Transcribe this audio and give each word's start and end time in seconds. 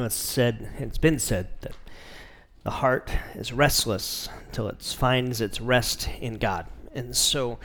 know, 0.00 0.06
it's 0.06 0.14
said, 0.14 0.70
it's 0.78 0.98
been 0.98 1.18
said 1.18 1.48
that 1.60 1.72
the 2.62 2.70
heart 2.70 3.10
is 3.34 3.52
restless 3.52 4.28
until 4.46 4.68
it 4.68 4.82
finds 4.82 5.40
its 5.40 5.60
rest 5.60 6.08
in 6.20 6.34
God. 6.34 6.66
And 6.92 7.14
so 7.14 7.58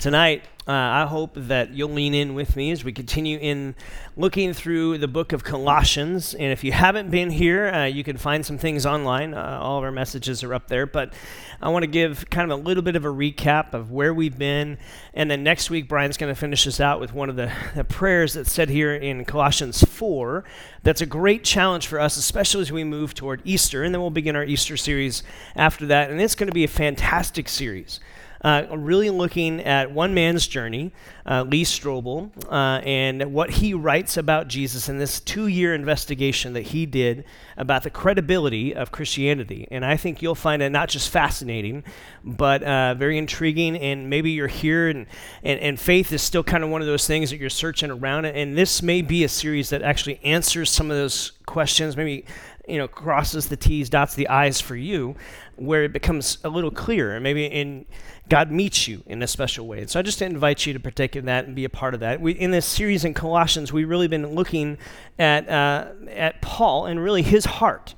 tonight, 0.00 0.42
uh, 0.66 0.72
I 0.72 1.06
hope 1.06 1.32
that 1.36 1.70
you'll 1.70 1.90
lean 1.90 2.14
in 2.14 2.34
with 2.34 2.56
me 2.56 2.72
as 2.72 2.82
we 2.84 2.92
continue 2.92 3.38
in 3.40 3.76
looking 4.16 4.52
through 4.52 4.98
the 4.98 5.06
book 5.06 5.32
of 5.32 5.44
Colossians. 5.44 6.34
And 6.34 6.52
if 6.52 6.64
you 6.64 6.72
haven't 6.72 7.10
been 7.10 7.30
here, 7.30 7.68
uh, 7.68 7.84
you 7.84 8.02
can 8.02 8.16
find 8.16 8.44
some 8.44 8.58
things 8.58 8.84
online. 8.84 9.34
Uh, 9.34 9.58
all 9.60 9.78
of 9.78 9.84
our 9.84 9.92
messages 9.92 10.42
are 10.42 10.52
up 10.52 10.66
there. 10.66 10.86
But 10.86 11.14
I 11.60 11.68
want 11.68 11.84
to 11.84 11.88
give 11.88 12.28
kind 12.30 12.50
of 12.50 12.58
a 12.58 12.62
little 12.62 12.82
bit 12.82 12.96
of 12.96 13.04
a 13.04 13.08
recap 13.08 13.72
of 13.72 13.92
where 13.92 14.12
we've 14.12 14.36
been. 14.36 14.78
And 15.14 15.30
then 15.30 15.44
next 15.44 15.70
week, 15.70 15.88
Brian's 15.88 16.16
going 16.16 16.32
to 16.32 16.40
finish 16.40 16.66
us 16.66 16.80
out 16.80 17.00
with 17.00 17.14
one 17.14 17.30
of 17.30 17.36
the, 17.36 17.52
the 17.76 17.84
prayers 17.84 18.32
that's 18.32 18.52
said 18.52 18.68
here 18.68 18.94
in 18.94 19.24
Colossians 19.24 19.82
4. 19.82 20.42
That's 20.82 21.00
a 21.00 21.06
great 21.06 21.44
challenge 21.44 21.86
for 21.86 22.00
us, 22.00 22.16
especially 22.16 22.62
as 22.62 22.72
we 22.72 22.82
move 22.82 23.14
toward 23.14 23.42
Easter. 23.44 23.84
And 23.84 23.94
then 23.94 24.00
we'll 24.00 24.10
begin 24.10 24.34
our 24.34 24.44
Easter 24.44 24.76
series 24.76 25.22
after 25.54 25.86
that. 25.86 26.10
And 26.10 26.20
it's 26.20 26.34
going 26.34 26.48
to 26.48 26.54
be 26.54 26.64
a 26.64 26.68
fantastic 26.68 27.48
series 27.48 28.00
uh, 28.42 28.66
really 28.70 29.10
looking 29.10 29.60
at 29.60 29.90
one 29.92 30.14
man's 30.14 30.46
journey, 30.46 30.92
uh, 31.24 31.44
Lee 31.44 31.64
Strobel, 31.64 32.30
uh, 32.50 32.80
and 32.84 33.32
what 33.32 33.50
he 33.50 33.72
writes 33.72 34.16
about 34.16 34.48
Jesus 34.48 34.88
in 34.88 34.98
this 34.98 35.20
two 35.20 35.46
year 35.46 35.74
investigation 35.74 36.52
that 36.54 36.62
he 36.62 36.84
did 36.84 37.24
about 37.56 37.84
the 37.84 37.90
credibility 37.90 38.74
of 38.74 38.90
Christianity. 38.90 39.68
And 39.70 39.84
I 39.84 39.96
think 39.96 40.22
you'll 40.22 40.34
find 40.34 40.62
it 40.62 40.70
not 40.70 40.88
just 40.88 41.10
fascinating, 41.10 41.84
but 42.24 42.62
uh, 42.62 42.94
very 42.94 43.16
intriguing. 43.16 43.76
And 43.76 44.10
maybe 44.10 44.32
you're 44.32 44.48
here, 44.48 44.88
and, 44.88 45.06
and, 45.42 45.60
and 45.60 45.78
faith 45.78 46.12
is 46.12 46.22
still 46.22 46.42
kind 46.42 46.64
of 46.64 46.70
one 46.70 46.80
of 46.80 46.86
those 46.86 47.06
things 47.06 47.30
that 47.30 47.38
you're 47.38 47.50
searching 47.50 47.90
around. 47.90 48.24
And 48.24 48.58
this 48.58 48.82
may 48.82 49.02
be 49.02 49.22
a 49.24 49.28
series 49.28 49.70
that 49.70 49.82
actually 49.82 50.20
answers 50.24 50.70
some 50.70 50.90
of 50.90 50.96
those 50.96 51.32
questions, 51.46 51.96
maybe 51.96 52.24
you 52.68 52.78
know 52.78 52.86
crosses 52.86 53.48
the 53.48 53.56
t's 53.56 53.90
dots 53.90 54.14
the 54.14 54.28
i's 54.28 54.60
for 54.60 54.76
you 54.76 55.16
where 55.56 55.84
it 55.84 55.92
becomes 55.92 56.38
a 56.44 56.48
little 56.48 56.70
clearer 56.70 57.18
maybe 57.18 57.44
in 57.44 57.84
God 58.28 58.50
meets 58.50 58.86
you 58.86 59.02
in 59.06 59.22
a 59.22 59.26
special 59.26 59.66
way. 59.66 59.80
And 59.80 59.90
so 59.90 59.98
I 59.98 60.02
just 60.02 60.22
invite 60.22 60.64
you 60.64 60.72
to 60.72 60.80
partake 60.80 61.16
in 61.16 61.26
that 61.26 61.46
and 61.46 61.54
be 61.54 61.64
a 61.64 61.68
part 61.68 61.92
of 61.92 62.00
that. 62.00 62.20
We, 62.20 62.32
in 62.32 62.50
this 62.50 62.64
series 62.64 63.04
in 63.04 63.14
Colossians, 63.14 63.72
we've 63.72 63.88
really 63.88 64.08
been 64.08 64.34
looking 64.34 64.78
at, 65.18 65.48
uh, 65.48 65.88
at 66.08 66.40
Paul 66.40 66.86
and 66.86 67.02
really 67.02 67.22
his 67.22 67.44
heart 67.44 67.94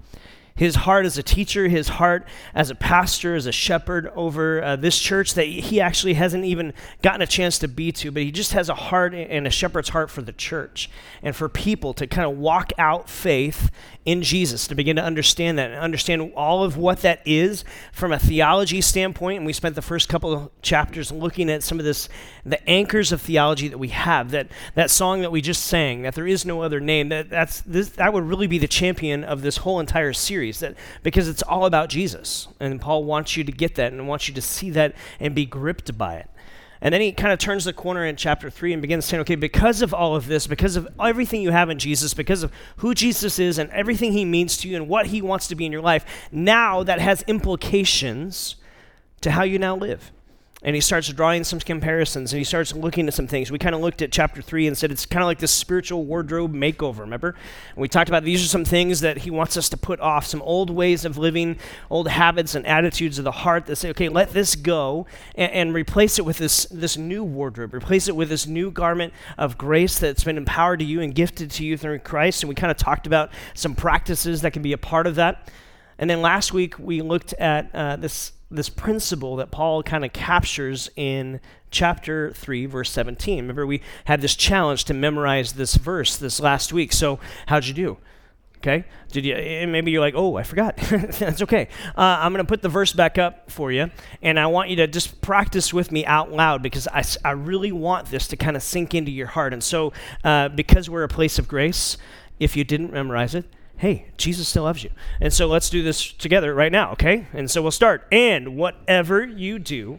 his 0.56 0.76
heart 0.76 1.04
as 1.04 1.18
a 1.18 1.22
teacher, 1.22 1.68
his 1.68 1.88
heart 1.88 2.26
as 2.54 2.70
a 2.70 2.74
pastor, 2.74 3.34
as 3.34 3.46
a 3.46 3.52
shepherd 3.52 4.10
over 4.14 4.62
uh, 4.62 4.76
this 4.76 4.98
church 4.98 5.34
that 5.34 5.46
he 5.46 5.80
actually 5.80 6.14
hasn't 6.14 6.44
even 6.44 6.72
gotten 7.02 7.22
a 7.22 7.26
chance 7.26 7.58
to 7.58 7.66
be 7.66 7.90
to, 7.90 8.12
but 8.12 8.22
he 8.22 8.30
just 8.30 8.52
has 8.52 8.68
a 8.68 8.74
heart 8.74 9.14
and 9.14 9.46
a 9.46 9.50
shepherd's 9.50 9.88
heart 9.88 10.10
for 10.10 10.22
the 10.22 10.32
church 10.32 10.88
and 11.22 11.34
for 11.34 11.48
people 11.48 11.92
to 11.94 12.06
kind 12.06 12.30
of 12.30 12.38
walk 12.38 12.72
out 12.78 13.10
faith 13.10 13.70
in 14.04 14.22
Jesus, 14.22 14.68
to 14.68 14.74
begin 14.74 14.96
to 14.96 15.02
understand 15.02 15.58
that 15.58 15.70
and 15.70 15.80
understand 15.80 16.32
all 16.36 16.62
of 16.62 16.76
what 16.76 17.00
that 17.00 17.20
is 17.24 17.64
from 17.92 18.12
a 18.12 18.18
theology 18.18 18.80
standpoint. 18.80 19.38
And 19.38 19.46
we 19.46 19.52
spent 19.52 19.74
the 19.74 19.82
first 19.82 20.08
couple 20.08 20.32
of 20.32 20.50
chapters 20.62 21.10
looking 21.10 21.50
at 21.50 21.62
some 21.62 21.78
of 21.78 21.84
this, 21.84 22.08
the 22.44 22.68
anchors 22.68 23.12
of 23.12 23.20
theology 23.20 23.68
that 23.68 23.78
we 23.78 23.88
have. 23.88 24.30
That 24.30 24.48
that 24.74 24.90
song 24.90 25.22
that 25.22 25.32
we 25.32 25.40
just 25.40 25.64
sang, 25.64 26.02
that 26.02 26.14
there 26.14 26.26
is 26.26 26.44
no 26.44 26.62
other 26.62 26.80
name. 26.80 27.08
That 27.08 27.30
that's 27.30 27.60
this, 27.62 27.90
that 27.90 28.12
would 28.12 28.24
really 28.24 28.46
be 28.46 28.58
the 28.58 28.68
champion 28.68 29.24
of 29.24 29.42
this 29.42 29.58
whole 29.58 29.80
entire 29.80 30.12
series. 30.12 30.60
That 30.60 30.76
because 31.02 31.28
it's 31.28 31.42
all 31.42 31.66
about 31.66 31.88
Jesus, 31.88 32.48
and 32.60 32.80
Paul 32.80 33.04
wants 33.04 33.36
you 33.36 33.44
to 33.44 33.52
get 33.52 33.74
that 33.76 33.92
and 33.92 34.06
wants 34.08 34.28
you 34.28 34.34
to 34.34 34.42
see 34.42 34.70
that 34.70 34.94
and 35.20 35.34
be 35.34 35.46
gripped 35.46 35.96
by 35.96 36.16
it. 36.16 36.30
And 36.80 36.92
then 36.92 37.00
he 37.00 37.12
kind 37.12 37.32
of 37.32 37.38
turns 37.38 37.64
the 37.64 37.72
corner 37.72 38.04
in 38.04 38.14
chapter 38.14 38.50
3 38.50 38.74
and 38.74 38.82
begins 38.82 39.06
saying, 39.06 39.22
okay, 39.22 39.36
because 39.36 39.80
of 39.80 39.94
all 39.94 40.14
of 40.14 40.26
this, 40.26 40.46
because 40.46 40.76
of 40.76 40.86
everything 41.00 41.40
you 41.40 41.50
have 41.50 41.70
in 41.70 41.78
Jesus, 41.78 42.12
because 42.12 42.42
of 42.42 42.52
who 42.76 42.92
Jesus 42.94 43.38
is 43.38 43.58
and 43.58 43.70
everything 43.70 44.12
he 44.12 44.26
means 44.26 44.58
to 44.58 44.68
you 44.68 44.76
and 44.76 44.86
what 44.86 45.06
he 45.06 45.22
wants 45.22 45.48
to 45.48 45.54
be 45.54 45.64
in 45.64 45.72
your 45.72 45.80
life, 45.80 46.28
now 46.30 46.82
that 46.82 47.00
has 47.00 47.22
implications 47.22 48.56
to 49.22 49.30
how 49.30 49.44
you 49.44 49.58
now 49.58 49.74
live 49.74 50.12
and 50.64 50.74
he 50.74 50.80
starts 50.80 51.08
drawing 51.12 51.44
some 51.44 51.60
comparisons 51.60 52.32
and 52.32 52.38
he 52.38 52.44
starts 52.44 52.74
looking 52.74 53.06
at 53.06 53.12
some 53.12 53.26
things. 53.26 53.52
We 53.52 53.58
kind 53.58 53.74
of 53.74 53.82
looked 53.82 54.00
at 54.00 54.10
chapter 54.10 54.40
3 54.40 54.66
and 54.66 54.76
said 54.76 54.90
it's 54.90 55.04
kind 55.04 55.22
of 55.22 55.26
like 55.26 55.38
this 55.38 55.52
spiritual 55.52 56.04
wardrobe 56.06 56.54
makeover, 56.54 57.00
remember? 57.00 57.28
And 57.74 57.82
we 57.82 57.86
talked 57.86 58.08
about 58.08 58.24
these 58.24 58.42
are 58.42 58.48
some 58.48 58.64
things 58.64 59.00
that 59.00 59.18
he 59.18 59.30
wants 59.30 59.58
us 59.58 59.68
to 59.68 59.76
put 59.76 60.00
off, 60.00 60.24
some 60.26 60.40
old 60.40 60.70
ways 60.70 61.04
of 61.04 61.18
living, 61.18 61.58
old 61.90 62.08
habits 62.08 62.54
and 62.54 62.66
attitudes 62.66 63.18
of 63.18 63.24
the 63.24 63.32
heart 63.32 63.66
that 63.66 63.76
say, 63.76 63.90
okay, 63.90 64.08
let 64.08 64.30
this 64.30 64.56
go 64.56 65.06
and, 65.34 65.52
and 65.52 65.74
replace 65.74 66.18
it 66.18 66.24
with 66.24 66.38
this, 66.38 66.64
this 66.70 66.96
new 66.96 67.22
wardrobe, 67.22 67.74
replace 67.74 68.08
it 68.08 68.16
with 68.16 68.30
this 68.30 68.46
new 68.46 68.70
garment 68.70 69.12
of 69.36 69.58
grace 69.58 69.98
that's 69.98 70.24
been 70.24 70.38
empowered 70.38 70.78
to 70.78 70.84
you 70.86 71.02
and 71.02 71.14
gifted 71.14 71.50
to 71.50 71.64
you 71.64 71.76
through 71.76 71.98
Christ. 71.98 72.42
And 72.42 72.48
we 72.48 72.54
kind 72.54 72.70
of 72.70 72.78
talked 72.78 73.06
about 73.06 73.30
some 73.52 73.74
practices 73.74 74.40
that 74.40 74.54
can 74.54 74.62
be 74.62 74.72
a 74.72 74.78
part 74.78 75.06
of 75.06 75.16
that. 75.16 75.50
And 75.98 76.08
then 76.08 76.22
last 76.22 76.54
week 76.54 76.78
we 76.78 77.02
looked 77.02 77.34
at 77.34 77.72
uh, 77.74 77.96
this 77.96 78.32
this 78.50 78.68
principle 78.68 79.36
that 79.36 79.50
Paul 79.50 79.82
kind 79.82 80.04
of 80.04 80.12
captures 80.12 80.90
in 80.96 81.40
chapter 81.70 82.32
3 82.32 82.66
verse 82.66 82.90
17. 82.90 83.38
Remember 83.38 83.66
we 83.66 83.82
had 84.04 84.20
this 84.20 84.36
challenge 84.36 84.84
to 84.84 84.94
memorize 84.94 85.54
this 85.54 85.74
verse 85.74 86.16
this 86.16 86.40
last 86.40 86.72
week. 86.72 86.92
So 86.92 87.18
how'd 87.46 87.66
you 87.66 87.74
do? 87.74 87.98
Okay? 88.58 88.86
Did 89.12 89.26
you 89.26 89.34
maybe 89.68 89.90
you're 89.90 90.00
like, 90.00 90.14
"Oh, 90.16 90.36
I 90.36 90.42
forgot." 90.42 90.76
That's 91.18 91.42
okay. 91.42 91.68
Uh, 91.94 92.18
I'm 92.20 92.32
going 92.32 92.42
to 92.42 92.48
put 92.48 92.62
the 92.62 92.70
verse 92.70 92.94
back 92.94 93.18
up 93.18 93.50
for 93.50 93.70
you, 93.70 93.90
and 94.22 94.40
I 94.40 94.46
want 94.46 94.70
you 94.70 94.76
to 94.76 94.86
just 94.86 95.20
practice 95.20 95.74
with 95.74 95.92
me 95.92 96.06
out 96.06 96.32
loud 96.32 96.62
because 96.62 96.88
I, 96.88 97.04
I 97.26 97.32
really 97.32 97.72
want 97.72 98.06
this 98.10 98.26
to 98.28 98.36
kind 98.36 98.56
of 98.56 98.62
sink 98.62 98.94
into 98.94 99.10
your 99.10 99.26
heart. 99.26 99.52
And 99.52 99.62
so, 99.62 99.92
uh, 100.24 100.48
because 100.48 100.88
we're 100.88 101.02
a 101.02 101.08
place 101.08 101.38
of 101.38 101.46
grace, 101.46 101.98
if 102.40 102.56
you 102.56 102.64
didn't 102.64 102.90
memorize 102.90 103.34
it, 103.34 103.44
hey, 103.84 104.06
Jesus 104.16 104.48
still 104.48 104.62
loves 104.62 104.82
you. 104.82 104.88
And 105.20 105.30
so 105.30 105.46
let's 105.46 105.68
do 105.68 105.82
this 105.82 106.10
together 106.10 106.54
right 106.54 106.72
now, 106.72 106.92
okay? 106.92 107.26
And 107.34 107.50
so 107.50 107.60
we'll 107.60 107.70
start. 107.70 108.06
And 108.10 108.56
whatever 108.56 109.22
you 109.22 109.58
do, 109.58 109.98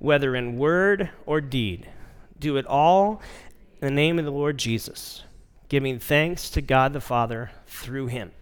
whether 0.00 0.34
in 0.34 0.58
word 0.58 1.10
or 1.26 1.40
deed, 1.40 1.88
do 2.40 2.56
it 2.56 2.66
all 2.66 3.22
in 3.80 3.86
the 3.86 3.94
name 3.94 4.18
of 4.18 4.24
the 4.24 4.32
Lord 4.32 4.58
Jesus, 4.58 5.22
giving 5.68 6.00
thanks 6.00 6.50
to 6.50 6.60
God 6.60 6.92
the 6.92 7.00
Father 7.00 7.52
through 7.68 8.08
him. 8.08 8.32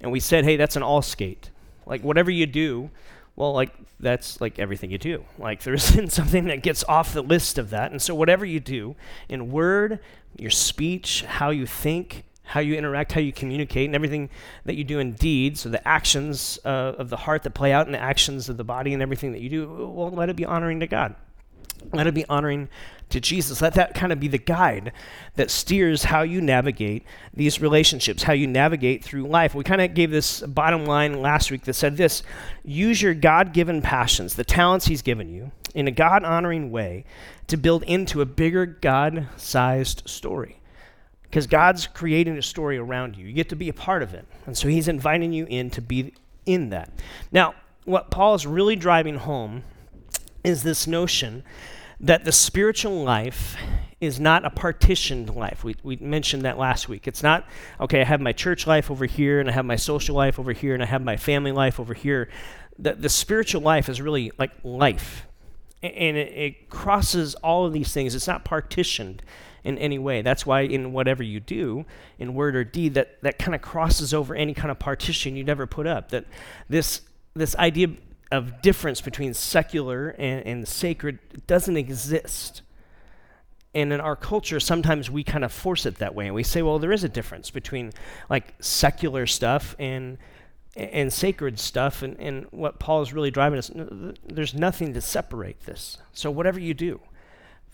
And 0.00 0.10
we 0.10 0.18
said, 0.18 0.42
hey, 0.42 0.56
that's 0.56 0.74
an 0.74 0.82
all 0.82 1.00
skate. 1.00 1.50
Like, 1.86 2.02
whatever 2.02 2.32
you 2.32 2.46
do, 2.46 2.90
well, 3.36 3.52
like, 3.52 3.72
that's 4.00 4.40
like 4.40 4.58
everything 4.58 4.90
you 4.90 4.98
do. 4.98 5.24
Like, 5.38 5.62
there 5.62 5.74
isn't 5.74 6.10
something 6.10 6.46
that 6.46 6.64
gets 6.64 6.82
off 6.88 7.12
the 7.12 7.22
list 7.22 7.56
of 7.56 7.70
that. 7.70 7.92
And 7.92 8.02
so, 8.02 8.16
whatever 8.16 8.44
you 8.44 8.58
do 8.58 8.96
in 9.28 9.52
word, 9.52 10.00
your 10.36 10.50
speech, 10.50 11.22
how 11.22 11.50
you 11.50 11.66
think, 11.66 12.24
how 12.46 12.60
you 12.60 12.76
interact, 12.76 13.12
how 13.12 13.20
you 13.20 13.32
communicate, 13.32 13.86
and 13.86 13.94
everything 13.94 14.30
that 14.64 14.76
you 14.76 14.84
do 14.84 15.00
in 15.00 15.12
deeds, 15.12 15.60
so 15.60 15.68
the 15.68 15.86
actions 15.86 16.58
uh, 16.64 16.94
of 16.96 17.10
the 17.10 17.16
heart 17.16 17.42
that 17.42 17.50
play 17.50 17.72
out 17.72 17.86
in 17.86 17.92
the 17.92 17.98
actions 17.98 18.48
of 18.48 18.56
the 18.56 18.64
body 18.64 18.92
and 18.92 19.02
everything 19.02 19.32
that 19.32 19.40
you 19.40 19.48
do, 19.48 19.92
well, 19.92 20.10
let 20.10 20.28
it 20.28 20.36
be 20.36 20.44
honoring 20.44 20.80
to 20.80 20.86
God. 20.86 21.16
Let 21.92 22.06
it 22.06 22.14
be 22.14 22.24
honoring 22.28 22.68
to 23.10 23.20
Jesus. 23.20 23.60
Let 23.60 23.74
that 23.74 23.94
kind 23.94 24.12
of 24.12 24.20
be 24.20 24.28
the 24.28 24.38
guide 24.38 24.92
that 25.34 25.50
steers 25.50 26.04
how 26.04 26.22
you 26.22 26.40
navigate 26.40 27.04
these 27.34 27.60
relationships, 27.60 28.22
how 28.22 28.32
you 28.32 28.46
navigate 28.46 29.04
through 29.04 29.24
life. 29.24 29.54
We 29.54 29.64
kind 29.64 29.80
of 29.80 29.94
gave 29.94 30.10
this 30.10 30.40
bottom 30.40 30.86
line 30.86 31.20
last 31.20 31.50
week 31.50 31.64
that 31.64 31.74
said 31.74 31.96
this 31.96 32.22
use 32.64 33.02
your 33.02 33.14
God 33.14 33.52
given 33.52 33.82
passions, 33.82 34.34
the 34.34 34.44
talents 34.44 34.86
He's 34.86 35.02
given 35.02 35.28
you, 35.32 35.52
in 35.74 35.86
a 35.88 35.92
God 35.92 36.24
honoring 36.24 36.70
way 36.70 37.04
to 37.48 37.56
build 37.56 37.82
into 37.84 38.20
a 38.20 38.26
bigger 38.26 38.66
God 38.66 39.28
sized 39.36 40.02
story 40.06 40.55
because 41.36 41.46
God's 41.46 41.86
creating 41.86 42.38
a 42.38 42.42
story 42.42 42.78
around 42.78 43.14
you. 43.14 43.26
You 43.26 43.34
get 43.34 43.50
to 43.50 43.56
be 43.56 43.68
a 43.68 43.74
part 43.74 44.02
of 44.02 44.14
it. 44.14 44.24
And 44.46 44.56
so 44.56 44.68
he's 44.68 44.88
inviting 44.88 45.34
you 45.34 45.44
in 45.50 45.68
to 45.72 45.82
be 45.82 46.14
in 46.46 46.70
that. 46.70 46.88
Now, 47.30 47.54
what 47.84 48.10
Paul 48.10 48.34
is 48.34 48.46
really 48.46 48.74
driving 48.74 49.16
home 49.16 49.62
is 50.42 50.62
this 50.62 50.86
notion 50.86 51.44
that 52.00 52.24
the 52.24 52.32
spiritual 52.32 53.04
life 53.04 53.54
is 54.00 54.18
not 54.18 54.46
a 54.46 54.50
partitioned 54.50 55.36
life. 55.36 55.62
We, 55.62 55.76
we 55.82 55.96
mentioned 55.96 56.40
that 56.46 56.56
last 56.56 56.88
week. 56.88 57.06
It's 57.06 57.22
not, 57.22 57.46
okay, 57.82 58.00
I 58.00 58.04
have 58.04 58.22
my 58.22 58.32
church 58.32 58.66
life 58.66 58.90
over 58.90 59.04
here, 59.04 59.38
and 59.38 59.50
I 59.50 59.52
have 59.52 59.66
my 59.66 59.76
social 59.76 60.16
life 60.16 60.38
over 60.38 60.52
here, 60.52 60.72
and 60.72 60.82
I 60.82 60.86
have 60.86 61.04
my 61.04 61.18
family 61.18 61.52
life 61.52 61.78
over 61.78 61.92
here. 61.92 62.30
The, 62.78 62.94
the 62.94 63.10
spiritual 63.10 63.60
life 63.60 63.90
is 63.90 64.00
really 64.00 64.32
like 64.38 64.52
life. 64.64 65.26
And 65.82 66.16
it, 66.16 66.32
it 66.32 66.70
crosses 66.70 67.34
all 67.34 67.66
of 67.66 67.74
these 67.74 67.92
things. 67.92 68.14
It's 68.14 68.26
not 68.26 68.42
partitioned 68.42 69.20
in 69.66 69.78
any 69.78 69.98
way. 69.98 70.22
That's 70.22 70.46
why 70.46 70.60
in 70.60 70.92
whatever 70.92 71.24
you 71.24 71.40
do, 71.40 71.84
in 72.20 72.34
word 72.34 72.54
or 72.54 72.62
deed, 72.62 72.94
that, 72.94 73.20
that 73.22 73.36
kind 73.36 73.54
of 73.54 73.60
crosses 73.60 74.14
over 74.14 74.32
any 74.34 74.54
kind 74.54 74.70
of 74.70 74.78
partition 74.78 75.34
you'd 75.34 75.48
ever 75.48 75.66
put 75.66 75.88
up. 75.88 76.10
That 76.10 76.24
this 76.68 77.02
this 77.34 77.54
idea 77.56 77.88
of 78.32 78.62
difference 78.62 79.00
between 79.00 79.34
secular 79.34 80.10
and, 80.10 80.46
and 80.46 80.68
sacred 80.68 81.18
doesn't 81.46 81.76
exist. 81.76 82.62
And 83.74 83.92
in 83.92 84.00
our 84.00 84.16
culture, 84.16 84.58
sometimes 84.58 85.10
we 85.10 85.22
kind 85.22 85.44
of 85.44 85.52
force 85.52 85.84
it 85.84 85.96
that 85.96 86.14
way. 86.14 86.26
And 86.26 86.34
we 86.34 86.42
say, 86.44 86.62
well, 86.62 86.78
there 86.78 86.92
is 86.92 87.04
a 87.04 87.10
difference 87.10 87.50
between 87.50 87.92
like 88.30 88.54
secular 88.60 89.26
stuff 89.26 89.74
and 89.78 90.16
and 90.76 91.12
sacred 91.12 91.58
stuff. 91.58 92.02
And, 92.02 92.18
and 92.20 92.46
what 92.52 92.78
Paul 92.78 93.02
is 93.02 93.12
really 93.12 93.32
driving 93.32 93.58
us, 93.58 93.70
there's 94.24 94.54
nothing 94.54 94.94
to 94.94 95.00
separate 95.00 95.60
this. 95.62 95.98
So 96.12 96.30
whatever 96.30 96.60
you 96.60 96.72
do, 96.72 97.00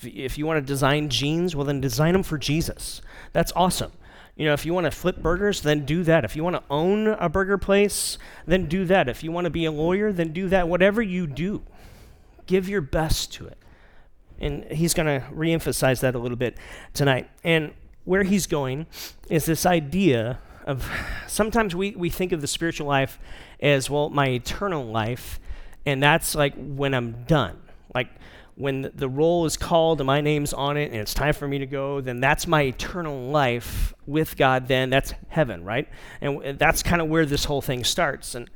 if 0.02 0.38
you 0.38 0.46
want 0.46 0.58
to 0.58 0.66
design 0.66 1.08
jeans, 1.08 1.54
well, 1.54 1.64
then 1.64 1.80
design 1.80 2.12
them 2.12 2.22
for 2.22 2.38
Jesus. 2.38 3.02
That's 3.32 3.52
awesome. 3.54 3.92
You 4.36 4.46
know, 4.46 4.54
if 4.54 4.64
you 4.64 4.72
want 4.72 4.86
to 4.86 4.90
flip 4.90 5.18
burgers, 5.18 5.60
then 5.60 5.84
do 5.84 6.02
that. 6.04 6.24
If 6.24 6.36
you 6.36 6.42
want 6.42 6.56
to 6.56 6.62
own 6.70 7.08
a 7.08 7.28
burger 7.28 7.58
place, 7.58 8.16
then 8.46 8.66
do 8.66 8.84
that. 8.86 9.08
If 9.08 9.22
you 9.22 9.30
want 9.30 9.44
to 9.44 9.50
be 9.50 9.66
a 9.66 9.72
lawyer, 9.72 10.10
then 10.10 10.32
do 10.32 10.48
that. 10.48 10.68
Whatever 10.68 11.02
you 11.02 11.26
do, 11.26 11.62
give 12.46 12.68
your 12.68 12.80
best 12.80 13.32
to 13.34 13.46
it. 13.46 13.58
And 14.40 14.64
he's 14.64 14.94
going 14.94 15.06
to 15.06 15.26
reemphasize 15.28 16.00
that 16.00 16.14
a 16.14 16.18
little 16.18 16.36
bit 16.36 16.56
tonight. 16.94 17.28
And 17.44 17.72
where 18.04 18.22
he's 18.22 18.46
going 18.46 18.86
is 19.28 19.46
this 19.46 19.66
idea 19.66 20.38
of 20.66 20.90
sometimes 21.26 21.74
we, 21.76 21.90
we 21.92 22.08
think 22.10 22.32
of 22.32 22.40
the 22.40 22.46
spiritual 22.46 22.86
life 22.86 23.18
as, 23.60 23.90
well, 23.90 24.10
my 24.10 24.28
eternal 24.28 24.84
life, 24.84 25.38
and 25.84 26.02
that's 26.02 26.34
like 26.34 26.54
when 26.56 26.94
I'm 26.94 27.24
done. 27.24 27.60
Like 27.94 28.08
when 28.54 28.90
the 28.94 29.08
roll 29.08 29.46
is 29.46 29.56
called 29.56 30.00
and 30.00 30.06
my 30.06 30.20
name's 30.20 30.52
on 30.52 30.76
it 30.76 30.90
and 30.90 30.96
it's 30.96 31.14
time 31.14 31.32
for 31.32 31.48
me 31.48 31.58
to 31.58 31.66
go, 31.66 32.00
then 32.00 32.20
that's 32.20 32.46
my 32.46 32.62
eternal 32.62 33.30
life 33.30 33.94
with 34.06 34.36
God, 34.36 34.68
then 34.68 34.90
that's 34.90 35.14
heaven, 35.28 35.64
right? 35.64 35.88
And 36.20 36.58
that's 36.58 36.82
kind 36.82 37.00
of 37.00 37.08
where 37.08 37.24
this 37.24 37.46
whole 37.46 37.62
thing 37.62 37.82
starts. 37.84 38.34
And, 38.34 38.50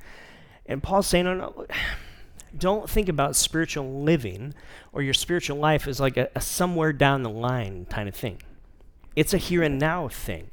and 0.66 0.82
Paul's 0.82 1.06
saying, 1.06 1.24
no, 1.24 1.34
no, 1.34 1.66
don't 2.58 2.88
think 2.88 3.08
about 3.08 3.36
spiritual 3.36 4.02
living 4.02 4.54
or 4.92 5.02
your 5.02 5.14
spiritual 5.14 5.58
life 5.58 5.86
as 5.86 6.00
like 6.00 6.16
a, 6.16 6.28
a 6.34 6.40
somewhere 6.40 6.92
down 6.92 7.22
the 7.22 7.30
line 7.30 7.86
kind 7.86 8.08
of 8.08 8.14
thing. 8.14 8.42
It's 9.14 9.32
a 9.32 9.38
here 9.38 9.62
and 9.62 9.78
now 9.78 10.08
thing. 10.08 10.50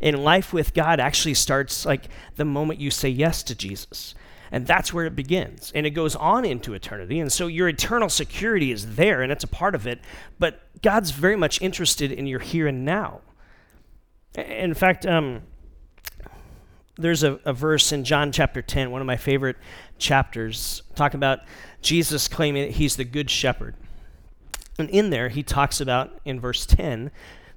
And 0.00 0.22
life 0.22 0.52
with 0.52 0.74
God 0.74 1.00
actually 1.00 1.34
starts 1.34 1.86
like 1.86 2.08
the 2.36 2.44
moment 2.44 2.80
you 2.80 2.90
say 2.90 3.08
yes 3.08 3.42
to 3.44 3.54
Jesus. 3.54 4.14
And 4.52 4.66
that's 4.66 4.92
where 4.92 5.06
it 5.06 5.16
begins. 5.16 5.72
And 5.74 5.86
it 5.86 5.90
goes 5.90 6.14
on 6.14 6.44
into 6.44 6.74
eternity. 6.74 7.18
And 7.18 7.32
so 7.32 7.46
your 7.46 7.68
eternal 7.68 8.10
security 8.10 8.70
is 8.70 8.96
there 8.96 9.22
and 9.22 9.32
it's 9.32 9.42
a 9.42 9.48
part 9.48 9.74
of 9.74 9.86
it. 9.86 10.00
But 10.38 10.60
God's 10.82 11.10
very 11.10 11.36
much 11.36 11.60
interested 11.62 12.12
in 12.12 12.26
your 12.26 12.38
here 12.38 12.66
and 12.66 12.84
now. 12.84 13.22
In 14.36 14.74
fact, 14.74 15.06
um, 15.06 15.42
there's 16.96 17.22
a, 17.22 17.40
a, 17.46 17.54
verse 17.54 17.92
in 17.92 18.04
John 18.04 18.30
chapter 18.30 18.60
10, 18.60 18.90
one 18.90 19.00
of 19.00 19.06
my 19.06 19.16
favorite 19.16 19.56
chapters, 19.98 20.82
talking 20.94 21.18
about 21.18 21.40
Jesus 21.80 22.28
claiming 22.28 22.64
that 22.64 22.72
he's 22.72 22.96
the 22.96 23.04
good 23.04 23.30
shepherd. 23.30 23.74
And 24.78 24.90
in 24.90 25.08
there, 25.10 25.30
he 25.30 25.42
talks 25.42 25.80
about, 25.80 26.18
in 26.24 26.40
verse 26.40 26.66
10, 26.66 27.10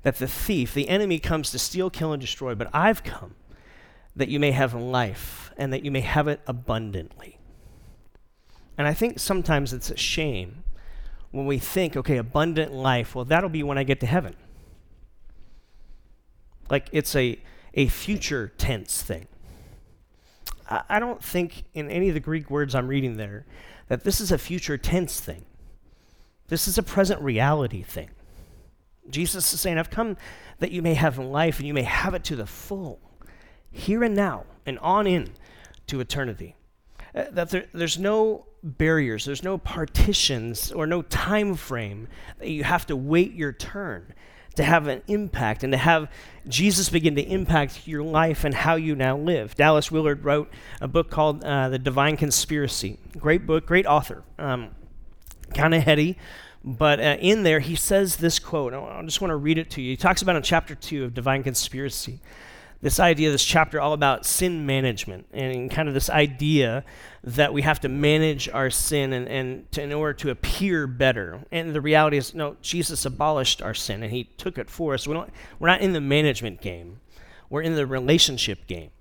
that 0.04 0.16
the 0.16 0.28
thief, 0.28 0.74
the 0.74 0.88
enemy, 0.88 1.20
comes 1.20 1.52
to 1.52 1.60
steal, 1.60 1.90
kill, 1.90 2.14
and 2.14 2.22
destroy, 2.22 2.56
but 2.56 2.70
I've 2.74 3.04
come 3.04 3.36
that 4.16 4.30
you 4.30 4.40
may 4.40 4.52
have 4.52 4.74
life 4.74 5.52
and 5.58 5.74
that 5.74 5.84
you 5.84 5.92
may 5.92 6.02
have 6.02 6.28
it 6.28 6.42
abundantly. 6.48 7.40
And 8.78 8.88
I 8.88 8.94
think 8.94 9.20
sometimes 9.20 9.74
it's 9.74 9.90
a 9.90 9.98
shame 9.98 10.64
when 11.32 11.46
we 11.46 11.60
think, 11.60 11.98
okay, 11.98 12.18
abundant 12.18 12.74
life, 12.74 13.16
well, 13.16 13.26
that'll 13.26 13.50
be 13.50 13.64
when 13.64 13.78
I 13.78 13.84
get 13.84 14.00
to 14.02 14.06
heaven. 14.06 14.36
Like 16.70 16.88
it's 16.92 17.16
a, 17.16 17.40
a 17.74 17.88
future 17.88 18.52
tense 18.58 19.02
thing. 19.02 19.28
I, 20.70 20.82
I 20.90 21.00
don't 21.00 21.24
think 21.24 21.64
in 21.74 21.90
any 21.90 22.08
of 22.08 22.14
the 22.14 22.20
Greek 22.20 22.50
words 22.50 22.74
I'm 22.74 22.88
reading 22.88 23.18
there 23.18 23.46
that 23.88 24.04
this 24.04 24.20
is 24.20 24.32
a 24.32 24.38
future 24.38 24.78
tense 24.78 25.20
thing. 25.20 25.46
This 26.48 26.68
is 26.68 26.78
a 26.78 26.84
present 26.84 27.22
reality 27.22 27.84
thing. 27.84 28.10
Jesus 29.10 29.54
is 29.54 29.62
saying, 29.62 29.78
I've 29.78 29.90
come 29.90 30.18
that 30.60 30.72
you 30.72 30.82
may 30.82 30.96
have 30.96 31.20
life 31.20 31.60
and 31.60 31.68
you 31.68 31.74
may 31.74 31.84
have 31.84 32.14
it 32.14 32.24
to 32.26 32.36
the 32.36 32.48
full 32.48 33.00
here 33.76 34.04
and 34.04 34.16
now 34.16 34.46
and 34.66 34.80
on 34.80 35.06
in 35.06 35.30
to 35.88 36.00
eternity. 36.00 36.56
Uh, 37.14 37.26
that 37.32 37.50
there, 37.50 37.66
there's 37.74 38.00
no 38.00 38.46
barriers, 38.64 39.26
there's 39.26 39.44
no 39.44 39.58
partitions 39.58 40.72
or 40.72 40.88
no 40.88 41.02
time 41.04 41.56
frame 41.56 42.08
that 42.40 42.50
you 42.50 42.64
have 42.64 42.86
to 42.88 42.96
wait 42.96 43.34
your 43.34 43.52
turn 43.52 44.14
to 44.56 44.64
have 44.64 44.88
an 44.88 45.02
impact 45.08 45.64
and 45.64 45.74
to 45.74 45.78
have 45.78 46.10
Jesus 46.48 46.90
begin 46.90 47.16
to 47.16 47.22
impact 47.22 47.88
your 47.88 48.04
life 48.04 48.46
and 48.46 48.56
how 48.56 48.76
you 48.76 48.96
now 48.96 49.18
live. 49.18 49.54
Dallas 49.56 49.92
Willard 49.92 50.24
wrote 50.24 50.50
a 50.80 50.88
book 50.88 51.10
called 51.10 51.44
uh, 51.44 51.68
The 51.68 51.78
Divine 51.78 52.16
Conspiracy. 52.16 52.98
Great 53.18 53.46
book, 53.46 53.66
great 53.66 53.86
author. 53.86 54.24
Um, 54.40 54.70
kind 55.54 55.76
of 55.76 55.84
heady, 55.84 56.18
but 56.64 57.00
uh, 57.00 57.18
in 57.20 57.44
there 57.44 57.60
he 57.60 57.76
says 57.76 58.16
this 58.18 58.40
quote. 58.40 58.74
I 58.74 59.02
just 59.04 59.20
want 59.20 59.32
to 59.32 59.36
read 59.36 59.58
it 59.58 59.70
to 59.72 59.82
you. 59.82 59.92
He 59.92 59.98
talks 59.98 60.22
about 60.22 60.38
in 60.38 60.42
chapter 60.42 60.74
2 60.74 61.04
of 61.04 61.14
Divine 61.14 61.44
Conspiracy 61.44 62.22
this 62.82 63.00
idea, 63.00 63.32
this 63.32 63.44
chapter, 63.44 63.80
all 63.80 63.94
about 63.94 64.26
sin 64.26 64.66
management 64.66 65.28
and 65.34 65.72
kind 65.72 65.88
of 65.88 65.94
this 65.94 66.10
idea 66.10 66.84
that 67.24 67.54
we 67.54 67.64
have 67.64 67.80
to 67.80 67.90
manage 67.90 68.48
our 68.50 68.70
sin 68.70 69.14
and, 69.14 69.28
and 69.28 69.72
to, 69.72 69.82
in 69.82 69.92
order 69.92 70.14
to 70.14 70.30
appear 70.30 70.86
better. 70.86 71.42
And 71.52 71.74
the 71.74 71.82
reality 71.82 72.18
is, 72.18 72.36
no, 72.36 72.58
Jesus 72.62 73.06
abolished 73.06 73.62
our 73.62 73.74
sin 73.74 74.04
and 74.04 74.12
he 74.12 74.26
took 74.38 74.58
it 74.58 74.70
for 74.70 74.94
us. 74.94 75.08
We 75.08 75.14
don't, 75.14 75.32
we're 75.60 75.68
not 75.68 75.82
in 75.82 75.94
the 75.94 76.02
management 76.02 76.62
game, 76.62 77.00
we're 77.50 77.64
in 77.64 77.76
the 77.76 77.88
relationship 77.88 78.68
game. 78.68 78.92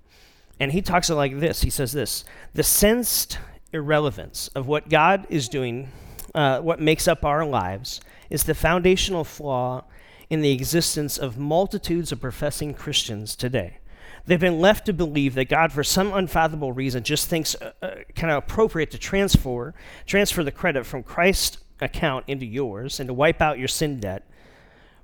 And 0.61 0.73
he 0.73 0.83
talks 0.83 1.11
it 1.11 1.15
like 1.15 1.41
this 1.41 1.63
he 1.63 1.71
says 1.71 1.93
this 1.93 2.25
the 2.55 2.63
sensed 2.63 3.39
irrelevance 3.73 4.49
of 4.55 4.67
what 4.67 4.89
God 4.89 5.27
is 5.29 5.49
doing, 5.49 5.89
uh, 6.35 6.61
what 6.61 6.81
makes 6.81 7.09
up 7.09 7.25
our 7.25 7.45
lives, 7.45 8.01
is 8.31 8.45
the 8.45 8.55
foundational 8.55 9.25
flaw 9.25 9.85
in 10.31 10.41
the 10.41 10.53
existence 10.53 11.19
of 11.19 11.39
multitudes 11.39 12.13
of 12.13 12.21
professing 12.21 12.75
Christians 12.75 13.37
today. 13.37 13.79
They've 14.27 14.41
been 14.41 14.61
left 14.61 14.87
to 14.87 14.93
believe 14.93 15.35
that 15.35 15.51
God, 15.51 15.71
for 15.71 15.85
some 15.85 16.13
unfathomable 16.13 16.73
reason, 16.73 17.03
just 17.03 17.29
thinks 17.29 17.55
uh, 17.57 17.73
uh, 17.83 17.95
kind 18.15 18.33
of 18.33 18.39
appropriate 18.39 18.91
to 18.93 18.99
transfer 18.99 19.75
transfer 20.07 20.43
the 20.43 20.51
credit 20.51 20.87
from 20.87 21.03
Christ's 21.03 21.59
account 21.81 22.25
into 22.27 22.47
yours 22.47 23.01
and 23.01 23.09
to 23.09 23.15
wipe 23.15 23.43
out 23.43 23.59
your 23.59 23.69
sin 23.69 24.01
debt. 24.01 24.27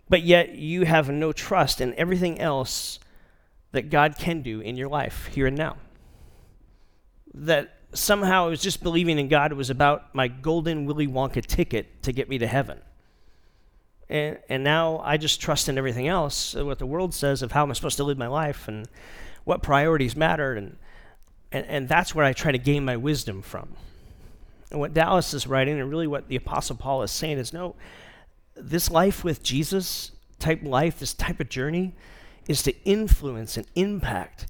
But 0.08 0.22
yet 0.22 0.54
you 0.54 0.86
have 0.86 1.10
no 1.10 1.32
trust 1.32 1.80
in 1.80 1.94
everything 1.94 2.40
else 2.40 2.98
that 3.72 3.90
God 3.90 4.16
can 4.18 4.42
do 4.42 4.60
in 4.60 4.76
your 4.76 4.88
life 4.88 5.26
here 5.26 5.46
and 5.46 5.56
now. 5.56 5.76
That 7.34 7.76
somehow 7.92 8.46
it 8.46 8.50
was 8.50 8.62
just 8.62 8.82
believing 8.82 9.18
in 9.18 9.28
God 9.28 9.52
it 9.52 9.56
was 9.56 9.70
about 9.70 10.14
my 10.14 10.28
golden 10.28 10.86
Willy 10.86 11.06
Wonka 11.06 11.44
ticket 11.44 12.02
to 12.04 12.12
get 12.12 12.28
me 12.28 12.38
to 12.38 12.46
heaven. 12.46 12.80
And, 14.10 14.38
and 14.48 14.64
now 14.64 14.98
I 15.04 15.16
just 15.16 15.40
trust 15.40 15.68
in 15.68 15.78
everything 15.78 16.08
else, 16.08 16.56
uh, 16.56 16.66
what 16.66 16.80
the 16.80 16.86
world 16.86 17.14
says 17.14 17.42
of 17.42 17.52
how 17.52 17.62
I'm 17.62 17.72
supposed 17.74 17.96
to 17.98 18.04
live 18.04 18.18
my 18.18 18.26
life 18.26 18.66
and 18.66 18.88
what 19.44 19.62
priorities 19.62 20.16
matter. 20.16 20.54
And, 20.54 20.76
and, 21.52 21.64
and 21.66 21.88
that's 21.88 22.12
where 22.12 22.24
I 22.24 22.32
try 22.32 22.50
to 22.50 22.58
gain 22.58 22.84
my 22.84 22.96
wisdom 22.96 23.40
from. 23.40 23.76
And 24.72 24.80
what 24.80 24.94
Dallas 24.94 25.32
is 25.32 25.46
writing, 25.46 25.80
and 25.80 25.88
really 25.88 26.08
what 26.08 26.28
the 26.28 26.36
Apostle 26.36 26.76
Paul 26.76 27.02
is 27.02 27.12
saying, 27.12 27.38
is 27.38 27.52
no, 27.52 27.76
this 28.56 28.90
life 28.90 29.22
with 29.22 29.42
Jesus 29.44 30.10
type 30.40 30.60
life, 30.64 30.98
this 30.98 31.14
type 31.14 31.38
of 31.38 31.48
journey, 31.48 31.94
is 32.48 32.62
to 32.64 32.84
influence 32.84 33.56
and 33.56 33.66
impact 33.76 34.48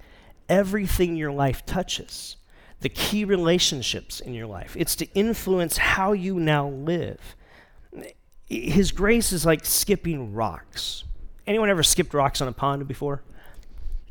everything 0.48 1.16
your 1.16 1.32
life 1.32 1.66
touches, 1.66 2.36
the 2.80 2.88
key 2.88 3.24
relationships 3.24 4.20
in 4.20 4.32
your 4.32 4.46
life. 4.46 4.74
It's 4.78 4.96
to 4.96 5.06
influence 5.12 5.76
how 5.76 6.12
you 6.12 6.40
now 6.40 6.68
live 6.68 7.36
his 8.50 8.90
grace 8.90 9.32
is 9.32 9.46
like 9.46 9.64
skipping 9.64 10.34
rocks. 10.34 11.04
Anyone 11.46 11.70
ever 11.70 11.82
skipped 11.82 12.12
rocks 12.12 12.40
on 12.40 12.48
a 12.48 12.52
pond 12.52 12.86
before? 12.86 13.22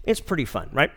It's 0.04 0.22
pretty 0.22 0.46
fun, 0.46 0.70
right? 0.72 0.92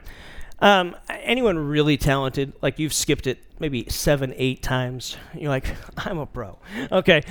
Um, 0.60 0.94
anyone 1.08 1.58
really 1.58 1.96
talented, 1.96 2.52
like 2.62 2.78
you've 2.78 2.94
skipped 2.94 3.26
it 3.26 3.38
maybe 3.58 3.88
seven, 3.90 4.32
eight 4.36 4.62
times, 4.62 5.16
you're 5.34 5.50
like, 5.50 5.66
I'm 6.06 6.18
a 6.18 6.26
pro. 6.26 6.58
Okay. 6.90 7.22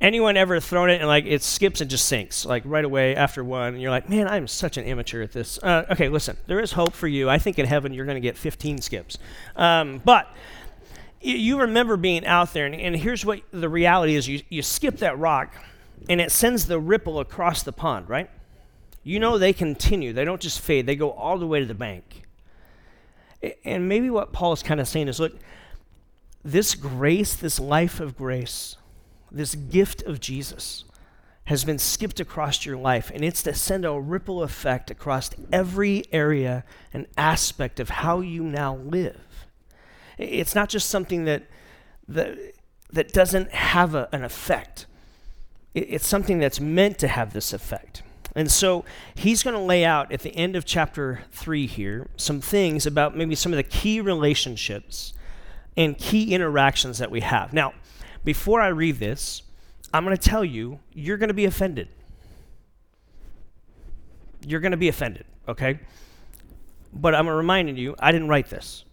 Anyone 0.00 0.36
ever 0.36 0.60
thrown 0.60 0.90
it 0.90 1.00
and 1.00 1.08
like 1.08 1.24
it 1.26 1.42
skips 1.42 1.80
and 1.80 1.90
just 1.90 2.06
sinks, 2.06 2.46
like 2.46 2.62
right 2.64 2.84
away 2.84 3.16
after 3.16 3.42
one, 3.42 3.74
and 3.74 3.82
you're 3.82 3.90
like, 3.90 4.08
man, 4.08 4.28
I'm 4.28 4.46
such 4.46 4.76
an 4.76 4.84
amateur 4.84 5.22
at 5.22 5.32
this. 5.32 5.58
Uh, 5.60 5.86
okay, 5.90 6.08
listen, 6.08 6.36
there 6.46 6.60
is 6.60 6.70
hope 6.70 6.92
for 6.92 7.08
you. 7.08 7.28
I 7.28 7.38
think 7.38 7.58
in 7.58 7.66
heaven 7.66 7.92
you're 7.92 8.06
going 8.06 8.14
to 8.14 8.20
get 8.20 8.36
15 8.36 8.80
skips. 8.80 9.18
Um, 9.56 10.00
but 10.04 10.32
you 11.20 11.60
remember 11.60 11.96
being 11.96 12.24
out 12.26 12.52
there, 12.52 12.66
and, 12.66 12.74
and 12.74 12.96
here's 12.96 13.24
what 13.24 13.40
the 13.50 13.68
reality 13.68 14.14
is 14.14 14.28
you, 14.28 14.42
you 14.48 14.62
skip 14.62 14.98
that 14.98 15.18
rock, 15.18 15.54
and 16.08 16.20
it 16.20 16.30
sends 16.30 16.66
the 16.66 16.78
ripple 16.78 17.20
across 17.20 17.62
the 17.62 17.72
pond, 17.72 18.08
right? 18.08 18.30
You 19.02 19.18
know 19.18 19.38
they 19.38 19.52
continue, 19.52 20.12
they 20.12 20.24
don't 20.24 20.40
just 20.40 20.60
fade, 20.60 20.86
they 20.86 20.96
go 20.96 21.10
all 21.10 21.38
the 21.38 21.46
way 21.46 21.60
to 21.60 21.66
the 21.66 21.74
bank. 21.74 22.22
And 23.64 23.88
maybe 23.88 24.10
what 24.10 24.32
Paul 24.32 24.52
is 24.52 24.62
kind 24.62 24.80
of 24.80 24.88
saying 24.88 25.08
is 25.08 25.20
look, 25.20 25.36
this 26.44 26.74
grace, 26.74 27.34
this 27.34 27.58
life 27.58 28.00
of 28.00 28.16
grace, 28.16 28.76
this 29.30 29.54
gift 29.54 30.02
of 30.02 30.20
Jesus 30.20 30.84
has 31.44 31.64
been 31.64 31.78
skipped 31.78 32.20
across 32.20 32.66
your 32.66 32.76
life, 32.76 33.10
and 33.14 33.24
it's 33.24 33.42
to 33.42 33.54
send 33.54 33.86
a 33.86 33.92
ripple 33.98 34.42
effect 34.42 34.90
across 34.90 35.30
every 35.50 36.04
area 36.12 36.62
and 36.92 37.06
aspect 37.16 37.80
of 37.80 37.88
how 37.88 38.20
you 38.20 38.42
now 38.42 38.76
live. 38.76 39.47
It's 40.18 40.54
not 40.54 40.68
just 40.68 40.88
something 40.88 41.24
that, 41.24 41.44
that, 42.08 42.36
that 42.92 43.12
doesn't 43.12 43.50
have 43.52 43.94
a, 43.94 44.08
an 44.12 44.24
effect, 44.24 44.86
it's 45.74 46.06
something 46.06 46.38
that's 46.38 46.60
meant 46.60 46.98
to 46.98 47.08
have 47.08 47.32
this 47.32 47.52
effect. 47.52 48.02
And 48.34 48.50
so 48.50 48.84
he's 49.14 49.42
going 49.42 49.54
to 49.54 49.62
lay 49.62 49.84
out 49.84 50.12
at 50.12 50.20
the 50.20 50.34
end 50.36 50.54
of 50.54 50.64
chapter 50.64 51.22
3 51.32 51.66
here 51.66 52.08
some 52.16 52.40
things 52.40 52.86
about 52.86 53.16
maybe 53.16 53.34
some 53.34 53.52
of 53.52 53.56
the 53.56 53.62
key 53.62 54.00
relationships 54.00 55.12
and 55.76 55.96
key 55.96 56.34
interactions 56.34 56.98
that 56.98 57.10
we 57.10 57.20
have. 57.20 57.52
Now, 57.52 57.74
before 58.24 58.60
I 58.60 58.68
read 58.68 58.98
this, 58.98 59.42
I'm 59.92 60.04
going 60.04 60.16
to 60.16 60.22
tell 60.22 60.44
you, 60.44 60.80
you're 60.92 61.16
going 61.16 61.28
to 61.28 61.34
be 61.34 61.46
offended. 61.46 61.88
You're 64.46 64.60
going 64.60 64.72
to 64.72 64.78
be 64.78 64.88
offended, 64.88 65.24
okay? 65.48 65.80
But 66.92 67.14
I'm 67.14 67.28
reminding 67.28 67.76
you, 67.76 67.94
I 67.98 68.12
didn't 68.12 68.28
write 68.28 68.50
this. 68.50 68.84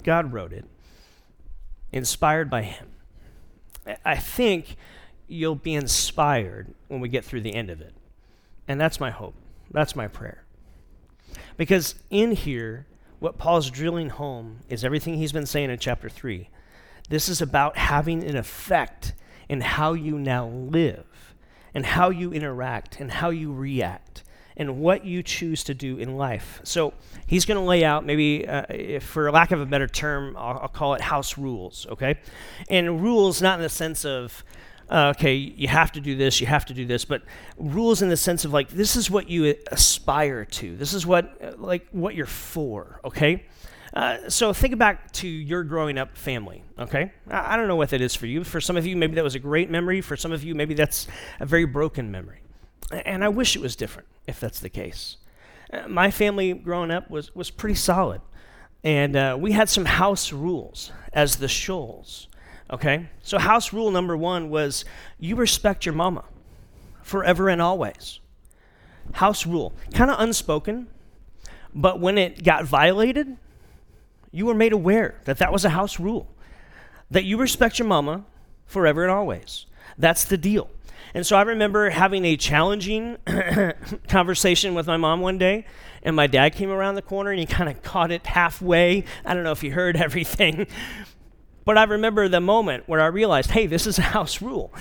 God 0.00 0.32
wrote 0.32 0.52
it, 0.52 0.64
inspired 1.92 2.50
by 2.50 2.62
Him. 2.62 2.88
I 4.04 4.16
think 4.16 4.76
you'll 5.26 5.54
be 5.54 5.74
inspired 5.74 6.74
when 6.88 7.00
we 7.00 7.08
get 7.08 7.24
through 7.24 7.42
the 7.42 7.54
end 7.54 7.70
of 7.70 7.80
it. 7.80 7.94
And 8.68 8.80
that's 8.80 9.00
my 9.00 9.10
hope. 9.10 9.34
That's 9.70 9.96
my 9.96 10.08
prayer. 10.08 10.44
Because 11.56 11.94
in 12.10 12.32
here, 12.32 12.86
what 13.18 13.38
Paul's 13.38 13.70
drilling 13.70 14.10
home 14.10 14.60
is 14.68 14.84
everything 14.84 15.14
he's 15.14 15.32
been 15.32 15.46
saying 15.46 15.70
in 15.70 15.78
chapter 15.78 16.08
3. 16.08 16.48
This 17.08 17.28
is 17.28 17.42
about 17.42 17.76
having 17.76 18.24
an 18.24 18.36
effect 18.36 19.14
in 19.48 19.60
how 19.60 19.92
you 19.92 20.18
now 20.18 20.46
live 20.46 21.34
and 21.74 21.84
how 21.84 22.10
you 22.10 22.32
interact 22.32 23.00
and 23.00 23.10
how 23.10 23.30
you 23.30 23.52
react 23.52 24.22
and 24.60 24.78
what 24.78 25.06
you 25.06 25.22
choose 25.22 25.64
to 25.64 25.72
do 25.72 25.96
in 25.96 26.18
life. 26.18 26.60
So 26.64 26.92
he's 27.26 27.46
going 27.46 27.56
to 27.56 27.64
lay 27.64 27.82
out, 27.82 28.04
maybe 28.04 28.46
uh, 28.46 29.00
for 29.00 29.32
lack 29.32 29.52
of 29.52 29.60
a 29.60 29.64
better 29.64 29.86
term, 29.86 30.36
I'll, 30.36 30.58
I'll, 30.58 30.68
call 30.68 30.92
it 30.92 31.00
house 31.00 31.38
rules, 31.38 31.86
okay? 31.88 32.18
And 32.68 33.00
rules 33.02 33.40
not 33.40 33.58
in 33.58 33.62
the 33.62 33.70
sense 33.70 34.04
of, 34.04 34.44
uh, 34.90 35.14
okay, 35.16 35.34
you 35.34 35.66
have 35.66 35.92
to 35.92 36.00
do 36.00 36.14
this, 36.14 36.42
you 36.42 36.46
have 36.46 36.66
to 36.66 36.74
do 36.74 36.84
this, 36.84 37.06
but 37.06 37.22
rules 37.56 38.02
in 38.02 38.10
the 38.10 38.18
sense 38.18 38.44
of 38.44 38.52
like, 38.52 38.68
this 38.68 38.96
is 38.96 39.10
what 39.10 39.30
you 39.30 39.54
aspire 39.72 40.44
to. 40.44 40.76
This 40.76 40.92
is 40.92 41.06
what, 41.06 41.38
uh, 41.42 41.52
like, 41.56 41.88
what 41.92 42.14
you're 42.14 42.26
for, 42.26 43.00
okay? 43.02 43.46
Uh, 43.94 44.18
so 44.28 44.52
think 44.52 44.76
back 44.76 45.10
to 45.12 45.26
your 45.26 45.64
growing 45.64 45.96
up 45.96 46.18
family, 46.18 46.62
okay? 46.78 47.12
I, 47.30 47.54
I 47.54 47.56
don't 47.56 47.66
know 47.66 47.76
what 47.76 47.88
that 47.90 48.02
is 48.02 48.14
for 48.14 48.26
you. 48.26 48.44
For 48.44 48.60
some 48.60 48.76
of 48.76 48.84
you, 48.84 48.94
maybe 48.94 49.14
that 49.14 49.24
was 49.24 49.34
a 49.34 49.40
great 49.40 49.70
memory. 49.70 50.02
For 50.02 50.18
some 50.18 50.32
of 50.32 50.44
you, 50.44 50.54
maybe 50.54 50.74
that's 50.74 51.08
a 51.40 51.46
very 51.46 51.64
broken 51.64 52.10
memory. 52.10 52.42
And 52.92 53.24
I 53.24 53.28
wish 53.28 53.56
it 53.56 53.62
was 53.62 53.74
different 53.74 54.08
if 54.30 54.40
that's 54.40 54.60
the 54.60 54.70
case. 54.70 55.18
Uh, 55.72 55.86
my 55.88 56.10
family 56.10 56.54
growing 56.54 56.90
up 56.90 57.10
was, 57.10 57.34
was 57.34 57.50
pretty 57.50 57.74
solid. 57.74 58.20
And 58.82 59.14
uh, 59.14 59.36
we 59.38 59.52
had 59.52 59.68
some 59.68 59.84
house 59.84 60.32
rules 60.32 60.90
as 61.12 61.36
the 61.36 61.48
Shoals. 61.48 62.28
Okay? 62.70 63.08
So, 63.22 63.38
house 63.38 63.72
rule 63.72 63.90
number 63.90 64.16
one 64.16 64.48
was 64.48 64.84
you 65.18 65.36
respect 65.36 65.84
your 65.84 65.94
mama 65.94 66.24
forever 67.02 67.48
and 67.48 67.60
always. 67.60 68.20
House 69.12 69.44
rule, 69.44 69.72
kind 69.92 70.10
of 70.10 70.20
unspoken, 70.20 70.86
but 71.74 72.00
when 72.00 72.16
it 72.16 72.44
got 72.44 72.64
violated, 72.64 73.36
you 74.30 74.46
were 74.46 74.54
made 74.54 74.72
aware 74.72 75.20
that 75.24 75.38
that 75.38 75.52
was 75.52 75.64
a 75.64 75.70
house 75.70 75.98
rule. 75.98 76.28
That 77.10 77.24
you 77.24 77.36
respect 77.36 77.78
your 77.80 77.88
mama 77.88 78.24
forever 78.66 79.02
and 79.02 79.10
always. 79.10 79.66
That's 79.98 80.24
the 80.24 80.38
deal. 80.38 80.70
And 81.14 81.26
so 81.26 81.36
I 81.36 81.42
remember 81.42 81.90
having 81.90 82.24
a 82.24 82.36
challenging 82.36 83.16
conversation 84.08 84.74
with 84.74 84.86
my 84.86 84.96
mom 84.96 85.20
one 85.20 85.38
day, 85.38 85.66
and 86.02 86.14
my 86.14 86.26
dad 86.26 86.54
came 86.54 86.70
around 86.70 86.94
the 86.94 87.02
corner 87.02 87.30
and 87.30 87.40
he 87.40 87.46
kind 87.46 87.68
of 87.68 87.82
caught 87.82 88.10
it 88.10 88.26
halfway. 88.26 89.04
I 89.24 89.34
don't 89.34 89.44
know 89.44 89.52
if 89.52 89.60
he 89.60 89.70
heard 89.70 89.96
everything, 90.00 90.66
but 91.64 91.76
I 91.76 91.84
remember 91.84 92.28
the 92.28 92.40
moment 92.40 92.84
where 92.86 93.00
I 93.00 93.06
realized, 93.06 93.50
hey, 93.50 93.66
this 93.66 93.86
is 93.86 93.98
a 93.98 94.02
house 94.02 94.40
rule, 94.40 94.72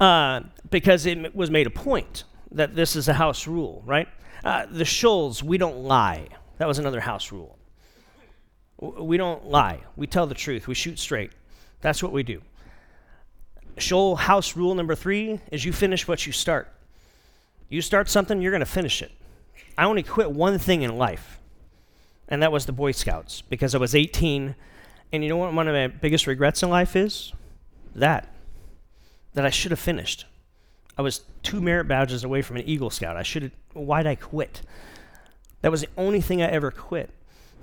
uh, 0.00 0.40
because 0.70 1.06
it 1.06 1.34
was 1.34 1.50
made 1.50 1.66
a 1.66 1.70
point 1.70 2.24
that 2.50 2.74
this 2.74 2.96
is 2.96 3.08
a 3.08 3.14
house 3.14 3.46
rule, 3.46 3.82
right? 3.84 4.08
Uh, 4.42 4.66
the 4.70 4.84
Shoals, 4.84 5.42
we 5.42 5.58
don't 5.58 5.78
lie. 5.78 6.28
That 6.58 6.68
was 6.68 6.78
another 6.78 7.00
house 7.00 7.32
rule. 7.32 7.58
We 8.78 9.16
don't 9.16 9.46
lie. 9.46 9.80
We 9.96 10.06
tell 10.06 10.26
the 10.26 10.34
truth. 10.34 10.66
We 10.66 10.74
shoot 10.74 10.98
straight. 10.98 11.32
That's 11.80 12.02
what 12.02 12.12
we 12.12 12.22
do. 12.22 12.42
Shoal 13.76 14.16
house 14.16 14.56
rule 14.56 14.74
number 14.74 14.94
three 14.94 15.40
is 15.50 15.64
you 15.64 15.72
finish 15.72 16.06
what 16.06 16.26
you 16.26 16.32
start. 16.32 16.68
You 17.68 17.82
start 17.82 18.08
something, 18.08 18.40
you're 18.40 18.52
going 18.52 18.60
to 18.60 18.66
finish 18.66 19.02
it. 19.02 19.10
I 19.76 19.84
only 19.84 20.02
quit 20.02 20.30
one 20.30 20.58
thing 20.58 20.82
in 20.82 20.96
life, 20.96 21.40
and 22.28 22.42
that 22.42 22.52
was 22.52 22.66
the 22.66 22.72
Boy 22.72 22.92
Scouts 22.92 23.42
because 23.42 23.74
I 23.74 23.78
was 23.78 23.94
18. 23.94 24.54
And 25.12 25.22
you 25.22 25.28
know 25.28 25.36
what 25.36 25.52
one 25.52 25.68
of 25.68 25.74
my 25.74 25.88
biggest 25.88 26.26
regrets 26.26 26.62
in 26.62 26.70
life 26.70 26.94
is? 26.94 27.32
That. 27.94 28.28
That 29.34 29.44
I 29.44 29.50
should 29.50 29.72
have 29.72 29.80
finished. 29.80 30.26
I 30.96 31.02
was 31.02 31.22
two 31.42 31.60
merit 31.60 31.88
badges 31.88 32.22
away 32.22 32.42
from 32.42 32.56
an 32.56 32.68
Eagle 32.68 32.90
Scout. 32.90 33.16
I 33.16 33.24
should 33.24 33.42
have, 33.42 33.52
why'd 33.72 34.06
I 34.06 34.14
quit? 34.14 34.62
That 35.62 35.72
was 35.72 35.80
the 35.80 35.88
only 35.96 36.20
thing 36.20 36.42
I 36.42 36.46
ever 36.46 36.70
quit 36.70 37.10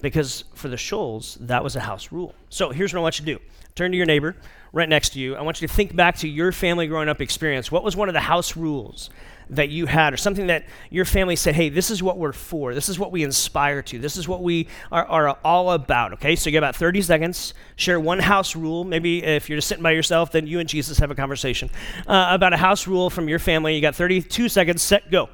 because 0.02 0.44
for 0.54 0.68
the 0.68 0.78
Shoals, 0.78 1.38
that 1.42 1.64
was 1.64 1.76
a 1.76 1.80
house 1.80 2.12
rule. 2.12 2.36
So 2.50 2.72
here's 2.72 2.94
what 2.94 3.00
I 3.00 3.04
want 3.04 3.20
you 3.20 3.26
to 3.26 3.34
do 3.36 3.44
turn 3.76 3.92
to 3.92 3.98
your 3.98 4.06
neighbor 4.06 4.36
right 4.74 4.90
next 4.90 5.10
to 5.14 5.20
you. 5.20 5.36
I 5.36 5.42
want 5.42 5.62
you 5.62 5.68
to 5.68 5.74
think 5.74 5.96
back 5.96 6.18
to 6.18 6.28
your 6.28 6.52
family 6.52 6.88
growing 6.88 7.10
up 7.10 7.22
experience. 7.22 7.72
What 7.72 7.84
was 7.84 7.96
one 7.96 8.10
of 8.10 8.14
the 8.14 8.20
house 8.22 8.56
rules 8.56 9.10
that 9.50 9.70
you 9.70 9.86
had, 9.86 10.14
or 10.14 10.18
something 10.18 10.48
that 10.48 10.66
your 10.90 11.04
family 11.04 11.36
said, 11.36 11.56
hey, 11.56 11.68
this 11.68 11.92
is 11.92 12.02
what 12.02 12.18
we're 12.18 12.32
for, 12.32 12.74
this 12.74 12.88
is 12.88 12.98
what 12.98 13.12
we 13.12 13.22
inspire 13.22 13.82
to, 13.82 14.00
this 14.00 14.16
is 14.16 14.26
what 14.26 14.42
we 14.42 14.68
are, 14.94 15.06
are 15.06 15.38
all 15.44 15.72
about? 15.72 16.14
Okay, 16.14 16.38
so 16.38 16.50
you 16.50 16.54
get 16.54 16.60
about 16.60 16.76
30 16.76 17.02
seconds, 17.02 17.54
share 17.76 18.00
one 18.00 18.20
house 18.20 18.56
rule. 18.56 18.86
Maybe 18.86 19.22
if 19.24 19.50
you're 19.50 19.58
just 19.58 19.68
sitting 19.68 19.84
by 19.84 19.92
yourself, 19.92 20.32
then 20.32 20.48
you 20.48 20.60
and 20.60 20.70
Jesus 20.70 21.00
have 21.00 21.12
a 21.12 21.16
conversation 21.16 21.70
uh, 22.08 22.28
about 22.32 22.54
a 22.54 22.58
house 22.58 22.88
rule 22.88 23.10
from 23.10 23.28
your 23.28 23.40
family. 23.40 23.76
You 23.76 23.82
got 23.82 23.96
32 23.96 24.48
seconds, 24.48 24.82
set, 24.82 25.12
go. 25.12 25.30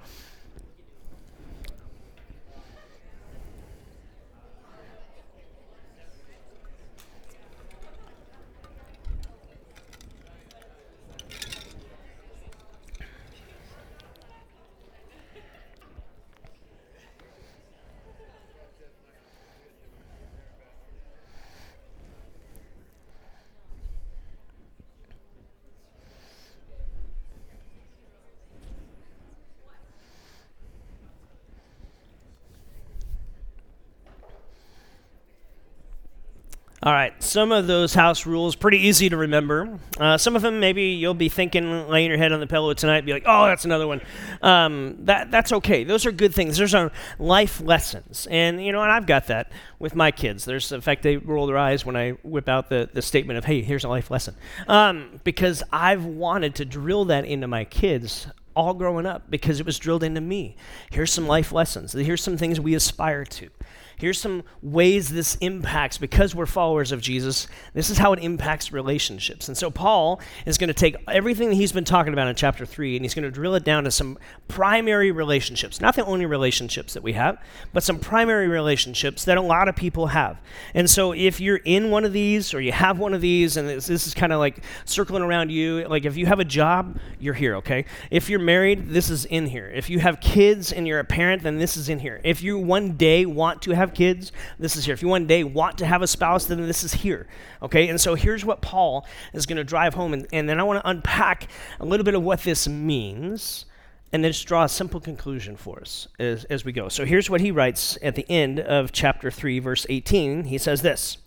All 36.88 36.94
right, 36.94 37.22
some 37.22 37.52
of 37.52 37.68
those 37.68 37.94
house 37.94 38.26
rules 38.26 38.56
pretty 38.56 38.78
easy 38.88 39.10
to 39.10 39.18
remember. 39.18 39.78
Uh, 40.00 40.18
some 40.18 40.38
of 40.38 40.42
them 40.42 40.62
maybe 40.62 40.84
you'll 40.84 41.14
be 41.14 41.28
thinking, 41.28 41.90
laying 41.90 42.08
your 42.08 42.18
head 42.18 42.32
on 42.32 42.40
the 42.40 42.48
pillow 42.48 42.74
tonight, 42.74 43.02
be 43.02 43.12
like, 43.12 43.26
"Oh, 43.26 43.46
that's 43.46 43.66
another 43.66 43.86
one." 43.86 44.00
Um, 44.42 44.96
that 45.00 45.30
that's 45.30 45.52
okay. 45.52 45.84
Those 45.84 46.06
are 46.06 46.14
good 46.14 46.34
things. 46.34 46.58
Those 46.58 46.74
are 46.74 46.90
life 47.20 47.60
lessons, 47.60 48.26
and 48.32 48.64
you 48.64 48.72
know, 48.72 48.82
and 48.82 48.90
I've 48.90 49.06
got 49.06 49.28
that 49.28 49.52
with 49.80 49.96
my 49.96 50.12
kids. 50.12 50.46
There's, 50.46 50.72
in 50.72 50.80
fact, 50.80 51.04
they 51.04 51.18
roll 51.18 51.46
their 51.46 51.58
eyes 51.58 51.86
when 51.86 51.98
I 51.98 52.12
whip 52.24 52.48
out 52.48 52.70
the 52.70 52.90
the 52.94 53.02
statement 53.02 53.38
of, 53.38 53.44
"Hey, 53.44 53.62
here's 53.64 53.84
a 53.84 53.90
life 53.90 54.10
lesson," 54.10 54.36
um, 54.70 55.20
because 55.26 55.64
I've 55.74 56.06
wanted 56.06 56.56
to 56.56 56.64
drill 56.64 57.04
that 57.06 57.26
into 57.26 57.50
my 57.50 57.66
kids 57.66 58.28
all 58.56 58.74
growing 58.74 59.06
up 59.06 59.30
because 59.30 59.60
it 59.60 59.66
was 59.66 59.78
drilled 59.78 60.04
into 60.04 60.22
me. 60.22 60.56
Here's 60.90 61.12
some 61.12 61.28
life 61.28 61.52
lessons. 61.52 61.92
Here's 61.92 62.24
some 62.24 62.38
things 62.38 62.62
we 62.62 62.76
aspire 62.76 63.26
to. 63.26 63.50
Here's 63.98 64.20
some 64.20 64.44
ways 64.62 65.10
this 65.10 65.36
impacts, 65.42 65.98
because 65.98 66.36
we're 66.36 66.46
followers 66.46 66.92
of 66.92 67.02
Jesus, 67.02 67.48
this 67.74 67.90
is 67.90 67.98
how 67.98 68.14
it 68.14 68.20
impacts 68.20 68.72
relationships. 68.72 69.48
And 69.48 69.58
so 69.58 69.72
Paul 69.72 70.22
is 70.46 70.60
going 70.60 70.68
to 70.68 70.74
take 70.76 70.96
everything 71.08 71.50
that 71.50 71.56
he's 71.56 71.72
been 71.72 71.84
talking 71.84 72.14
about 72.14 72.28
in 72.28 72.36
chapter 72.36 72.64
3 72.64 72.96
and 72.96 73.04
he's 73.04 73.16
going 73.16 73.24
to 73.24 73.32
drill 73.32 73.56
it 73.56 73.64
down 73.64 73.86
to 73.86 73.92
some 73.92 74.20
primary 74.48 75.10
relationships. 75.12 75.82
Not 75.82 75.96
the 75.96 76.06
only 76.06 76.28
relationships 76.28 76.94
that 76.94 77.02
we 77.02 77.14
have, 77.14 77.42
but 77.74 77.82
some 77.82 77.98
primary 77.98 78.48
relationships 78.48 79.26
that 79.26 79.36
a 79.36 79.42
lot 79.42 79.68
of 79.68 79.76
people 79.76 80.08
have. 80.08 80.40
And 80.76 80.88
so 80.88 81.12
if 81.12 81.42
you're 81.42 81.62
in 81.66 81.90
one 81.90 82.06
of 82.06 82.14
these 82.14 82.54
or 82.54 82.62
you 82.62 82.74
have 82.74 83.00
one 83.00 83.16
of 83.16 83.22
these, 83.22 83.58
and 83.58 83.68
this, 83.68 83.88
this 83.88 84.06
is 84.06 84.14
kind 84.14 84.32
of 84.32 84.38
like 84.38 84.64
circling 84.86 85.24
around 85.24 85.52
you, 85.52 85.88
like 85.88 86.06
if 86.06 86.16
you 86.18 86.28
have 86.28 86.40
a 86.40 86.46
job, 86.46 87.00
you're 87.20 87.34
here, 87.34 87.56
okay? 87.56 87.86
If 88.12 88.30
you're 88.30 88.40
married, 88.40 88.90
this 88.90 89.10
is 89.10 89.26
in 89.26 89.48
here. 89.48 89.72
If 89.74 89.90
you 89.90 89.98
have 89.98 90.20
kids 90.20 90.72
and 90.72 90.88
you're 90.88 91.00
a 91.00 91.04
parent, 91.04 91.42
then 91.42 91.58
this 91.58 91.76
is 91.76 91.90
in 91.90 91.98
here. 91.98 92.22
If 92.24 92.44
you 92.44 92.60
one 92.60 92.92
day 92.92 93.26
want 93.26 93.64
to 93.64 93.72
have 93.72 93.87
have 93.88 93.96
kids, 93.96 94.32
this 94.60 94.76
is 94.76 94.86
here. 94.86 94.94
If 94.94 95.02
you 95.02 95.08
one 95.08 95.28
day 95.28 95.44
want 95.44 95.78
to 95.80 95.86
have 95.86 96.02
a 96.02 96.08
spouse, 96.08 96.46
then 96.46 96.62
this 96.68 96.84
is 96.84 96.94
here. 96.94 97.28
Okay? 97.62 97.88
And 97.90 98.00
so 98.00 98.16
here's 98.16 98.46
what 98.46 98.62
Paul 98.62 99.06
is 99.34 99.46
going 99.46 99.58
to 99.58 99.64
drive 99.64 99.94
home. 99.94 100.14
And, 100.14 100.28
and 100.32 100.48
then 100.48 100.60
I 100.60 100.64
want 100.64 100.82
to 100.84 100.90
unpack 100.90 101.48
a 101.80 101.86
little 101.86 102.04
bit 102.04 102.16
of 102.16 102.24
what 102.24 102.44
this 102.44 102.68
means 102.68 103.66
and 104.14 104.24
then 104.24 104.32
just 104.32 104.48
draw 104.48 104.64
a 104.64 104.70
simple 104.70 105.00
conclusion 105.00 105.58
for 105.58 105.82
us 105.82 106.08
as, 106.20 106.46
as 106.46 106.64
we 106.64 106.72
go. 106.72 106.88
So 106.90 107.06
here's 107.06 107.30
what 107.30 107.42
he 107.42 107.52
writes 107.52 107.98
at 108.02 108.16
the 108.16 108.26
end 108.30 108.60
of 108.60 108.92
chapter 108.92 109.30
3, 109.30 109.60
verse 109.60 109.86
18. 109.90 110.46
He 110.46 110.58
says 110.58 110.82
this 110.82 111.18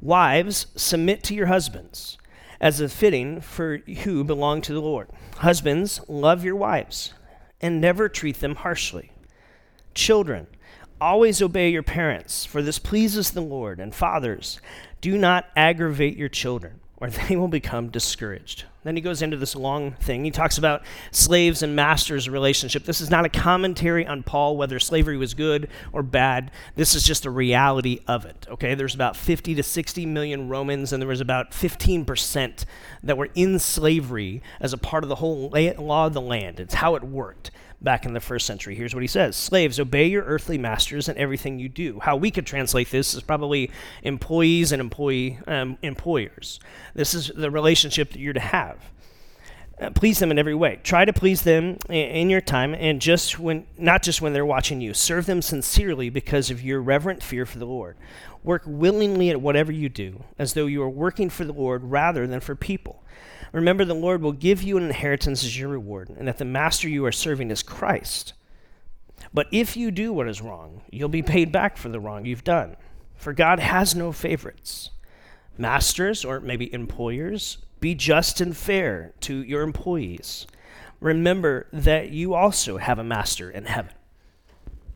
Wives, 0.00 0.66
submit 0.76 1.22
to 1.24 1.34
your 1.34 1.46
husbands 1.46 2.18
as 2.60 2.80
a 2.80 2.88
fitting 2.88 3.40
for 3.40 3.78
who 4.04 4.22
belong 4.22 4.60
to 4.62 4.72
the 4.72 4.80
Lord. 4.80 5.08
Husbands, 5.38 6.00
love 6.08 6.44
your 6.44 6.56
wives 6.56 7.12
and 7.60 7.80
never 7.80 8.08
treat 8.08 8.40
them 8.40 8.56
harshly. 8.56 9.10
Children, 9.94 10.46
Always 11.00 11.42
obey 11.42 11.70
your 11.70 11.82
parents, 11.82 12.44
for 12.44 12.62
this 12.62 12.78
pleases 12.78 13.32
the 13.32 13.40
Lord. 13.40 13.80
And 13.80 13.94
fathers, 13.94 14.60
do 15.00 15.18
not 15.18 15.46
aggravate 15.56 16.16
your 16.16 16.28
children, 16.28 16.80
or 16.96 17.10
they 17.28 17.36
will 17.36 17.48
become 17.48 17.90
discouraged. 17.90 18.64
Then 18.84 18.96
he 18.96 19.02
goes 19.02 19.22
into 19.22 19.38
this 19.38 19.56
long 19.56 19.92
thing. 19.92 20.24
He 20.24 20.30
talks 20.30 20.58
about 20.58 20.82
slaves 21.10 21.62
and 21.62 21.74
masters 21.74 22.28
relationship. 22.28 22.84
This 22.84 23.00
is 23.00 23.10
not 23.10 23.24
a 23.24 23.30
commentary 23.30 24.06
on 24.06 24.22
Paul 24.22 24.58
whether 24.58 24.78
slavery 24.78 25.16
was 25.16 25.32
good 25.32 25.68
or 25.92 26.02
bad. 26.02 26.50
This 26.76 26.94
is 26.94 27.02
just 27.02 27.24
a 27.24 27.30
reality 27.30 28.00
of 28.06 28.26
it. 28.26 28.46
Okay, 28.50 28.74
there's 28.74 28.94
about 28.94 29.16
50 29.16 29.54
to 29.54 29.62
60 29.62 30.04
million 30.04 30.50
Romans, 30.50 30.92
and 30.92 31.00
there 31.00 31.08
was 31.08 31.22
about 31.22 31.52
15% 31.52 32.64
that 33.02 33.16
were 33.16 33.30
in 33.34 33.58
slavery 33.58 34.42
as 34.60 34.74
a 34.74 34.78
part 34.78 35.02
of 35.02 35.08
the 35.08 35.16
whole 35.16 35.50
law 35.78 36.06
of 36.06 36.12
the 36.12 36.20
land. 36.20 36.60
It's 36.60 36.74
how 36.74 36.94
it 36.94 37.02
worked 37.02 37.50
back 37.84 38.06
in 38.06 38.14
the 38.14 38.20
first 38.20 38.46
century. 38.46 38.74
Here's 38.74 38.94
what 38.94 39.02
he 39.02 39.06
says 39.06 39.36
Slaves, 39.36 39.78
obey 39.78 40.06
your 40.06 40.24
earthly 40.24 40.58
masters 40.58 41.08
in 41.08 41.16
everything 41.16 41.58
you 41.58 41.68
do. 41.68 42.00
How 42.00 42.16
we 42.16 42.30
could 42.30 42.46
translate 42.46 42.90
this 42.90 43.14
is 43.14 43.22
probably 43.22 43.70
employees 44.02 44.72
and 44.72 44.80
employee 44.80 45.38
um, 45.46 45.78
employers. 45.82 46.58
This 46.94 47.14
is 47.14 47.30
the 47.34 47.50
relationship 47.50 48.12
that 48.12 48.18
you're 48.18 48.32
to 48.32 48.40
have. 48.40 48.78
Uh, 49.80 49.90
please 49.90 50.20
them 50.20 50.30
in 50.30 50.38
every 50.38 50.54
way. 50.54 50.78
Try 50.84 51.04
to 51.04 51.12
please 51.12 51.42
them 51.42 51.78
in, 51.88 51.94
in 51.94 52.30
your 52.30 52.40
time, 52.40 52.74
and 52.74 53.00
just 53.00 53.38
when, 53.38 53.66
not 53.76 54.02
just 54.02 54.22
when 54.22 54.32
they're 54.32 54.46
watching 54.46 54.80
you. 54.80 54.94
Serve 54.94 55.26
them 55.26 55.42
sincerely 55.42 56.10
because 56.10 56.50
of 56.50 56.62
your 56.62 56.80
reverent 56.80 57.22
fear 57.22 57.44
for 57.44 57.58
the 57.58 57.66
Lord. 57.66 57.96
Work 58.44 58.62
willingly 58.66 59.30
at 59.30 59.40
whatever 59.40 59.72
you 59.72 59.88
do, 59.88 60.22
as 60.38 60.54
though 60.54 60.66
you 60.66 60.80
are 60.82 60.90
working 60.90 61.28
for 61.28 61.44
the 61.44 61.52
Lord 61.52 61.84
rather 61.84 62.26
than 62.26 62.40
for 62.40 62.54
people 62.54 63.02
Remember, 63.54 63.84
the 63.84 63.94
Lord 63.94 64.20
will 64.20 64.32
give 64.32 64.64
you 64.64 64.76
an 64.76 64.82
inheritance 64.82 65.44
as 65.44 65.56
your 65.56 65.68
reward, 65.68 66.08
and 66.08 66.26
that 66.26 66.38
the 66.38 66.44
master 66.44 66.88
you 66.88 67.06
are 67.06 67.12
serving 67.12 67.52
is 67.52 67.62
Christ. 67.62 68.32
But 69.32 69.46
if 69.52 69.76
you 69.76 69.92
do 69.92 70.12
what 70.12 70.28
is 70.28 70.42
wrong, 70.42 70.82
you'll 70.90 71.08
be 71.08 71.22
paid 71.22 71.52
back 71.52 71.76
for 71.76 71.88
the 71.88 72.00
wrong 72.00 72.24
you've 72.24 72.42
done. 72.42 72.74
For 73.14 73.32
God 73.32 73.60
has 73.60 73.94
no 73.94 74.10
favorites. 74.10 74.90
Masters, 75.56 76.24
or 76.24 76.40
maybe 76.40 76.74
employers, 76.74 77.58
be 77.78 77.94
just 77.94 78.40
and 78.40 78.56
fair 78.56 79.12
to 79.20 79.44
your 79.44 79.62
employees. 79.62 80.48
Remember 80.98 81.68
that 81.72 82.10
you 82.10 82.34
also 82.34 82.78
have 82.78 82.98
a 82.98 83.04
master 83.04 83.48
in 83.48 83.66
heaven. 83.66 83.92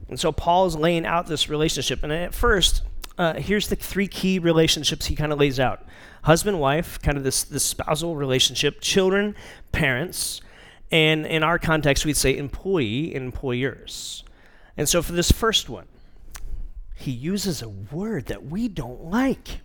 And 0.08 0.18
so 0.18 0.32
Paul 0.32 0.66
is 0.66 0.74
laying 0.74 1.06
out 1.06 1.28
this 1.28 1.48
relationship. 1.48 2.02
And 2.02 2.12
at 2.12 2.34
first, 2.34 2.82
uh, 3.18 3.34
here's 3.34 3.68
the 3.68 3.76
three 3.76 4.08
key 4.08 4.38
relationships 4.38 5.06
he 5.06 5.14
kind 5.14 5.32
of 5.32 5.38
lays 5.38 5.60
out 5.60 5.84
husband 6.24 6.58
wife, 6.60 7.00
kind 7.00 7.16
of 7.16 7.24
this, 7.24 7.44
this 7.44 7.64
spousal 7.64 8.16
relationship, 8.16 8.80
children, 8.80 9.34
parents, 9.72 10.40
and 10.90 11.26
in 11.26 11.42
our 11.42 11.58
context, 11.58 12.04
we'd 12.04 12.16
say 12.16 12.36
employee 12.36 13.14
employers. 13.14 14.24
And 14.76 14.88
so 14.88 15.02
for 15.02 15.12
this 15.12 15.30
first 15.30 15.68
one, 15.68 15.86
he 16.94 17.10
uses 17.10 17.62
a 17.62 17.68
word 17.68 18.26
that 18.26 18.44
we 18.44 18.68
don't 18.68 19.04
like 19.04 19.60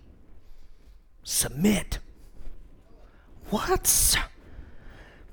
submit. 1.24 2.00
What? 3.50 4.16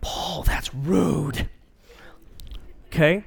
Paul, 0.01 0.43
that's 0.43 0.75
rude. 0.75 1.49
Okay? 2.87 3.25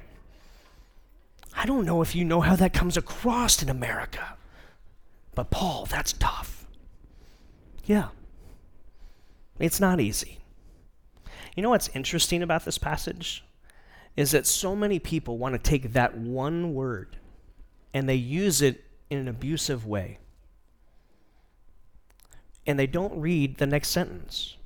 I 1.56 1.66
don't 1.66 1.84
know 1.84 2.02
if 2.02 2.14
you 2.14 2.24
know 2.24 2.40
how 2.40 2.56
that 2.56 2.72
comes 2.72 2.96
across 2.96 3.62
in 3.62 3.68
America, 3.68 4.36
but 5.34 5.50
Paul, 5.50 5.86
that's 5.86 6.12
tough. 6.14 6.66
Yeah. 7.84 8.08
It's 9.58 9.80
not 9.80 10.00
easy. 10.00 10.38
You 11.56 11.62
know 11.62 11.70
what's 11.70 11.88
interesting 11.88 12.42
about 12.42 12.64
this 12.64 12.78
passage? 12.78 13.44
Is 14.16 14.30
that 14.32 14.46
so 14.46 14.74
many 14.74 14.98
people 14.98 15.38
want 15.38 15.54
to 15.54 15.58
take 15.58 15.92
that 15.92 16.16
one 16.16 16.74
word 16.74 17.16
and 17.92 18.08
they 18.08 18.14
use 18.14 18.60
it 18.60 18.84
in 19.08 19.18
an 19.18 19.28
abusive 19.28 19.86
way. 19.86 20.18
And 22.66 22.78
they 22.78 22.86
don't 22.86 23.18
read 23.20 23.58
the 23.58 23.66
next 23.66 23.88
sentence. 23.90 24.56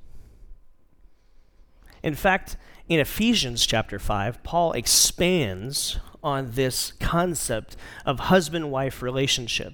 In 2.01 2.15
fact, 2.15 2.57
in 2.87 2.99
Ephesians 2.99 3.65
chapter 3.65 3.99
5, 3.99 4.41
Paul 4.41 4.71
expands 4.71 5.99
on 6.23 6.51
this 6.51 6.93
concept 6.99 7.75
of 8.05 8.19
husband 8.19 8.71
wife 8.71 9.01
relationship. 9.01 9.73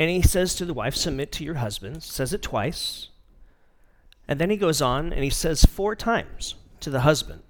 And 0.00 0.08
he 0.08 0.22
says 0.22 0.54
to 0.54 0.64
the 0.64 0.72
wife, 0.72 0.96
Submit 0.96 1.30
to 1.32 1.44
your 1.44 1.56
husband, 1.56 2.02
says 2.02 2.32
it 2.32 2.40
twice. 2.40 3.10
And 4.26 4.40
then 4.40 4.48
he 4.48 4.56
goes 4.56 4.80
on 4.80 5.12
and 5.12 5.22
he 5.22 5.28
says 5.28 5.66
four 5.66 5.94
times 5.94 6.54
to 6.80 6.88
the 6.88 7.00
husband, 7.00 7.42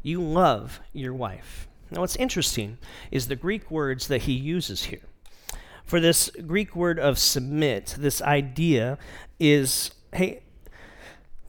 You 0.00 0.22
love 0.22 0.78
your 0.92 1.12
wife. 1.12 1.66
Now, 1.90 2.02
what's 2.02 2.14
interesting 2.14 2.78
is 3.10 3.26
the 3.26 3.34
Greek 3.34 3.68
words 3.68 4.06
that 4.06 4.22
he 4.22 4.32
uses 4.32 4.84
here. 4.84 5.08
For 5.84 5.98
this 5.98 6.30
Greek 6.46 6.76
word 6.76 7.00
of 7.00 7.18
submit, 7.18 7.96
this 7.98 8.22
idea 8.22 8.96
is 9.40 9.90
hey, 10.12 10.42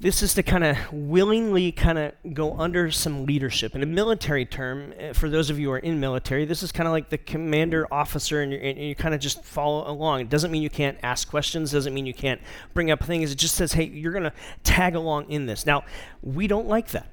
this 0.02 0.24
is 0.24 0.34
to 0.36 0.44
kind 0.44 0.64
of 0.64 0.78
willingly 0.94 1.74
kind 1.74 1.98
of 1.98 2.14
go 2.34 2.58
under 2.58 2.90
some 2.90 3.26
leadership. 3.26 3.76
In 3.76 3.84
a 3.84 3.86
military 3.86 4.46
term, 4.46 4.94
eh, 4.98 5.12
for 5.12 5.30
those 5.30 5.50
of 5.50 5.60
you 5.60 5.68
who 5.68 5.74
are 5.74 5.80
in 5.80 6.00
military, 6.00 6.46
this 6.46 6.64
is 6.64 6.72
kind 6.72 6.88
of 6.88 6.94
like 6.94 7.10
the 7.10 7.18
commander 7.18 7.86
officer, 7.92 8.42
and, 8.42 8.54
and 8.54 8.78
you 8.78 8.96
kind 8.96 9.14
of 9.14 9.20
just 9.20 9.44
follow 9.44 9.90
along. 9.90 10.22
It 10.22 10.30
doesn't 10.30 10.52
mean 10.52 10.62
you 10.62 10.70
can't 10.70 10.98
ask 11.04 11.30
questions, 11.30 11.72
doesn't 11.72 11.94
mean 11.94 12.06
you 12.06 12.14
can't 12.14 12.40
bring 12.74 12.92
up 12.92 13.04
things. 13.04 13.32
It 13.32 13.36
just 13.36 13.56
says, 13.56 13.74
hey, 13.74 13.86
you're 13.86 14.14
going 14.14 14.24
to 14.24 14.34
tag 14.64 14.96
along 14.96 15.30
in 15.30 15.48
this. 15.48 15.66
Now, 15.66 15.84
we 16.22 16.48
don't 16.48 16.68
like 16.68 16.92
that. 16.92 17.08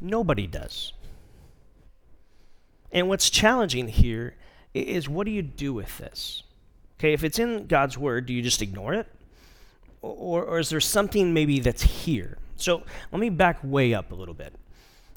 Nobody 0.00 0.48
does. 0.48 0.94
And 2.90 3.08
what's 3.08 3.30
challenging 3.30 3.86
here 3.86 4.34
is 4.74 5.08
what 5.08 5.26
do 5.26 5.30
you 5.30 5.42
do 5.42 5.72
with 5.72 5.96
this? 5.98 6.42
Okay, 6.98 7.12
if 7.12 7.22
it's 7.22 7.38
in 7.38 7.68
God's 7.68 7.96
word, 7.96 8.26
do 8.26 8.32
you 8.32 8.42
just 8.42 8.62
ignore 8.62 8.94
it? 8.94 9.06
Or, 10.02 10.44
or 10.44 10.58
is 10.58 10.68
there 10.70 10.80
something 10.80 11.32
maybe 11.32 11.60
that's 11.60 11.82
here? 11.82 12.38
So 12.56 12.82
let 13.12 13.20
me 13.20 13.30
back 13.30 13.58
way 13.62 13.94
up 13.94 14.12
a 14.12 14.14
little 14.14 14.34
bit. 14.34 14.54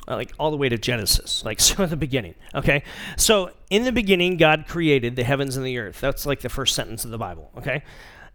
Uh, 0.06 0.16
like 0.16 0.34
all 0.38 0.52
the 0.52 0.58
way 0.58 0.68
to 0.68 0.78
Genesis, 0.78 1.46
like 1.46 1.60
so 1.62 1.84
at 1.84 1.90
the 1.90 1.96
beginning. 1.96 2.36
Okay, 2.54 2.84
so 3.16 3.52
in 3.70 3.84
the 3.86 3.92
beginning, 3.92 4.36
God 4.36 4.66
created 4.68 5.16
the 5.16 5.24
heavens 5.24 5.56
and 5.56 5.66
the 5.66 5.78
earth. 5.78 6.02
That's 6.02 6.26
like 6.26 6.42
the 6.42 6.50
first 6.50 6.76
sentence 6.76 7.06
of 7.06 7.12
the 7.12 7.18
Bible. 7.18 7.50
Okay, 7.58 7.84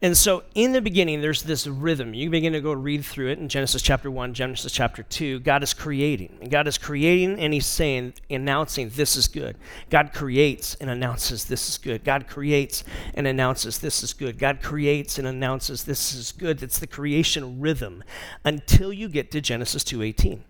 and 0.00 0.16
so 0.16 0.44
in 0.54 0.72
the 0.72 0.80
beginning, 0.80 1.20
there's 1.20 1.42
this 1.42 1.66
rhythm. 1.66 2.14
You 2.14 2.30
begin 2.30 2.52
to 2.52 2.60
go 2.60 2.72
read 2.72 3.04
through 3.04 3.30
it 3.30 3.38
in 3.40 3.48
Genesis 3.48 3.82
chapter 3.82 4.08
1, 4.08 4.32
Genesis 4.32 4.70
chapter 4.70 5.02
2. 5.02 5.40
God 5.40 5.64
is 5.64 5.74
creating. 5.74 6.38
And 6.40 6.52
God 6.52 6.68
is 6.68 6.78
creating 6.78 7.40
and 7.40 7.52
He's 7.52 7.66
saying, 7.66 8.14
announcing, 8.30 8.90
this 8.90 9.16
is 9.16 9.26
good. 9.26 9.56
God 9.90 10.12
creates 10.12 10.76
and 10.76 10.88
announces, 10.88 11.46
this 11.46 11.68
is 11.68 11.78
good. 11.78 12.04
God 12.04 12.28
creates 12.28 12.84
and 13.14 13.26
announces, 13.26 13.80
this 13.80 14.04
is 14.04 14.12
good. 14.12 14.38
God 14.38 14.62
creates 14.62 15.18
and 15.18 15.26
announces, 15.26 15.82
this 15.82 16.14
is 16.14 16.30
good. 16.30 16.62
It's 16.62 16.78
the 16.78 16.86
creation 16.86 17.60
rhythm 17.60 18.04
until 18.44 18.92
you 18.92 19.08
get 19.08 19.32
to 19.32 19.40
Genesis 19.40 19.82
2.18. 19.82 20.42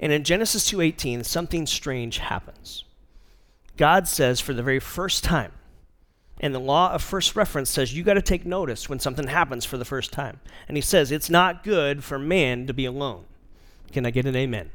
And 0.00 0.12
in 0.12 0.24
Genesis 0.24 0.70
2.18, 0.70 1.26
something 1.26 1.66
strange 1.66 2.18
happens. 2.18 2.84
God 3.76 4.08
says 4.08 4.40
for 4.40 4.54
the 4.54 4.62
very 4.62 4.80
first 4.80 5.22
time, 5.24 5.52
and 6.40 6.54
the 6.54 6.60
law 6.60 6.92
of 6.92 7.02
first 7.02 7.34
reference 7.34 7.70
says 7.70 7.94
you 7.94 8.02
got 8.02 8.14
to 8.14 8.22
take 8.22 8.44
notice 8.44 8.88
when 8.88 8.98
something 8.98 9.26
happens 9.26 9.64
for 9.64 9.78
the 9.78 9.84
first 9.84 10.12
time. 10.12 10.40
And 10.68 10.76
he 10.76 10.82
says 10.82 11.10
it's 11.10 11.30
not 11.30 11.64
good 11.64 12.04
for 12.04 12.18
man 12.18 12.66
to 12.66 12.74
be 12.74 12.84
alone. 12.84 13.24
Can 13.92 14.04
I 14.04 14.10
get 14.10 14.26
an 14.26 14.36
amen? 14.36 14.70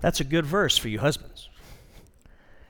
That's 0.00 0.20
a 0.20 0.24
good 0.24 0.46
verse 0.46 0.76
for 0.76 0.88
you 0.88 1.00
husbands. 1.00 1.48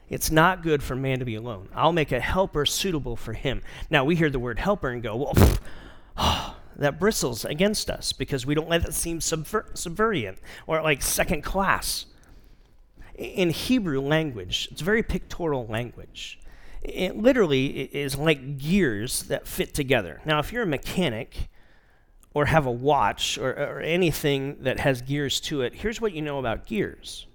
It's 0.09 0.31
not 0.31 0.63
good 0.63 0.83
for 0.83 0.95
man 0.95 1.19
to 1.19 1.25
be 1.25 1.35
alone. 1.35 1.69
I'll 1.75 1.93
make 1.93 2.13
a 2.13 2.21
helper 2.21 2.65
suitable 2.65 3.17
for 3.17 3.33
him. 3.33 3.63
Now, 3.91 4.05
we 4.05 4.17
hear 4.17 4.31
the 4.31 4.39
word 4.39 4.59
helper 4.59 4.91
and 4.91 5.03
go, 5.03 5.17
well, 5.17 5.35
pff, 5.35 5.59
oh, 6.17 6.57
that 6.77 6.99
bristles 6.99 7.45
against 7.45 7.91
us 7.91 8.13
because 8.13 8.47
we 8.47 8.55
don't 8.55 8.69
let 8.69 8.85
it 8.85 8.95
seem 8.95 9.19
subver- 9.19 9.77
subverient 9.77 10.39
or 10.67 10.83
like 10.83 11.03
second 11.03 11.43
class. 11.43 12.07
In 13.17 13.51
Hebrew 13.51 14.01
language, 14.01 14.69
it's 14.71 14.81
very 14.81 15.03
pictorial 15.03 15.67
language 15.67 16.39
it 16.85 17.17
literally 17.17 17.67
is 17.67 18.17
like 18.17 18.59
gears 18.59 19.25
that 19.25 19.47
fit 19.47 19.75
together. 19.75 20.21
Now, 20.25 20.39
if 20.39 20.53
you're 20.53 20.63
a 20.63 20.67
mechanic 20.67 21.49
or 22.35 22.47
have 22.47 22.67
a 22.67 22.71
watch 22.71 23.39
or, 23.39 23.51
or, 23.51 23.81
anything 23.81 24.57
that 24.61 24.81
has 24.81 25.01
gears 25.01 25.41
to 25.41 25.63
it, 25.63 25.75
here's 25.75 26.01
what 26.01 26.13
you 26.13 26.21
know 26.21 26.39
about 26.39 26.67
gears 26.67 27.27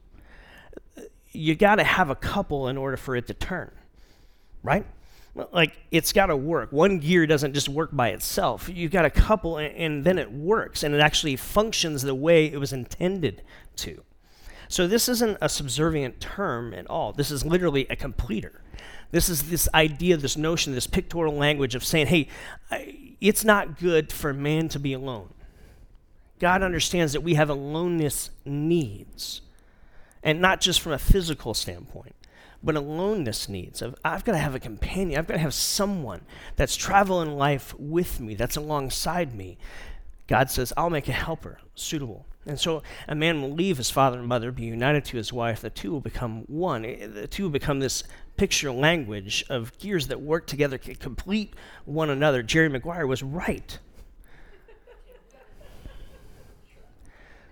you 1.31 1.55
got 1.55 1.75
to 1.75 1.83
have 1.83 2.09
a 2.09 2.15
couple 2.15 2.67
in 2.67 2.77
order 2.77 2.97
for 2.97 3.15
it 3.15 3.27
to 3.27 3.33
turn, 3.33 3.71
right? 4.63 4.85
Like 5.51 5.77
it's 5.91 6.11
got 6.11 6.27
to 6.27 6.35
work. 6.35 6.71
One 6.71 6.99
gear 6.99 7.25
doesn't 7.27 7.53
just 7.53 7.69
work 7.69 7.91
by 7.93 8.09
itself. 8.09 8.69
You've 8.71 8.91
got 8.91 9.05
a 9.05 9.09
couple, 9.09 9.57
and, 9.57 9.75
and 9.75 10.03
then 10.03 10.17
it 10.17 10.31
works, 10.31 10.83
and 10.83 10.93
it 10.93 10.99
actually 10.99 11.35
functions 11.35 12.01
the 12.01 12.15
way 12.15 12.51
it 12.51 12.59
was 12.59 12.73
intended 12.73 13.43
to. 13.77 14.03
So, 14.67 14.85
this 14.85 15.07
isn't 15.09 15.37
a 15.41 15.49
subservient 15.49 16.19
term 16.19 16.73
at 16.73 16.87
all. 16.87 17.13
This 17.13 17.31
is 17.31 17.45
literally 17.45 17.87
a 17.89 17.95
completer. 17.95 18.61
This 19.11 19.29
is 19.29 19.49
this 19.49 19.67
idea, 19.73 20.17
this 20.17 20.37
notion, 20.37 20.73
this 20.73 20.87
pictorial 20.87 21.35
language 21.35 21.75
of 21.75 21.83
saying, 21.83 22.07
hey, 22.07 22.27
it's 23.19 23.43
not 23.43 23.79
good 23.79 24.11
for 24.11 24.33
man 24.33 24.69
to 24.69 24.79
be 24.79 24.93
alone. 24.93 25.33
God 26.39 26.63
understands 26.63 27.13
that 27.13 27.21
we 27.21 27.33
have 27.33 27.49
aloneness 27.49 28.29
needs, 28.45 29.41
and 30.23 30.39
not 30.39 30.61
just 30.61 30.79
from 30.79 30.93
a 30.93 30.97
physical 30.97 31.53
standpoint, 31.53 32.15
but 32.63 32.75
aloneness 32.75 33.49
needs. 33.49 33.81
Of 33.81 33.95
I've 34.05 34.23
got 34.23 34.33
to 34.33 34.37
have 34.37 34.55
a 34.55 34.59
companion. 34.59 35.19
I've 35.19 35.27
got 35.27 35.33
to 35.33 35.39
have 35.39 35.53
someone 35.53 36.21
that's 36.55 36.75
traveling 36.75 37.37
life 37.37 37.73
with 37.77 38.19
me, 38.19 38.35
that's 38.35 38.55
alongside 38.55 39.35
me. 39.35 39.57
God 40.27 40.49
says, 40.49 40.71
I'll 40.77 40.91
make 40.91 41.07
a 41.07 41.13
helper 41.13 41.59
suitable. 41.75 42.25
And 42.45 42.59
so 42.59 42.83
a 43.07 43.15
man 43.15 43.41
will 43.41 43.51
leave 43.51 43.77
his 43.77 43.89
father 43.89 44.19
and 44.19 44.27
mother, 44.27 44.51
be 44.51 44.63
united 44.63 45.05
to 45.05 45.17
his 45.17 45.33
wife. 45.33 45.61
The 45.61 45.69
two 45.69 45.91
will 45.91 46.01
become 46.01 46.43
one. 46.47 46.85
Eh, 46.85 47.07
the 47.07 47.27
two 47.27 47.43
will 47.43 47.49
become 47.49 47.79
this 47.79 48.03
picture 48.39 48.71
language 48.71 49.43
of 49.49 49.77
gears 49.79 50.07
that 50.07 50.21
work 50.21 50.47
together, 50.47 50.77
to 50.77 50.95
complete 50.95 51.53
one 51.83 52.09
another. 52.09 52.41
Jerry 52.41 52.69
Maguire 52.69 53.05
was 53.05 53.21
right. 53.21 53.77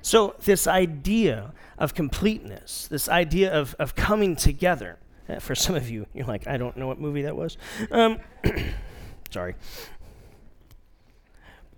So, 0.01 0.35
this 0.45 0.65
idea 0.65 1.53
of 1.77 1.93
completeness, 1.93 2.87
this 2.87 3.09
idea 3.09 3.53
of, 3.53 3.75
of 3.77 3.95
coming 3.95 4.37
together, 4.37 4.97
uh, 5.27 5.39
for 5.39 5.55
some 5.55 5.75
of 5.75 5.89
you, 5.89 6.05
you're 6.13 6.25
like, 6.25 6.47
I 6.47 6.55
don't 6.55 6.77
know 6.77 6.87
what 6.87 7.01
movie 7.01 7.23
that 7.23 7.35
was. 7.35 7.57
Um, 7.91 8.19
sorry. 9.29 9.55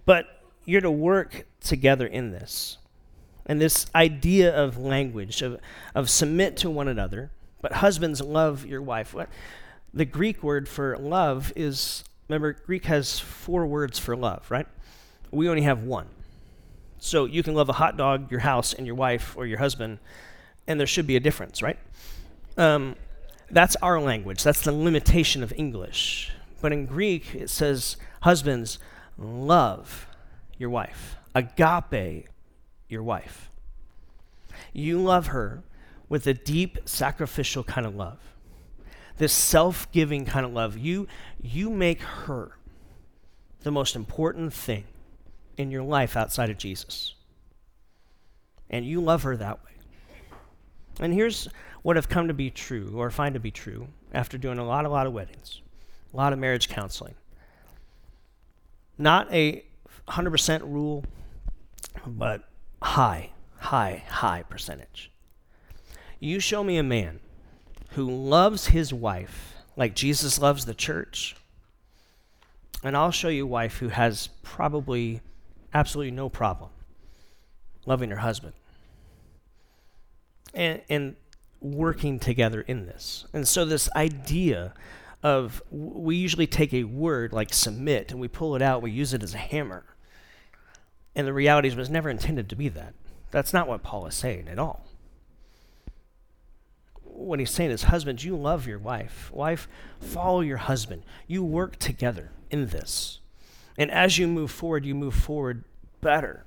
But 0.05 0.43
you're 0.65 0.81
to 0.81 0.91
work 0.91 1.47
together 1.61 2.05
in 2.05 2.29
this. 2.29 2.77
And 3.47 3.59
this 3.59 3.87
idea 3.95 4.55
of 4.55 4.77
language, 4.77 5.41
of, 5.41 5.59
of 5.95 6.11
submit 6.11 6.57
to 6.57 6.69
one 6.69 6.87
another, 6.87 7.31
but 7.61 7.73
husbands 7.73 8.21
love 8.21 8.65
your 8.65 8.81
wife. 8.81 9.13
What? 9.13 9.29
The 9.93 10.05
Greek 10.05 10.43
word 10.43 10.67
for 10.69 10.97
love 10.97 11.51
is, 11.55 12.03
remember, 12.27 12.53
Greek 12.53 12.85
has 12.85 13.19
four 13.19 13.65
words 13.65 13.97
for 13.97 14.15
love, 14.15 14.49
right? 14.49 14.67
We 15.31 15.49
only 15.49 15.63
have 15.63 15.83
one. 15.83 16.07
So 16.99 17.25
you 17.25 17.43
can 17.43 17.53
love 17.53 17.69
a 17.69 17.73
hot 17.73 17.97
dog, 17.97 18.29
your 18.29 18.41
house, 18.41 18.73
and 18.73 18.85
your 18.85 18.95
wife 18.95 19.35
or 19.37 19.45
your 19.45 19.59
husband, 19.59 19.99
and 20.67 20.79
there 20.79 20.87
should 20.87 21.07
be 21.07 21.15
a 21.15 21.19
difference, 21.19 21.61
right? 21.61 21.79
Um, 22.57 22.95
that's 23.49 23.75
our 23.77 23.99
language. 23.99 24.43
That's 24.43 24.61
the 24.61 24.71
limitation 24.71 25.41
of 25.41 25.53
English. 25.55 26.31
But 26.61 26.73
in 26.73 26.85
Greek, 26.85 27.33
it 27.33 27.49
says, 27.49 27.97
husbands, 28.21 28.79
love 29.17 30.07
your 30.57 30.69
wife. 30.69 31.15
Agape 31.33 32.27
your 32.89 33.01
wife. 33.01 33.49
You 34.73 35.01
love 35.01 35.27
her 35.27 35.63
with 36.09 36.27
a 36.27 36.33
deep 36.33 36.79
sacrificial 36.85 37.63
kind 37.63 37.85
of 37.87 37.95
love. 37.95 38.17
This 39.17 39.31
self-giving 39.31 40.25
kind 40.25 40.45
of 40.45 40.51
love. 40.51 40.77
You 40.77 41.07
you 41.41 41.69
make 41.69 42.01
her 42.01 42.57
the 43.61 43.71
most 43.71 43.95
important 43.95 44.53
thing 44.53 44.85
in 45.57 45.71
your 45.71 45.83
life 45.83 46.17
outside 46.17 46.49
of 46.49 46.57
Jesus. 46.57 47.13
And 48.69 48.85
you 48.85 49.01
love 49.01 49.23
her 49.23 49.35
that 49.37 49.63
way. 49.63 49.71
And 50.99 51.13
here's 51.13 51.47
what 51.81 51.95
have 51.95 52.09
come 52.09 52.27
to 52.27 52.33
be 52.33 52.49
true, 52.49 52.93
or 52.95 53.09
find 53.09 53.33
to 53.33 53.39
be 53.39 53.51
true, 53.51 53.87
after 54.13 54.37
doing 54.37 54.57
a 54.57 54.65
lot, 54.65 54.85
a 54.85 54.89
lot 54.89 55.07
of 55.07 55.13
weddings, 55.13 55.61
a 56.13 56.17
lot 56.17 56.33
of 56.33 56.39
marriage 56.39 56.67
counseling. 56.67 57.15
Not 58.97 59.31
a 59.33 59.63
100% 60.07 60.61
rule, 60.61 61.05
but 62.05 62.47
high, 62.81 63.31
high, 63.57 64.03
high 64.07 64.43
percentage. 64.43 65.11
You 66.19 66.39
show 66.39 66.63
me 66.63 66.77
a 66.77 66.83
man 66.83 67.19
who 67.91 68.09
loves 68.09 68.67
his 68.67 68.93
wife 68.93 69.55
like 69.75 69.95
Jesus 69.95 70.39
loves 70.39 70.65
the 70.65 70.73
church, 70.73 71.35
and 72.83 72.95
I'll 72.95 73.11
show 73.11 73.29
you 73.29 73.45
a 73.45 73.47
wife 73.47 73.77
who 73.77 73.87
has 73.89 74.27
probably 74.43 75.21
absolutely 75.73 76.11
no 76.11 76.27
problem 76.29 76.71
loving 77.85 78.09
her 78.09 78.17
husband 78.17 78.53
and, 80.53 80.81
and 80.89 81.15
working 81.61 82.19
together 82.19 82.61
in 82.61 82.85
this. 82.85 83.25
And 83.33 83.47
so, 83.47 83.63
this 83.65 83.89
idea 83.95 84.73
of 85.23 85.61
we 85.71 86.15
usually 86.15 86.47
take 86.47 86.73
a 86.73 86.83
word 86.83 87.33
like 87.33 87.53
submit 87.53 88.11
and 88.11 88.19
we 88.19 88.27
pull 88.27 88.55
it 88.55 88.61
out, 88.61 88.81
we 88.81 88.91
use 88.91 89.13
it 89.13 89.23
as 89.23 89.33
a 89.33 89.37
hammer. 89.39 89.83
And 91.15 91.27
the 91.27 91.33
reality 91.33 91.67
is, 91.67 91.73
it 91.73 91.77
was 91.77 91.89
never 91.89 92.09
intended 92.09 92.49
to 92.49 92.55
be 92.55 92.69
that. 92.69 92.93
That's 93.31 93.53
not 93.53 93.67
what 93.67 93.83
Paul 93.83 94.05
is 94.07 94.15
saying 94.15 94.47
at 94.47 94.59
all. 94.59 94.85
What 97.19 97.39
he's 97.39 97.51
saying 97.51 97.71
is, 97.71 97.83
husbands, 97.83 98.23
you 98.23 98.35
love 98.35 98.65
your 98.65 98.79
wife. 98.79 99.29
Wife, 99.33 99.67
follow 99.99 100.39
your 100.39 100.57
husband. 100.57 101.03
You 101.27 101.43
work 101.43 101.77
together 101.77 102.31
in 102.49 102.67
this. 102.67 103.19
And 103.77 103.91
as 103.91 104.17
you 104.17 104.27
move 104.27 104.51
forward, 104.51 104.85
you 104.85 104.95
move 104.95 105.13
forward 105.13 105.65
better. 105.99 106.45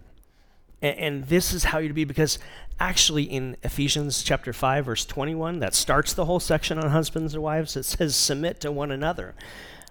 And, 0.80 0.98
and 0.98 1.24
this 1.24 1.52
is 1.52 1.64
how 1.64 1.78
you're 1.78 1.88
to 1.88 1.94
be 1.94 2.04
because 2.04 2.38
actually 2.80 3.24
in 3.24 3.56
Ephesians 3.62 4.22
chapter 4.22 4.52
5 4.52 4.87
verse 4.87 5.04
21 5.04 5.61
that 5.61 5.74
starts 5.74 6.14
the 6.14 6.24
whole 6.24 6.40
section 6.40 6.78
on 6.78 6.90
husbands 6.90 7.35
and 7.35 7.42
wives 7.42 7.76
it 7.76 7.85
says 7.85 8.16
submit 8.16 8.58
to 8.61 8.72
one 8.72 8.90
another 8.90 9.35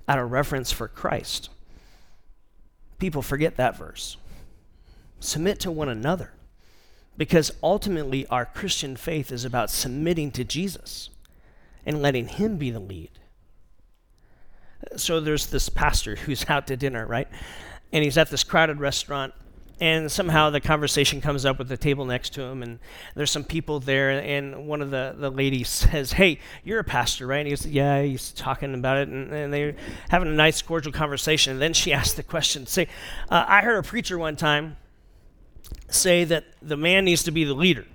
out 0.09 0.19
of 0.19 0.31
reference 0.31 0.71
for 0.71 0.87
Christ. 0.87 1.49
People 2.99 3.21
forget 3.21 3.55
that 3.55 3.77
verse. 3.77 4.17
Submit 5.19 5.59
to 5.61 5.71
one 5.71 5.89
another 5.89 6.33
because 7.21 7.51
ultimately 7.61 8.25
our 8.27 8.45
Christian 8.45 8.95
faith 8.95 9.31
is 9.31 9.45
about 9.45 9.69
submitting 9.69 10.31
to 10.31 10.43
Jesus 10.43 11.11
and 11.85 12.01
letting 12.01 12.27
him 12.27 12.57
be 12.57 12.71
the 12.71 12.79
lead 12.79 13.11
so 14.95 15.19
there's 15.19 15.47
this 15.47 15.69
pastor 15.69 16.15
who's 16.15 16.49
out 16.49 16.67
to 16.67 16.77
dinner, 16.77 17.05
right? 17.05 17.27
And 17.91 18.03
he's 18.03 18.17
at 18.17 18.29
this 18.29 18.43
crowded 18.43 18.79
restaurant, 18.79 19.33
and 19.79 20.11
somehow 20.11 20.49
the 20.49 20.61
conversation 20.61 21.21
comes 21.21 21.45
up 21.45 21.57
with 21.57 21.67
the 21.67 21.77
table 21.77 22.05
next 22.05 22.33
to 22.33 22.41
him, 22.41 22.63
and 22.63 22.79
there's 23.15 23.31
some 23.31 23.43
people 23.43 23.79
there, 23.79 24.11
and 24.11 24.67
one 24.67 24.81
of 24.81 24.91
the, 24.91 25.15
the 25.17 25.29
ladies 25.29 25.69
says, 25.91 26.13
Hey, 26.13 26.39
you're 26.63 26.79
a 26.79 26.83
pastor, 26.83 27.27
right? 27.27 27.39
And 27.39 27.47
he 27.47 27.51
goes, 27.51 27.65
Yeah, 27.65 28.01
he's 28.01 28.31
talking 28.31 28.73
about 28.73 28.97
it, 28.97 29.09
and, 29.09 29.31
and 29.31 29.53
they're 29.53 29.75
having 30.09 30.29
a 30.29 30.33
nice, 30.33 30.61
cordial 30.61 30.91
conversation. 30.91 31.53
And 31.53 31.61
then 31.61 31.73
she 31.73 31.93
asks 31.93 32.13
the 32.13 32.23
question, 32.23 32.65
Say, 32.65 32.87
uh, 33.29 33.45
I 33.47 33.61
heard 33.61 33.77
a 33.77 33.83
preacher 33.83 34.17
one 34.17 34.35
time 34.35 34.77
say 35.89 36.23
that 36.25 36.45
the 36.61 36.77
man 36.77 37.05
needs 37.05 37.23
to 37.23 37.31
be 37.31 37.43
the 37.43 37.53
leader, 37.53 37.85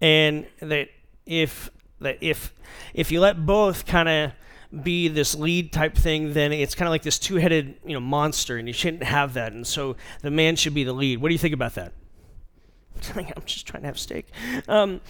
and 0.00 0.46
that 0.60 0.88
if 1.26 1.70
that 2.00 2.18
if 2.20 2.52
if 2.92 3.10
you 3.10 3.20
let 3.20 3.44
both 3.44 3.86
kind 3.86 4.08
of 4.08 4.32
be 4.82 5.08
this 5.08 5.34
lead 5.34 5.72
type 5.72 5.96
thing, 5.96 6.32
then 6.32 6.52
it's 6.52 6.74
kind 6.74 6.88
of 6.88 6.90
like 6.90 7.02
this 7.02 7.18
two-headed, 7.18 7.76
you 7.86 7.94
know, 7.94 8.00
monster, 8.00 8.56
and 8.56 8.66
you 8.66 8.74
shouldn't 8.74 9.04
have 9.04 9.34
that. 9.34 9.52
And 9.52 9.64
so 9.64 9.96
the 10.22 10.30
man 10.30 10.56
should 10.56 10.74
be 10.74 10.82
the 10.82 10.92
lead. 10.92 11.20
What 11.20 11.28
do 11.28 11.32
you 11.32 11.38
think 11.38 11.54
about 11.54 11.74
that? 11.74 11.92
I'm 13.14 13.42
just 13.46 13.66
trying 13.66 13.82
to 13.82 13.86
have 13.86 13.98
steak. 13.98 14.26
Um, 14.68 15.00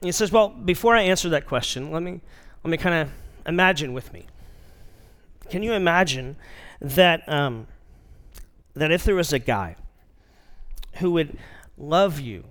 he 0.00 0.12
says, 0.12 0.32
"Well, 0.32 0.48
before 0.48 0.96
I 0.96 1.02
answer 1.02 1.28
that 1.30 1.46
question, 1.46 1.90
let 1.90 2.02
me 2.02 2.20
let 2.64 2.70
me 2.70 2.76
kind 2.76 2.94
of 2.94 3.10
imagine 3.46 3.92
with 3.92 4.12
me. 4.12 4.26
Can 5.48 5.62
you 5.62 5.72
imagine 5.72 6.36
that 6.80 7.28
um, 7.28 7.66
that 8.74 8.90
if 8.90 9.04
there 9.04 9.14
was 9.14 9.32
a 9.32 9.38
guy 9.38 9.76
who 10.94 11.10
would 11.12 11.38
love 11.76 12.20
you 12.20 12.44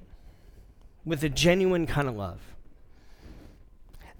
with 1.06 1.24
a 1.24 1.30
genuine 1.30 1.88
kind 1.88 2.08
of 2.08 2.16
love, 2.16 2.40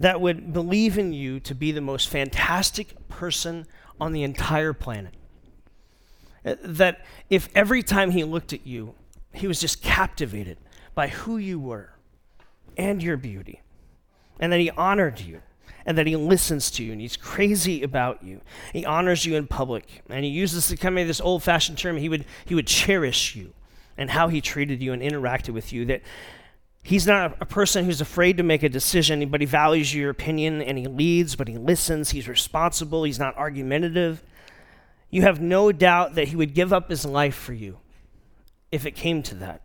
that 0.00 0.20
would 0.20 0.52
believe 0.52 0.98
in 0.98 1.12
you 1.12 1.38
to 1.40 1.54
be 1.54 1.70
the 1.70 1.80
most 1.80 2.08
fantastic 2.08 3.08
person 3.08 3.66
on 4.00 4.12
the 4.12 4.24
entire 4.24 4.72
planet. 4.72 5.14
Uh, 6.44 6.56
that 6.64 7.04
if 7.30 7.48
every 7.54 7.84
time 7.84 8.10
he 8.10 8.24
looked 8.24 8.52
at 8.52 8.66
you, 8.66 8.94
he 9.32 9.46
was 9.46 9.60
just 9.60 9.80
captivated 9.80 10.58
by 10.94 11.06
who 11.06 11.36
you 11.36 11.60
were 11.60 11.94
and 12.76 13.02
your 13.02 13.16
beauty, 13.16 13.60
and 14.40 14.52
that 14.52 14.58
he 14.58 14.70
honored 14.70 15.20
you, 15.20 15.40
and 15.84 15.98
that 15.98 16.06
he 16.06 16.16
listens 16.16 16.70
to 16.72 16.84
you, 16.84 16.92
and 16.92 17.00
he's 17.00 17.16
crazy 17.16 17.82
about 17.82 18.22
you. 18.22 18.40
He 18.72 18.84
honors 18.84 19.24
you 19.26 19.36
in 19.36 19.46
public, 19.46 20.02
and 20.08 20.24
he 20.24 20.30
uses 20.30 20.68
the 20.68 20.76
kind 20.76 20.98
of 20.98 21.06
this 21.06 21.20
old-fashioned 21.20 21.78
term. 21.78 21.96
He 21.96 22.08
would 22.08 22.24
he 22.44 22.54
would 22.54 22.66
cherish 22.66 23.34
you, 23.34 23.52
and 23.96 24.10
how 24.10 24.28
he 24.28 24.40
treated 24.40 24.82
you 24.82 24.92
and 24.92 25.02
interacted 25.02 25.50
with 25.50 25.72
you. 25.72 25.84
That 25.86 26.02
He's 26.84 27.06
not 27.06 27.36
a 27.40 27.46
person 27.46 27.84
who's 27.84 28.00
afraid 28.00 28.36
to 28.38 28.42
make 28.42 28.64
a 28.64 28.68
decision, 28.68 29.28
but 29.28 29.40
he 29.40 29.46
values 29.46 29.94
your 29.94 30.10
opinion 30.10 30.60
and 30.60 30.76
he 30.76 30.88
leads, 30.88 31.36
but 31.36 31.46
he 31.46 31.56
listens. 31.56 32.10
He's 32.10 32.26
responsible. 32.26 33.04
He's 33.04 33.20
not 33.20 33.36
argumentative. 33.36 34.22
You 35.08 35.22
have 35.22 35.40
no 35.40 35.70
doubt 35.70 36.16
that 36.16 36.28
he 36.28 36.36
would 36.36 36.54
give 36.54 36.72
up 36.72 36.90
his 36.90 37.04
life 37.04 37.36
for 37.36 37.52
you 37.52 37.78
if 38.72 38.84
it 38.84 38.92
came 38.96 39.22
to 39.24 39.34
that. 39.36 39.62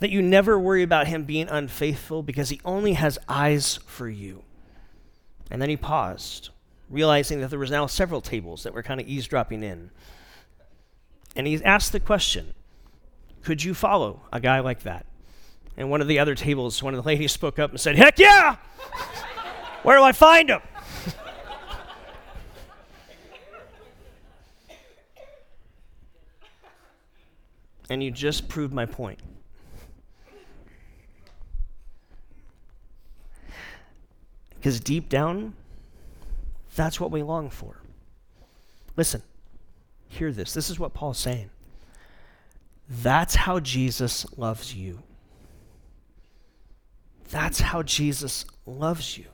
That 0.00 0.10
you 0.10 0.20
never 0.20 0.58
worry 0.58 0.82
about 0.82 1.06
him 1.06 1.24
being 1.24 1.48
unfaithful 1.48 2.22
because 2.24 2.48
he 2.48 2.60
only 2.64 2.94
has 2.94 3.18
eyes 3.28 3.78
for 3.86 4.08
you. 4.08 4.42
And 5.50 5.62
then 5.62 5.68
he 5.68 5.76
paused, 5.76 6.50
realizing 6.90 7.40
that 7.40 7.50
there 7.50 7.58
was 7.58 7.70
now 7.70 7.86
several 7.86 8.20
tables 8.20 8.62
that 8.64 8.74
were 8.74 8.82
kind 8.82 9.00
of 9.00 9.08
eavesdropping 9.08 9.62
in. 9.62 9.90
And 11.34 11.46
he 11.46 11.62
asked 11.64 11.92
the 11.92 12.00
question 12.00 12.54
Could 13.42 13.62
you 13.62 13.74
follow 13.74 14.22
a 14.32 14.40
guy 14.40 14.60
like 14.60 14.82
that? 14.82 15.06
And 15.76 15.90
one 15.90 16.00
of 16.00 16.08
the 16.08 16.18
other 16.18 16.34
tables, 16.34 16.82
one 16.82 16.94
of 16.94 17.02
the 17.02 17.06
ladies 17.06 17.32
spoke 17.32 17.58
up 17.58 17.70
and 17.70 17.78
said, 17.78 17.96
Heck 17.96 18.18
yeah! 18.18 18.56
Where 19.82 19.98
do 19.98 20.02
I 20.02 20.12
find 20.12 20.48
him? 20.50 20.62
and 27.90 28.02
you 28.02 28.10
just 28.10 28.48
proved 28.48 28.74
my 28.74 28.86
point. 28.86 29.20
Because 34.56 34.80
deep 34.80 35.08
down, 35.08 35.54
that's 36.74 37.00
what 37.00 37.10
we 37.10 37.22
long 37.22 37.50
for. 37.50 37.80
Listen, 38.96 39.22
hear 40.08 40.32
this. 40.32 40.52
This 40.52 40.70
is 40.70 40.78
what 40.78 40.94
Paul's 40.94 41.18
saying. 41.18 41.50
That's 42.88 43.34
how 43.34 43.60
Jesus 43.60 44.26
loves 44.38 44.74
you. 44.74 45.02
That's 47.30 47.60
how 47.60 47.82
Jesus 47.82 48.44
loves 48.64 49.18
you. 49.18 49.26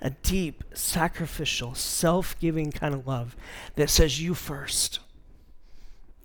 A 0.00 0.10
deep, 0.10 0.64
sacrificial, 0.74 1.74
self 1.74 2.38
giving 2.38 2.70
kind 2.70 2.94
of 2.94 3.06
love 3.06 3.36
that 3.74 3.90
says, 3.90 4.20
You 4.20 4.34
first. 4.34 5.00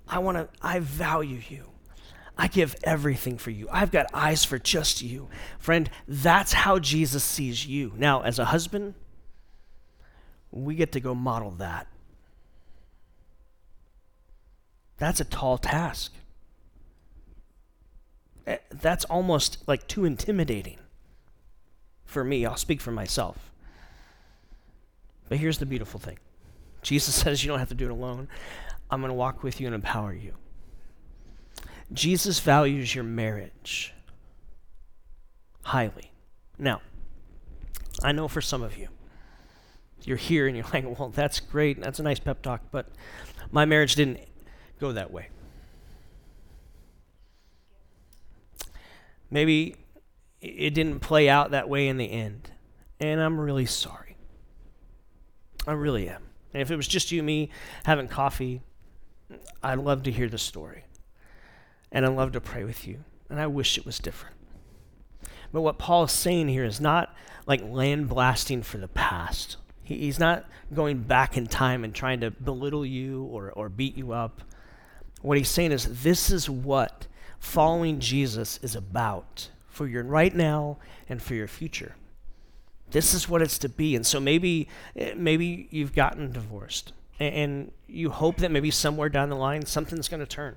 I 0.06 0.18
want 0.18 0.36
to, 0.36 0.48
I 0.60 0.80
value 0.80 1.40
you. 1.48 1.64
I 2.36 2.48
give 2.48 2.74
everything 2.82 3.38
for 3.38 3.50
you. 3.50 3.68
I've 3.70 3.92
got 3.92 4.06
eyes 4.12 4.44
for 4.44 4.58
just 4.58 5.02
you. 5.02 5.28
Friend, 5.58 5.88
that's 6.08 6.52
how 6.52 6.78
Jesus 6.78 7.22
sees 7.22 7.66
you. 7.66 7.92
Now, 7.96 8.22
as 8.22 8.38
a 8.38 8.46
husband, 8.46 8.94
we 10.50 10.74
get 10.74 10.92
to 10.92 11.00
go 11.00 11.14
model 11.14 11.52
that. 11.52 11.86
That's 14.98 15.20
a 15.20 15.24
tall 15.24 15.58
task. 15.58 16.12
Eh, 18.46 18.58
that's 18.70 19.04
almost 19.06 19.58
like 19.66 19.86
too 19.86 20.04
intimidating 20.04 20.78
for 22.04 22.24
me. 22.24 22.44
I'll 22.44 22.56
speak 22.56 22.80
for 22.80 22.92
myself. 22.92 23.50
But 25.28 25.38
here's 25.38 25.58
the 25.58 25.66
beautiful 25.66 26.00
thing 26.00 26.18
Jesus 26.82 27.14
says 27.22 27.44
you 27.44 27.48
don't 27.48 27.58
have 27.58 27.68
to 27.68 27.74
do 27.74 27.86
it 27.86 27.90
alone. 27.90 28.28
I'm 28.90 29.00
going 29.00 29.10
to 29.10 29.14
walk 29.14 29.42
with 29.42 29.60
you 29.60 29.66
and 29.66 29.74
empower 29.74 30.12
you. 30.12 30.34
Jesus 31.94 32.40
values 32.40 32.94
your 32.94 33.04
marriage 33.04 33.94
highly. 35.62 36.12
Now, 36.58 36.82
I 38.02 38.12
know 38.12 38.28
for 38.28 38.40
some 38.40 38.62
of 38.62 38.76
you, 38.76 38.88
you're 40.02 40.16
here 40.16 40.46
and 40.46 40.56
you're 40.56 40.66
like, 40.72 40.84
well, 40.98 41.08
that's 41.08 41.40
great. 41.40 41.80
That's 41.80 41.98
a 41.98 42.02
nice 42.02 42.18
pep 42.18 42.42
talk, 42.42 42.62
but 42.70 42.88
my 43.50 43.64
marriage 43.64 43.94
didn't 43.94 44.20
go 44.80 44.92
that 44.92 45.10
way. 45.10 45.28
Maybe 49.30 49.76
it 50.40 50.74
didn't 50.74 51.00
play 51.00 51.28
out 51.28 51.52
that 51.52 51.68
way 51.68 51.88
in 51.88 51.96
the 51.96 52.10
end. 52.10 52.50
And 53.00 53.20
I'm 53.20 53.40
really 53.40 53.66
sorry. 53.66 54.16
I 55.66 55.72
really 55.72 56.08
am. 56.08 56.22
And 56.52 56.60
if 56.62 56.70
it 56.70 56.76
was 56.76 56.86
just 56.86 57.10
you 57.10 57.20
and 57.20 57.26
me 57.26 57.50
having 57.84 58.06
coffee, 58.06 58.60
I'd 59.62 59.78
love 59.78 60.04
to 60.04 60.12
hear 60.12 60.28
the 60.28 60.38
story. 60.38 60.83
And 61.94 62.04
I'd 62.04 62.14
love 62.16 62.32
to 62.32 62.40
pray 62.40 62.64
with 62.64 62.86
you. 62.86 63.04
And 63.30 63.40
I 63.40 63.46
wish 63.46 63.78
it 63.78 63.86
was 63.86 63.98
different. 63.98 64.34
But 65.52 65.62
what 65.62 65.78
Paul 65.78 66.04
is 66.04 66.12
saying 66.12 66.48
here 66.48 66.64
is 66.64 66.80
not 66.80 67.14
like 67.46 67.62
land 67.62 68.08
blasting 68.08 68.62
for 68.62 68.78
the 68.78 68.88
past. 68.88 69.56
He, 69.84 69.98
he's 69.98 70.18
not 70.18 70.44
going 70.74 71.02
back 71.02 71.36
in 71.36 71.46
time 71.46 71.84
and 71.84 71.94
trying 71.94 72.20
to 72.20 72.32
belittle 72.32 72.84
you 72.84 73.22
or, 73.24 73.52
or 73.52 73.68
beat 73.68 73.96
you 73.96 74.12
up. 74.12 74.42
What 75.22 75.38
he's 75.38 75.48
saying 75.48 75.70
is 75.70 76.02
this 76.02 76.30
is 76.30 76.50
what 76.50 77.06
following 77.38 78.00
Jesus 78.00 78.58
is 78.62 78.74
about 78.74 79.48
for 79.68 79.86
your 79.86 80.02
right 80.02 80.34
now 80.34 80.78
and 81.08 81.22
for 81.22 81.34
your 81.34 81.48
future. 81.48 81.94
This 82.90 83.14
is 83.14 83.28
what 83.28 83.40
it's 83.40 83.58
to 83.58 83.68
be. 83.68 83.94
And 83.94 84.04
so 84.04 84.18
maybe 84.18 84.68
eh, 84.96 85.14
maybe 85.16 85.68
you've 85.70 85.94
gotten 85.94 86.32
divorced 86.32 86.92
and 87.20 87.70
you 87.86 88.10
hope 88.10 88.38
that 88.38 88.50
maybe 88.50 88.72
somewhere 88.72 89.08
down 89.08 89.28
the 89.28 89.36
line 89.36 89.64
something's 89.66 90.08
going 90.08 90.20
to 90.20 90.26
turn. 90.26 90.56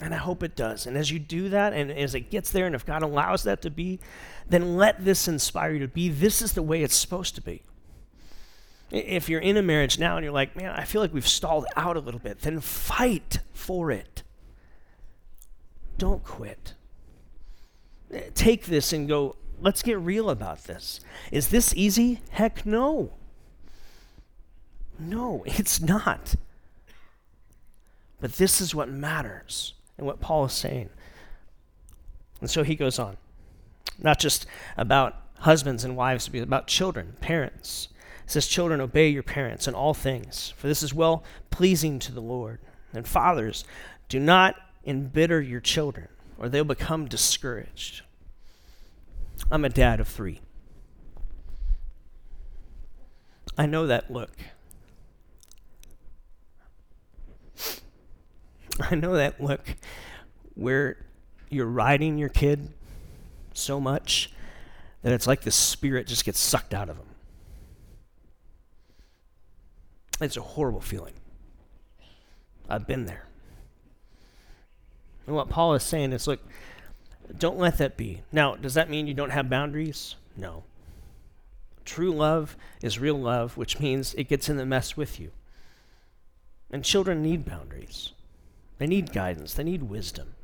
And 0.00 0.14
I 0.14 0.16
hope 0.16 0.42
it 0.42 0.56
does. 0.56 0.86
And 0.86 0.96
as 0.96 1.10
you 1.10 1.18
do 1.18 1.50
that, 1.50 1.74
and 1.74 1.90
as 1.90 2.14
it 2.14 2.30
gets 2.30 2.50
there, 2.50 2.66
and 2.66 2.74
if 2.74 2.86
God 2.86 3.02
allows 3.02 3.42
that 3.42 3.60
to 3.62 3.70
be, 3.70 4.00
then 4.48 4.76
let 4.76 5.04
this 5.04 5.28
inspire 5.28 5.72
you 5.72 5.80
to 5.80 5.88
be. 5.88 6.08
This 6.08 6.40
is 6.40 6.54
the 6.54 6.62
way 6.62 6.82
it's 6.82 6.96
supposed 6.96 7.34
to 7.34 7.42
be. 7.42 7.62
If 8.90 9.28
you're 9.28 9.40
in 9.40 9.56
a 9.56 9.62
marriage 9.62 9.98
now 9.98 10.16
and 10.16 10.24
you're 10.24 10.32
like, 10.32 10.56
man, 10.56 10.70
I 10.70 10.84
feel 10.84 11.02
like 11.02 11.12
we've 11.12 11.28
stalled 11.28 11.66
out 11.76 11.96
a 11.96 12.00
little 12.00 12.18
bit, 12.18 12.40
then 12.40 12.60
fight 12.60 13.40
for 13.52 13.90
it. 13.90 14.22
Don't 15.98 16.24
quit. 16.24 16.74
Eh, 18.10 18.30
take 18.34 18.66
this 18.66 18.92
and 18.92 19.06
go, 19.06 19.36
let's 19.60 19.82
get 19.82 19.98
real 19.98 20.30
about 20.30 20.64
this. 20.64 21.00
Is 21.30 21.48
this 21.48 21.74
easy? 21.76 22.20
Heck 22.30 22.64
no. 22.64 23.12
No, 24.98 25.44
it's 25.46 25.80
not. 25.80 26.34
But 28.18 28.34
this 28.34 28.60
is 28.60 28.74
what 28.74 28.88
matters 28.88 29.74
and 30.00 30.06
what 30.06 30.18
Paul 30.18 30.46
is 30.46 30.54
saying. 30.54 30.88
And 32.40 32.48
so 32.48 32.62
he 32.62 32.74
goes 32.74 32.98
on. 32.98 33.18
Not 33.98 34.18
just 34.18 34.46
about 34.78 35.14
husbands 35.40 35.84
and 35.84 35.94
wives, 35.94 36.26
but 36.28 36.40
about 36.40 36.66
children, 36.66 37.16
parents. 37.20 37.88
It 38.24 38.30
says, 38.30 38.46
Children, 38.46 38.80
obey 38.80 39.10
your 39.10 39.22
parents 39.22 39.68
in 39.68 39.74
all 39.74 39.92
things, 39.92 40.54
for 40.56 40.68
this 40.68 40.82
is 40.82 40.94
well 40.94 41.22
pleasing 41.50 41.98
to 41.98 42.12
the 42.12 42.22
Lord. 42.22 42.60
And 42.94 43.06
fathers, 43.06 43.64
do 44.08 44.18
not 44.18 44.56
embitter 44.84 45.42
your 45.42 45.60
children, 45.60 46.08
or 46.38 46.48
they'll 46.48 46.64
become 46.64 47.06
discouraged. 47.06 48.00
I'm 49.52 49.66
a 49.66 49.68
dad 49.68 50.00
of 50.00 50.08
three. 50.08 50.40
I 53.58 53.66
know 53.66 53.86
that 53.86 54.10
look. 54.10 54.32
I 58.90 58.94
know 58.94 59.14
that 59.14 59.40
look 59.40 59.76
where 60.54 60.96
you're 61.48 61.66
riding 61.66 62.18
your 62.18 62.28
kid 62.28 62.70
so 63.52 63.80
much 63.80 64.30
that 65.02 65.12
it's 65.12 65.26
like 65.26 65.42
the 65.42 65.50
spirit 65.50 66.06
just 66.06 66.24
gets 66.24 66.38
sucked 66.38 66.74
out 66.74 66.88
of 66.88 66.96
them. 66.96 67.06
It's 70.20 70.36
a 70.36 70.42
horrible 70.42 70.80
feeling. 70.80 71.14
I've 72.68 72.86
been 72.86 73.06
there. 73.06 73.26
And 75.26 75.34
what 75.34 75.48
Paul 75.48 75.74
is 75.74 75.82
saying 75.82 76.12
is 76.12 76.26
look, 76.26 76.40
don't 77.38 77.58
let 77.58 77.78
that 77.78 77.96
be. 77.96 78.22
Now, 78.32 78.56
does 78.56 78.74
that 78.74 78.90
mean 78.90 79.06
you 79.06 79.14
don't 79.14 79.30
have 79.30 79.48
boundaries? 79.48 80.16
No. 80.36 80.64
True 81.84 82.12
love 82.12 82.56
is 82.82 82.98
real 82.98 83.18
love, 83.18 83.56
which 83.56 83.80
means 83.80 84.14
it 84.14 84.28
gets 84.28 84.48
in 84.48 84.56
the 84.56 84.66
mess 84.66 84.96
with 84.96 85.18
you. 85.18 85.30
And 86.70 86.84
children 86.84 87.22
need 87.22 87.44
boundaries, 87.44 88.12
they 88.80 88.86
need 88.86 89.12
guidance, 89.12 89.52
they 89.52 89.62
need 89.62 89.82
wisdom. 89.82 90.34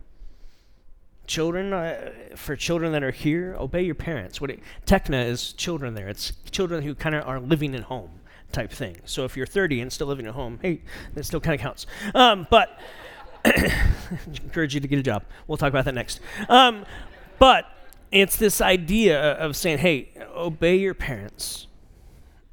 Children, 1.27 1.73
uh, 1.73 2.13
for 2.37 2.55
children 2.55 2.93
that 2.93 3.03
are 3.03 3.11
here, 3.11 3.57
obey 3.59 3.83
your 3.83 3.95
parents. 3.95 4.43
What 4.43 4.51
it, 4.51 4.61
Tekna 4.85 5.27
is 5.27 5.55
children 5.55 5.95
there. 5.95 6.07
It's 6.07 6.35
children 6.51 6.83
who 6.83 6.95
kind 6.95 7.15
of 7.15 7.27
are 7.27 7.41
living 7.41 7.75
at 7.75 7.85
home 7.85 8.21
type 8.53 8.71
thing. 8.71 8.99
So 9.07 9.25
if 9.25 9.39
you're 9.39 9.47
30 9.47 9.81
and 9.81 9.91
still 9.91 10.07
living 10.07 10.27
at 10.27 10.35
home, 10.35 10.59
hey, 10.61 10.83
that 11.15 11.25
still 11.25 11.41
kind 11.41 11.55
of 11.55 11.61
counts. 11.63 11.87
Um, 12.15 12.47
but 12.51 12.79
encourage 14.45 14.75
you 14.75 14.81
to 14.81 14.87
get 14.87 14.99
a 14.99 15.03
job. 15.03 15.25
We'll 15.47 15.57
talk 15.57 15.71
about 15.71 15.87
that 15.87 15.95
next. 15.95 16.21
Um, 16.51 16.85
but 17.39 17.65
it's 18.13 18.37
this 18.37 18.61
idea 18.61 19.33
of 19.33 19.57
saying, 19.57 19.79
hey, 19.79 20.11
obey 20.37 20.77
your 20.77 20.95
parents. 20.95 21.69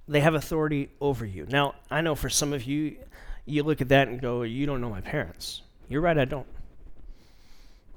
They 0.07 0.21
have 0.21 0.33
authority 0.33 0.91
over 1.01 1.25
you. 1.25 1.45
Now, 1.49 1.75
I 1.91 1.99
know 1.99 2.15
for 2.15 2.29
some 2.29 2.53
of 2.53 2.63
you, 2.63 2.95
you 3.45 3.63
look 3.63 3.81
at 3.81 3.89
that 3.89 4.07
and 4.07 4.21
go, 4.21 4.43
you 4.43 4.65
don't 4.65 4.79
know 4.79 4.89
my 4.89 5.01
parents. 5.01 5.61
You're 5.93 6.01
right, 6.01 6.17
I 6.17 6.25
don't. 6.25 6.47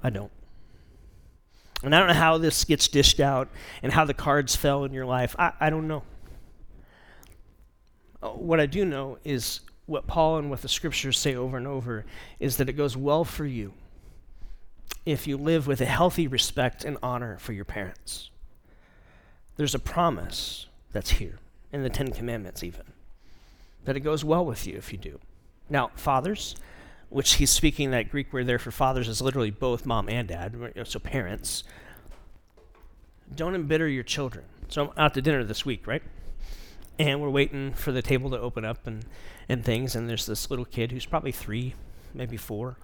I 0.03 0.11
don't. 0.11 0.29
And 1.81 1.95
I 1.95 1.97
don't 1.97 2.09
know 2.09 2.13
how 2.13 2.37
this 2.37 2.63
gets 2.63 2.87
dished 2.87 3.19
out 3.19 3.49
and 3.81 3.91
how 3.91 4.05
the 4.05 4.13
cards 4.13 4.55
fell 4.55 4.83
in 4.83 4.93
your 4.93 5.07
life. 5.07 5.35
I, 5.39 5.53
I 5.59 5.71
don't 5.71 5.87
know. 5.87 6.03
Uh, 8.21 8.29
what 8.29 8.59
I 8.59 8.67
do 8.67 8.85
know 8.85 9.17
is 9.23 9.61
what 9.87 10.05
Paul 10.05 10.37
and 10.37 10.51
what 10.51 10.61
the 10.61 10.69
scriptures 10.69 11.17
say 11.17 11.33
over 11.33 11.57
and 11.57 11.65
over 11.65 12.05
is 12.39 12.57
that 12.57 12.69
it 12.69 12.73
goes 12.73 12.95
well 12.95 13.25
for 13.25 13.47
you 13.47 13.73
if 15.07 15.25
you 15.25 15.35
live 15.35 15.65
with 15.65 15.81
a 15.81 15.85
healthy 15.85 16.27
respect 16.27 16.85
and 16.85 16.99
honor 17.01 17.39
for 17.39 17.51
your 17.51 17.65
parents. 17.65 18.29
There's 19.55 19.73
a 19.73 19.79
promise 19.79 20.67
that's 20.91 21.09
here 21.09 21.39
in 21.73 21.81
the 21.81 21.89
Ten 21.89 22.11
Commandments, 22.11 22.63
even, 22.63 22.83
that 23.85 23.97
it 23.97 24.01
goes 24.01 24.23
well 24.23 24.45
with 24.45 24.67
you 24.67 24.77
if 24.77 24.91
you 24.91 24.99
do. 24.99 25.19
Now, 25.67 25.89
fathers, 25.95 26.55
which 27.09 27.35
he's 27.35 27.49
speaking 27.49 27.91
that 27.91 28.09
Greek 28.09 28.31
word 28.33 28.47
there 28.47 28.59
for 28.59 28.71
fathers 28.71 29.07
is 29.07 29.21
literally 29.21 29.51
both 29.51 29.85
mom 29.85 30.09
and 30.09 30.27
dad, 30.27 30.55
so 30.85 30.99
parents, 30.99 31.63
don't 33.33 33.55
embitter 33.55 33.87
your 33.87 34.03
children. 34.03 34.45
So 34.69 34.87
I'm 34.87 34.91
out 34.97 35.13
to 35.13 35.21
dinner 35.21 35.43
this 35.43 35.65
week, 35.65 35.87
right? 35.87 36.03
and 36.99 37.21
we're 37.21 37.29
waiting 37.29 37.73
for 37.73 37.91
the 37.91 38.01
table 38.01 38.29
to 38.31 38.39
open 38.39 38.65
up 38.65 38.87
and, 38.87 39.05
and 39.47 39.63
things. 39.63 39.95
And 39.95 40.09
there's 40.09 40.25
this 40.25 40.49
little 40.49 40.65
kid 40.65 40.91
who's 40.91 41.05
probably 41.05 41.31
three, 41.31 41.75
maybe 42.13 42.37
four. 42.37 42.77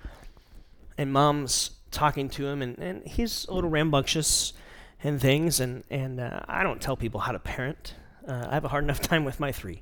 And 0.98 1.12
mom's 1.12 1.72
talking 1.92 2.30
to 2.30 2.48
him, 2.48 2.62
and, 2.62 2.78
and 2.78 3.04
he's 3.08 3.46
a 3.48 3.54
little 3.54 3.70
rambunctious 3.70 4.54
and 5.04 5.20
things. 5.20 5.60
And, 5.60 5.84
and 5.90 6.20
uh, 6.20 6.42
I 6.48 6.64
don't 6.64 6.82
tell 6.82 6.96
people 6.96 7.22
how 7.22 7.32
to 7.32 7.40
parent. 7.40 7.96
Uh, 8.28 8.48
I 8.50 8.54
have 8.54 8.66
a 8.66 8.70
hard 8.70 8.84
enough 8.84 9.02
time 9.02 9.26
with 9.26 9.40
my 9.40 9.52
three. 9.52 9.82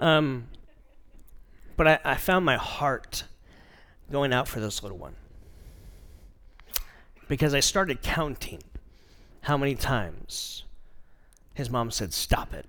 Um, 0.00 0.48
but 1.76 1.86
I, 1.86 1.98
I 2.04 2.14
found 2.14 2.44
my 2.44 2.56
heart 2.56 3.24
going 4.10 4.32
out 4.32 4.48
for 4.48 4.60
this 4.60 4.82
little 4.82 4.98
one. 4.98 5.16
Because 7.28 7.54
I 7.54 7.60
started 7.60 8.02
counting 8.02 8.62
how 9.42 9.56
many 9.56 9.74
times 9.74 10.64
his 11.54 11.70
mom 11.70 11.90
said, 11.90 12.12
Stop 12.12 12.54
it. 12.54 12.66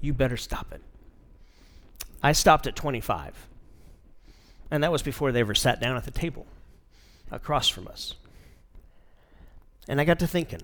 You 0.00 0.14
better 0.14 0.36
stop 0.36 0.72
it. 0.72 0.82
I 2.22 2.32
stopped 2.32 2.66
at 2.66 2.76
25. 2.76 3.48
And 4.70 4.82
that 4.84 4.92
was 4.92 5.02
before 5.02 5.32
they 5.32 5.40
ever 5.40 5.54
sat 5.54 5.80
down 5.80 5.96
at 5.96 6.04
the 6.04 6.10
table 6.10 6.46
across 7.30 7.68
from 7.68 7.88
us. 7.88 8.14
And 9.88 10.00
I 10.00 10.04
got 10.04 10.18
to 10.20 10.26
thinking 10.26 10.62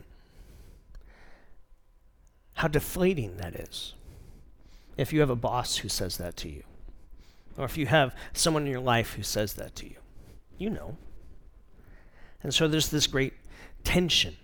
how 2.55 2.69
deflating 2.69 3.37
that 3.37 3.55
is 3.55 3.95
if 4.97 5.13
you 5.13 5.21
have 5.21 5.31
a 5.31 5.37
boss 5.37 5.79
who 5.79 5.89
says 5.89 6.17
that 6.19 6.37
to 6.37 6.49
you, 6.49 6.63
or 7.57 7.65
if 7.65 7.77
you 7.77 7.87
have 7.87 8.15
someone 8.33 8.65
in 8.65 8.71
your 8.71 8.81
life 8.81 9.15
who 9.15 9.23
says 9.23 9.55
that 9.55 9.75
to 9.77 9.87
you. 9.87 9.97
You 10.59 10.71
know. 10.71 10.97
And 12.43 12.55
so 12.55 12.69
there's 12.69 12.89
this 12.89 13.07
great 13.07 13.35
tension. 13.85 14.37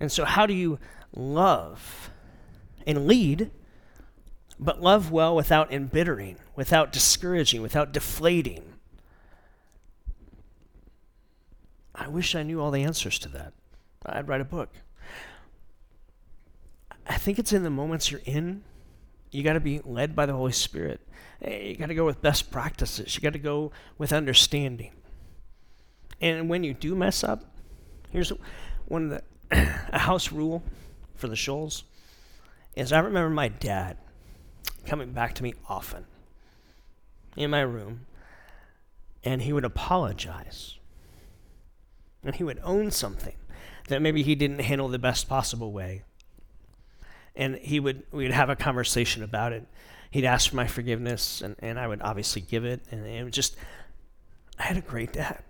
And 0.00 0.10
so, 0.10 0.24
how 0.24 0.46
do 0.46 0.54
you 0.54 0.78
love 1.14 2.10
and 2.86 3.06
lead, 3.06 3.50
but 4.58 4.80
love 4.80 5.10
well 5.10 5.34
without 5.34 5.72
embittering, 5.72 6.36
without 6.54 6.92
discouraging, 6.92 7.62
without 7.62 7.92
deflating? 7.92 8.74
I 11.94 12.06
wish 12.08 12.34
I 12.34 12.44
knew 12.44 12.60
all 12.60 12.70
the 12.70 12.84
answers 12.84 13.18
to 13.20 13.28
that. 13.30 13.52
I'd 14.06 14.28
write 14.28 14.40
a 14.40 14.44
book. 14.44 14.70
I 17.06 17.16
think 17.16 17.38
it's 17.38 17.52
in 17.52 17.64
the 17.64 17.70
moments 17.70 18.10
you're 18.10 18.20
in, 18.24 18.62
you 19.30 19.42
got 19.42 19.54
to 19.54 19.60
be 19.60 19.80
led 19.84 20.16
by 20.16 20.26
the 20.26 20.32
Holy 20.32 20.52
Spirit. 20.52 21.00
Eh, 21.42 21.68
you 21.68 21.76
got 21.76 21.86
to 21.86 21.94
go 21.94 22.04
with 22.04 22.22
best 22.22 22.50
practices. 22.50 23.14
You 23.14 23.22
got 23.22 23.32
to 23.32 23.38
go 23.38 23.72
with 23.96 24.12
understanding. 24.12 24.92
And 26.20 26.48
when 26.48 26.64
you 26.64 26.74
do 26.74 26.94
mess 26.94 27.22
up, 27.22 27.44
here's 28.10 28.32
one 28.86 29.04
of 29.04 29.10
the 29.10 29.22
a 29.92 29.98
house 29.98 30.32
rule 30.32 30.62
for 31.14 31.28
the 31.28 31.36
Shoals 31.36 31.84
is 32.74 32.92
I 32.92 33.00
remember 33.00 33.30
my 33.30 33.48
dad 33.48 33.96
coming 34.86 35.12
back 35.12 35.34
to 35.34 35.42
me 35.42 35.54
often 35.68 36.06
in 37.36 37.50
my 37.50 37.60
room, 37.60 38.06
and 39.24 39.42
he 39.42 39.52
would 39.52 39.64
apologize. 39.64 40.74
And 42.24 42.34
he 42.34 42.44
would 42.44 42.60
own 42.62 42.90
something 42.90 43.36
that 43.88 44.02
maybe 44.02 44.22
he 44.22 44.34
didn't 44.34 44.60
handle 44.60 44.88
the 44.88 44.98
best 44.98 45.28
possible 45.28 45.72
way. 45.72 46.02
And 47.38 47.56
he 47.56 47.80
would 47.80 48.02
we'd 48.12 48.32
have 48.32 48.50
a 48.50 48.56
conversation 48.56 49.22
about 49.22 49.54
it. 49.54 49.66
He'd 50.10 50.26
ask 50.26 50.50
for 50.50 50.56
my 50.56 50.66
forgiveness 50.66 51.40
and, 51.40 51.56
and 51.60 51.78
I 51.78 51.86
would 51.86 52.02
obviously 52.02 52.42
give 52.42 52.66
it. 52.66 52.82
And 52.90 53.06
it 53.06 53.24
was 53.24 53.32
just 53.32 53.56
I 54.58 54.64
had 54.64 54.76
a 54.76 54.82
great 54.82 55.14
dad. 55.14 55.42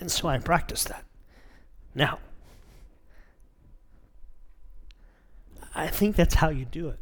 And 0.00 0.10
so 0.10 0.28
I 0.28 0.38
practiced 0.38 0.88
that. 0.88 1.04
Now, 1.94 2.18
I 5.74 5.88
think 5.88 6.16
that's 6.16 6.34
how 6.34 6.50
you 6.50 6.64
do 6.64 6.88
it. 6.88 6.98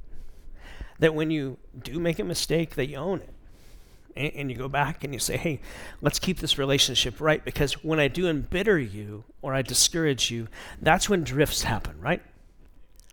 That 1.01 1.15
when 1.15 1.31
you 1.31 1.59
do 1.83 1.99
make 1.99 2.19
a 2.19 2.25
mistake, 2.25 2.77
that 2.77 2.89
you 2.89 2.97
own 2.97 3.21
it. 3.21 3.34
And, 4.17 4.49
you 4.49 4.57
go 4.57 4.69
back 4.69 5.03
and 5.03 5.13
you 5.13 5.19
say, 5.19 5.37
hey, 5.37 5.61
let's 6.01 6.21
keep 6.21 6.39
this 6.39 6.57
relationship 6.57 7.21
right 7.21 7.45
because 7.45 7.83
when 7.83 7.99
I 7.99 8.07
do 8.07 8.29
embitter 8.29 8.79
you 8.79 9.25
or 9.43 9.55
I 9.55 9.63
discourage 9.63 10.31
you, 10.31 10.47
that's 10.81 11.09
when 11.09 11.25
drifts 11.25 11.63
happen, 11.63 12.01
right? 12.01 12.23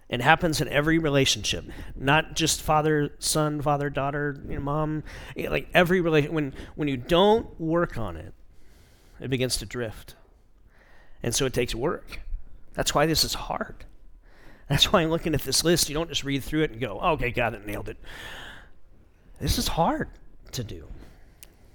It 0.10 0.22
happens 0.22 0.62
in 0.62 0.68
every 0.68 1.00
relationship, 1.00 1.66
not 1.96 2.36
just 2.36 2.62
father, 2.62 3.14
son, 3.18 3.62
father, 3.62 3.90
daughter, 3.90 4.38
you 4.48 4.56
know, 4.56 4.62
mom. 4.62 5.04
Eh, 5.38 5.50
like 5.50 5.70
every 5.74 6.02
relation, 6.02 6.34
when 6.34 6.54
when 6.76 6.90
you 6.90 6.98
don't 6.98 7.60
work 7.60 7.98
on 7.98 8.18
it, 8.18 8.34
it 9.22 9.30
begins 9.30 9.56
to 9.58 9.66
drift. 9.66 10.16
And 11.24 11.34
so 11.34 11.46
it 11.46 11.54
takes 11.54 11.74
work. 11.74 12.20
That's 12.74 12.94
why 12.94 13.06
this 13.06 13.24
is 13.24 13.34
hard. 13.34 13.86
That's 14.68 14.92
why 14.92 15.02
I'm 15.02 15.10
looking 15.10 15.34
at 15.34 15.42
this 15.44 15.64
list. 15.64 15.88
You 15.88 15.96
don't 15.96 16.10
just 16.10 16.26
read 16.26 16.44
through 16.44 16.64
it 16.64 16.72
and 16.72 16.80
go, 16.80 17.00
oh, 17.02 17.12
okay, 17.14 17.32
got 17.32 17.54
it, 17.54 17.66
nailed 17.66 17.88
it. 17.88 17.98
This 19.40 19.58
is 19.58 19.70
hard 19.70 20.10
to 20.54 20.64
do. 20.64 20.88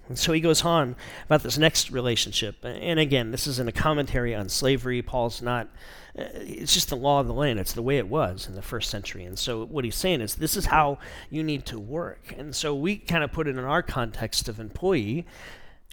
And 0.09 0.19
so 0.19 0.33
he 0.33 0.41
goes 0.41 0.65
on 0.65 0.95
about 1.25 1.43
this 1.43 1.59
next 1.59 1.91
relationship. 1.91 2.65
And 2.65 3.01
again, 3.01 3.33
this 3.33 3.47
isn't 3.47 3.69
a 3.69 3.73
commentary 3.73 4.35
on 4.35 4.49
slavery. 4.49 5.03
Paul's 5.03 5.43
not, 5.43 5.69
uh, 6.17 6.25
it's 6.35 6.73
just 6.73 6.91
the 6.91 6.97
law 6.97 7.21
of 7.21 7.27
the 7.27 7.35
land. 7.35 7.59
It's 7.59 7.73
the 7.73 7.83
way 7.83 7.99
it 7.99 8.09
was 8.09 8.47
in 8.47 8.55
the 8.55 8.63
first 8.63 8.89
century. 8.89 9.25
And 9.25 9.37
so 9.37 9.65
what 9.65 9.85
he's 9.85 9.97
saying 9.97 10.21
is 10.21 10.37
this 10.37 10.57
is 10.57 10.67
how 10.67 10.99
you 11.29 11.43
need 11.43 11.67
to 11.67 11.79
work. 11.81 12.35
And 12.39 12.55
so 12.55 12.75
we 12.75 12.97
kind 12.97 13.25
of 13.25 13.33
put 13.33 13.49
it 13.49 13.59
in 13.59 13.65
our 13.65 13.83
context 13.83 14.49
of 14.49 14.61
employee 14.61 15.27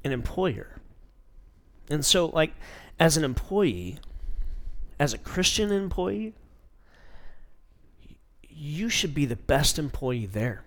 and 0.04 0.14
employer. 0.14 0.80
And 1.90 2.06
so, 2.06 2.28
like, 2.28 2.54
as 3.00 3.18
an 3.18 3.24
employee, 3.24 3.98
as 5.00 5.14
a 5.14 5.18
Christian 5.18 5.72
employee, 5.72 6.34
you 8.48 8.90
should 8.90 9.14
be 9.14 9.26
the 9.26 9.36
best 9.36 9.80
employee 9.80 10.28
there. 10.28 10.64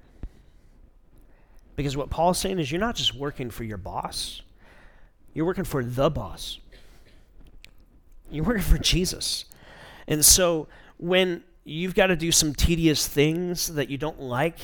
Because 1.76 1.96
what 1.96 2.10
Paul's 2.10 2.38
saying 2.38 2.58
is 2.58 2.72
you're 2.72 2.80
not 2.80 2.96
just 2.96 3.14
working 3.14 3.50
for 3.50 3.64
your 3.64 3.76
boss, 3.76 4.42
you're 5.34 5.46
working 5.46 5.64
for 5.64 5.84
the 5.84 6.10
boss. 6.10 6.58
You're 8.30 8.44
working 8.44 8.62
for 8.62 8.78
Jesus. 8.78 9.44
And 10.08 10.24
so 10.24 10.66
when 10.96 11.44
you've 11.64 11.94
got 11.94 12.08
to 12.08 12.16
do 12.16 12.32
some 12.32 12.54
tedious 12.54 13.06
things 13.06 13.68
that 13.74 13.88
you 13.88 13.98
don't 13.98 14.20
like, 14.20 14.58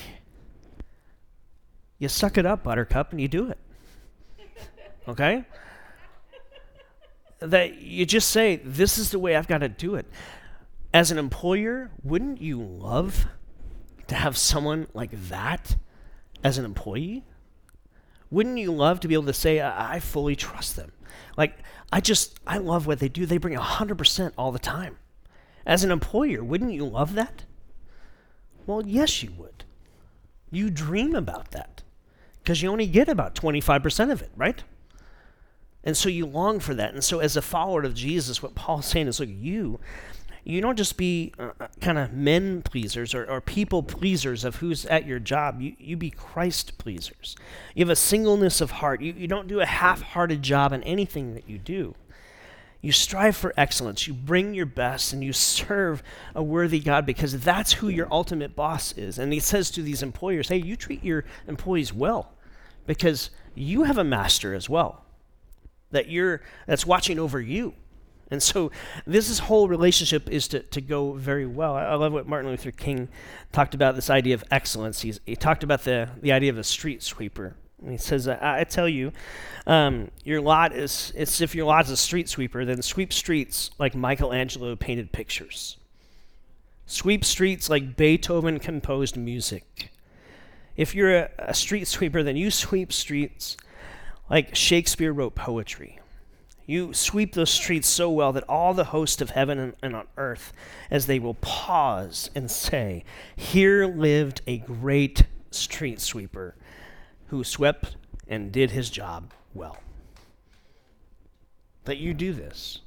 you 1.99 2.09
suck 2.09 2.39
it 2.39 2.47
up, 2.47 2.65
Buttercup, 2.65 3.13
and 3.13 3.21
you 3.21 3.29
do 3.29 3.51
it. 3.51 3.59
Okay? 5.07 5.45
that 7.43 7.81
you 7.81 8.07
just 8.07 8.31
say, 8.31 8.57
This 8.57 8.99
is 8.99 9.11
the 9.11 9.19
way 9.19 9.37
I've 9.37 9.49
got 9.49 9.59
to 9.59 9.69
do 9.69 9.95
it. 9.97 10.07
As 10.95 11.11
an 11.11 11.19
employer, 11.19 11.91
wouldn't 12.03 12.41
you 12.41 12.63
love 12.63 13.27
to 14.07 14.15
have 14.15 14.37
someone 14.37 14.87
like 14.95 15.11
that 15.29 15.77
as 16.43 16.59
an 16.59 16.65
employee? 16.65 17.25
Wouldn't 18.31 18.59
you 18.59 18.73
love 18.73 19.01
to 19.01 19.09
be 19.09 19.15
able 19.15 19.27
to 19.27 19.33
say, 19.33 19.61
I, 19.61 20.01
fully 20.01 20.35
trust 20.35 20.77
them? 20.77 20.93
Like, 21.37 21.59
I 21.93 22.01
just, 22.01 22.41
I 22.47 22.59
love 22.59 22.87
what 22.87 22.99
they 22.99 23.09
do. 23.09 23.27
They 23.27 23.39
bring 23.39 23.57
100% 23.57 24.33
all 24.39 24.53
the 24.53 24.59
time. 24.59 24.97
As 25.67 25.85
an 25.85 25.91
employer, 25.91 26.43
wouldn't 26.43 26.73
you 26.73 26.85
love 26.85 27.15
that? 27.15 27.45
Well, 28.67 28.87
yes, 28.87 29.23
you 29.23 29.33
would. 29.37 29.65
You 30.51 30.71
dream 30.71 31.15
about 31.15 31.51
that 31.51 31.83
because 32.43 32.63
you 32.63 32.71
only 32.71 32.87
get 32.87 33.09
about 33.09 33.35
25% 33.35 34.11
of 34.11 34.23
it, 34.23 34.31
right? 34.37 34.63
And 35.85 35.97
so 35.97 36.09
you 36.09 36.27
long 36.27 36.61
for 36.61 36.75
that. 36.75 36.95
And 36.95 37.03
so, 37.03 37.19
as 37.19 37.37
a 37.37 37.43
follower 37.43 37.83
of 37.83 37.95
Jesus, 37.95 38.43
what 38.43 38.55
Paul's 38.55 38.87
saying 38.87 39.09
is 39.09 39.19
look, 39.19 39.29
you, 39.29 39.81
you 40.45 40.61
don't 40.61 40.77
just 40.77 40.97
be 40.97 41.33
uh, 41.39 41.51
uh 41.61 41.69
kind 41.81 41.99
of 41.99 42.13
men 42.13 42.63
pleasers 42.63 43.15
or, 43.15 43.25
or, 43.31 43.41
people 43.41 43.83
pleasers 43.83 44.45
of 44.45 44.57
who's 44.57 44.85
at 44.87 45.07
your 45.07 45.19
job. 45.19 45.61
You, 45.61 45.75
you 45.79 45.97
be 45.97 46.11
Christ 46.11 46.79
pleasers. 46.79 47.37
You 47.75 47.85
have 47.85 47.91
a 47.91 47.97
singleness 47.97 48.61
of 48.61 48.73
heart. 48.73 49.01
You, 49.01 49.13
you 49.13 49.29
don't 49.29 49.47
do 49.47 49.61
a 49.61 49.67
half 49.67 50.03
hearted 50.03 50.43
job 50.43 50.73
in 50.73 50.83
anything 50.83 51.35
that 51.35 51.49
you 51.49 51.59
do. 51.59 51.95
You 52.81 52.91
strive 52.91 53.37
for 53.37 53.55
excellence. 53.57 54.09
You 54.09 54.15
bring 54.15 54.55
your 54.55 54.67
best 54.67 55.13
and 55.13 55.23
you 55.23 55.33
serve 55.33 56.03
a 56.35 56.43
worthy 56.43 56.81
God 56.81 57.07
because 57.07 57.41
that's 57.41 57.75
who 57.75 57.89
your 57.89 58.09
ultimate 58.11 58.57
boss 58.57 58.93
is. 58.99 59.21
And 59.21 59.33
he 59.33 59.39
says 59.39 59.71
to 59.73 59.83
these 59.83 60.03
employers, 60.03 60.49
hey, 60.49 60.57
you 60.57 60.75
treat 60.77 61.05
your 61.05 61.25
employees 61.47 61.93
well 61.93 62.33
because 62.87 63.31
you 63.55 63.85
have 63.85 63.99
a 63.99 64.05
master 64.05 64.53
as 64.53 64.69
well 64.69 65.05
that 65.93 66.09
you're 66.09 66.41
that's 66.67 66.85
watching 66.85 67.19
over 67.21 67.41
you. 67.41 67.75
And 68.33 68.43
so 68.43 68.71
this 69.07 69.39
whole 69.39 69.69
relationship 69.69 70.27
is 70.31 70.49
to, 70.49 70.61
to 70.61 70.81
go 70.81 71.13
very 71.13 71.45
well. 71.45 71.75
I, 71.75 71.85
I 71.85 71.95
love 71.97 72.15
what 72.15 72.27
Martin 72.27 72.51
Luther 72.51 72.71
King 72.71 73.09
talked 73.53 73.75
about 73.75 73.95
this 73.95 74.09
idea 74.09 74.35
of 74.35 74.43
excellence. 74.51 75.03
He's, 75.03 75.21
he 75.27 75.37
talked 75.37 75.63
about 75.63 75.85
the, 75.85 76.09
the 76.23 76.33
idea 76.33 76.49
of 76.49 76.57
a 76.57 76.65
street 76.65 77.03
sweeper. 77.03 77.55
And 77.83 77.93
he 77.93 77.99
says, 77.99 78.27
I, 78.27 78.61
I 78.61 78.65
tell 78.65 78.89
you, 78.89 79.13
um, 79.67 80.11
your 80.25 80.41
lot 80.41 80.75
is, 80.75 81.13
it's 81.15 81.43
if 81.43 81.55
your 81.55 81.67
lot 81.67 81.85
is 81.85 81.91
a 81.91 81.97
street 81.97 82.27
sweeper, 82.27 82.65
then 82.65 82.81
sweep 82.81 83.13
streets 83.13 83.71
like 83.79 83.95
Michelangelo 83.95 84.77
painted 84.77 85.13
pictures. 85.13 85.77
Sweep 86.87 87.27
streets 87.27 87.69
like 87.69 87.97
Beethoven 87.99 88.61
composed 88.61 89.15
music. 89.15 89.91
If 90.75 90.95
you're 90.95 91.15
a, 91.15 91.31
a 91.39 91.55
street 91.55 91.87
sweeper, 91.87 92.23
then 92.23 92.39
you 92.39 92.51
sweep 92.51 92.95
streets 92.95 93.59
like 94.31 94.57
Shakespeare 94.57 95.13
wrote 95.13 95.35
poetry. 95.35 95.99
You 96.67 96.95
sweep 96.95 97.35
those 97.35 97.51
streets 97.51 97.89
so 97.89 98.11
well 98.11 98.33
that 98.33 98.45
all 98.49 98.73
the 98.73 98.85
host 98.85 99.21
of 99.21 99.31
heaven 99.31 99.59
and, 99.59 99.75
and, 99.83 99.97
on 99.97 100.07
earth, 100.17 100.53
as 100.91 101.07
they 101.07 101.19
will 101.19 101.35
pause 101.35 102.31
and 102.35 102.51
say, 102.51 103.05
Here 103.35 103.87
lived 103.87 104.43
a 104.47 104.59
great 104.59 105.25
street 105.51 106.01
sweeper 106.01 106.55
who 107.29 107.43
swept 107.43 107.97
and 108.29 108.53
did 108.53 108.71
his 108.71 108.91
job 108.91 109.33
well. 109.55 109.79
That 111.85 111.99
you 111.99 112.15
do 112.15 112.33
this. 112.33 112.81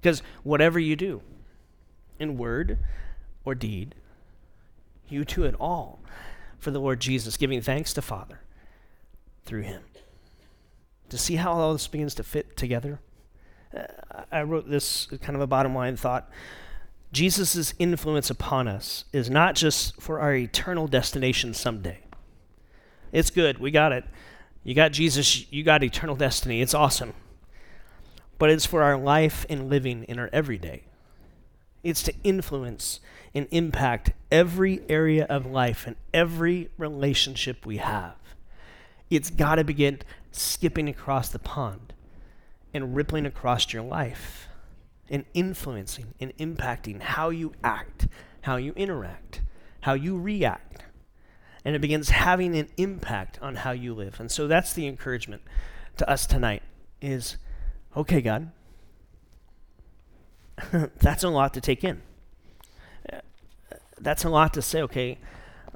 Because 0.00 0.22
whatever 0.42 0.78
you 0.78 0.96
do, 0.96 1.22
in 2.18 2.36
word 2.36 2.78
or 3.44 3.54
deed, 3.54 3.94
you 5.08 5.24
do 5.24 5.44
it 5.44 5.54
all 5.60 6.00
for 6.58 6.70
the 6.72 6.80
Lord 6.80 7.00
Jesus, 7.00 7.36
giving 7.36 7.60
thanks 7.60 7.92
to 7.94 8.02
Father 8.02 8.40
through 9.44 9.62
him 9.62 9.82
to 11.10 11.18
see 11.18 11.36
how 11.36 11.52
all 11.52 11.72
this 11.72 11.86
begins 11.86 12.14
to 12.14 12.22
fit 12.22 12.56
together? 12.56 13.00
Uh, 13.76 14.22
I 14.30 14.42
wrote 14.42 14.68
this 14.68 15.06
kind 15.22 15.36
of 15.36 15.40
a 15.40 15.46
bottom 15.46 15.74
line 15.74 15.96
thought. 15.96 16.30
Jesus' 17.12 17.72
influence 17.78 18.30
upon 18.30 18.68
us 18.68 19.04
is 19.12 19.30
not 19.30 19.54
just 19.54 20.00
for 20.00 20.20
our 20.20 20.34
eternal 20.34 20.86
destination 20.86 21.54
someday. 21.54 22.00
It's 23.12 23.30
good, 23.30 23.58
we 23.58 23.70
got 23.70 23.92
it. 23.92 24.04
You 24.62 24.74
got 24.74 24.92
Jesus, 24.92 25.50
you 25.50 25.62
got 25.62 25.82
eternal 25.82 26.16
destiny. 26.16 26.60
It's 26.60 26.74
awesome. 26.74 27.14
But 28.38 28.50
it's 28.50 28.66
for 28.66 28.82
our 28.82 28.98
life 28.98 29.46
and 29.48 29.70
living 29.70 30.04
in 30.04 30.18
our 30.18 30.28
everyday. 30.32 30.84
It's 31.82 32.02
to 32.02 32.14
influence 32.22 33.00
and 33.34 33.48
impact 33.50 34.12
every 34.30 34.82
area 34.88 35.24
of 35.24 35.46
life 35.46 35.86
and 35.86 35.96
every 36.12 36.70
relationship 36.76 37.64
we 37.64 37.78
have. 37.78 38.14
It's 39.10 39.30
got 39.30 39.54
to 39.54 39.64
begin 39.64 40.00
skipping 40.38 40.88
across 40.88 41.28
the 41.28 41.38
pond 41.38 41.92
and 42.72 42.94
rippling 42.94 43.26
across 43.26 43.72
your 43.72 43.82
life 43.82 44.48
and 45.10 45.24
influencing 45.34 46.14
and 46.20 46.36
impacting 46.36 47.00
how 47.00 47.30
you 47.30 47.52
act, 47.64 48.08
how 48.42 48.56
you 48.56 48.72
interact, 48.72 49.42
how 49.80 49.94
you 49.94 50.18
react. 50.18 50.84
And 51.64 51.74
it 51.74 51.80
begins 51.80 52.10
having 52.10 52.56
an 52.56 52.68
impact 52.76 53.38
on 53.42 53.56
how 53.56 53.72
you 53.72 53.94
live. 53.94 54.20
And 54.20 54.30
so 54.30 54.46
that's 54.46 54.72
the 54.72 54.86
encouragement 54.86 55.42
to 55.96 56.08
us 56.08 56.26
tonight 56.26 56.62
is 57.00 57.36
okay, 57.96 58.20
God, 58.20 58.50
that's 60.72 61.24
a 61.24 61.28
lot 61.28 61.54
to 61.54 61.60
take 61.60 61.84
in. 61.84 62.02
That's 64.00 64.24
a 64.24 64.28
lot 64.28 64.54
to 64.54 64.62
say, 64.62 64.82
okay, 64.82 65.18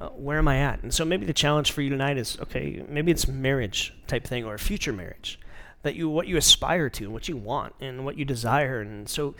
uh, 0.03 0.09
where 0.09 0.38
am 0.38 0.48
I 0.48 0.59
at? 0.59 0.82
And 0.82 0.92
so 0.92 1.05
maybe 1.05 1.26
the 1.26 1.32
challenge 1.32 1.70
for 1.70 1.80
you 1.80 1.88
tonight 1.88 2.18
is 2.18 2.36
okay, 2.40 2.84
maybe 2.88 3.12
it's 3.12 3.28
marriage 3.28 3.94
type 4.09 4.26
thing 4.26 4.44
or 4.44 4.59
future 4.59 4.92
marriage 4.92 5.38
that 5.82 5.94
you 5.94 6.09
what 6.09 6.26
you 6.26 6.36
aspire 6.36 6.90
to, 6.90 7.09
what 7.09 7.28
you 7.28 7.36
want, 7.36 7.74
and 7.80 8.05
what 8.05 8.16
you 8.16 8.24
desire. 8.24 8.80
And 8.80 9.09
so, 9.09 9.34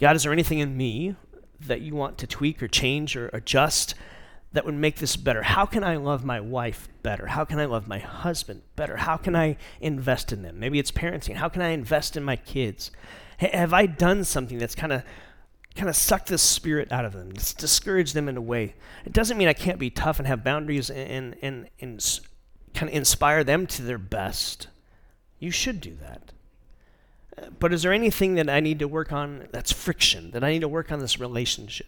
God, 0.00 0.16
is 0.16 0.24
there 0.24 0.32
anything 0.32 0.58
in 0.58 0.76
me 0.76 1.14
that 1.60 1.80
you 1.80 1.94
want 1.94 2.18
to 2.18 2.26
tweak 2.26 2.60
or 2.60 2.66
change 2.68 3.14
or 3.16 3.28
adjust 3.28 3.94
that 4.52 4.64
would 4.64 4.74
make 4.74 4.96
this 4.96 5.14
better? 5.16 5.42
How 5.42 5.64
can 5.64 5.84
I 5.84 5.96
love 5.96 6.24
my 6.24 6.40
wife 6.40 6.88
better? 7.04 7.28
How 7.28 7.44
can 7.44 7.60
I 7.60 7.64
love 7.64 7.86
my 7.86 7.98
husband 7.98 8.62
better? 8.74 8.96
How 8.96 9.16
can 9.16 9.36
I 9.36 9.56
invest 9.80 10.32
in 10.32 10.42
them? 10.42 10.58
Maybe 10.58 10.80
it's 10.80 10.90
parenting. 10.90 11.36
How 11.36 11.48
can 11.48 11.62
I 11.62 11.68
invest 11.68 12.16
in 12.16 12.24
my 12.24 12.36
kids? 12.36 12.90
H- 13.40 13.52
have 13.52 13.72
I 13.72 13.86
done 13.86 14.24
something 14.24 14.58
that's 14.58 14.74
kind 14.74 14.92
of 14.92 15.04
kind 15.74 15.88
of 15.88 15.96
suck 15.96 16.26
the 16.26 16.38
spirit 16.38 16.92
out 16.92 17.04
of 17.04 17.12
them, 17.12 17.32
discourage 17.32 18.12
them 18.12 18.28
in 18.28 18.36
a 18.36 18.40
way? 18.40 18.74
It 19.04 19.12
doesn't 19.12 19.36
mean 19.36 19.48
I 19.48 19.52
can't 19.52 19.78
be 19.78 19.90
tough 19.90 20.18
and 20.18 20.28
have 20.28 20.44
boundaries 20.44 20.90
and, 20.90 21.10
and, 21.10 21.36
and, 21.42 21.68
and 21.80 22.20
kind 22.74 22.90
of 22.90 22.96
inspire 22.96 23.44
them 23.44 23.66
to 23.68 23.82
their 23.82 23.98
best. 23.98 24.68
You 25.38 25.50
should 25.50 25.80
do 25.80 25.94
that. 25.96 26.32
But 27.58 27.72
is 27.72 27.82
there 27.82 27.92
anything 27.92 28.34
that 28.36 28.48
I 28.48 28.60
need 28.60 28.78
to 28.78 28.88
work 28.88 29.12
on 29.12 29.48
that's 29.50 29.72
friction, 29.72 30.30
that 30.30 30.44
I 30.44 30.50
need 30.50 30.60
to 30.60 30.68
work 30.68 30.92
on 30.92 31.00
this 31.00 31.18
relationship? 31.18 31.86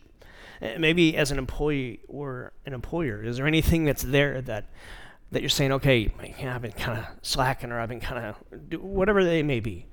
Uh, 0.61 0.71
maybe 0.79 1.17
as 1.17 1.31
an 1.31 1.39
employee 1.39 2.01
or 2.09 2.53
an 2.65 2.73
employer, 2.73 3.23
is 3.23 3.37
there 3.37 3.47
anything 3.47 3.85
that's 3.85 4.03
there 4.03 4.41
that 4.43 4.65
that 5.33 5.43
you're 5.43 5.49
saying, 5.49 5.73
okay, 5.73 6.13
yeah, 6.39 6.55
I've 6.55 6.63
been 6.63 6.71
kind 6.73 6.99
of 6.99 7.05
slacking 7.21 7.73
or 7.73 7.81
I've 7.81 7.89
been 7.89 8.01
kind 8.01 8.35
of 8.71 8.81
whatever 8.81 9.25
they 9.25 9.43
may 9.43 9.59
be. 9.59 9.87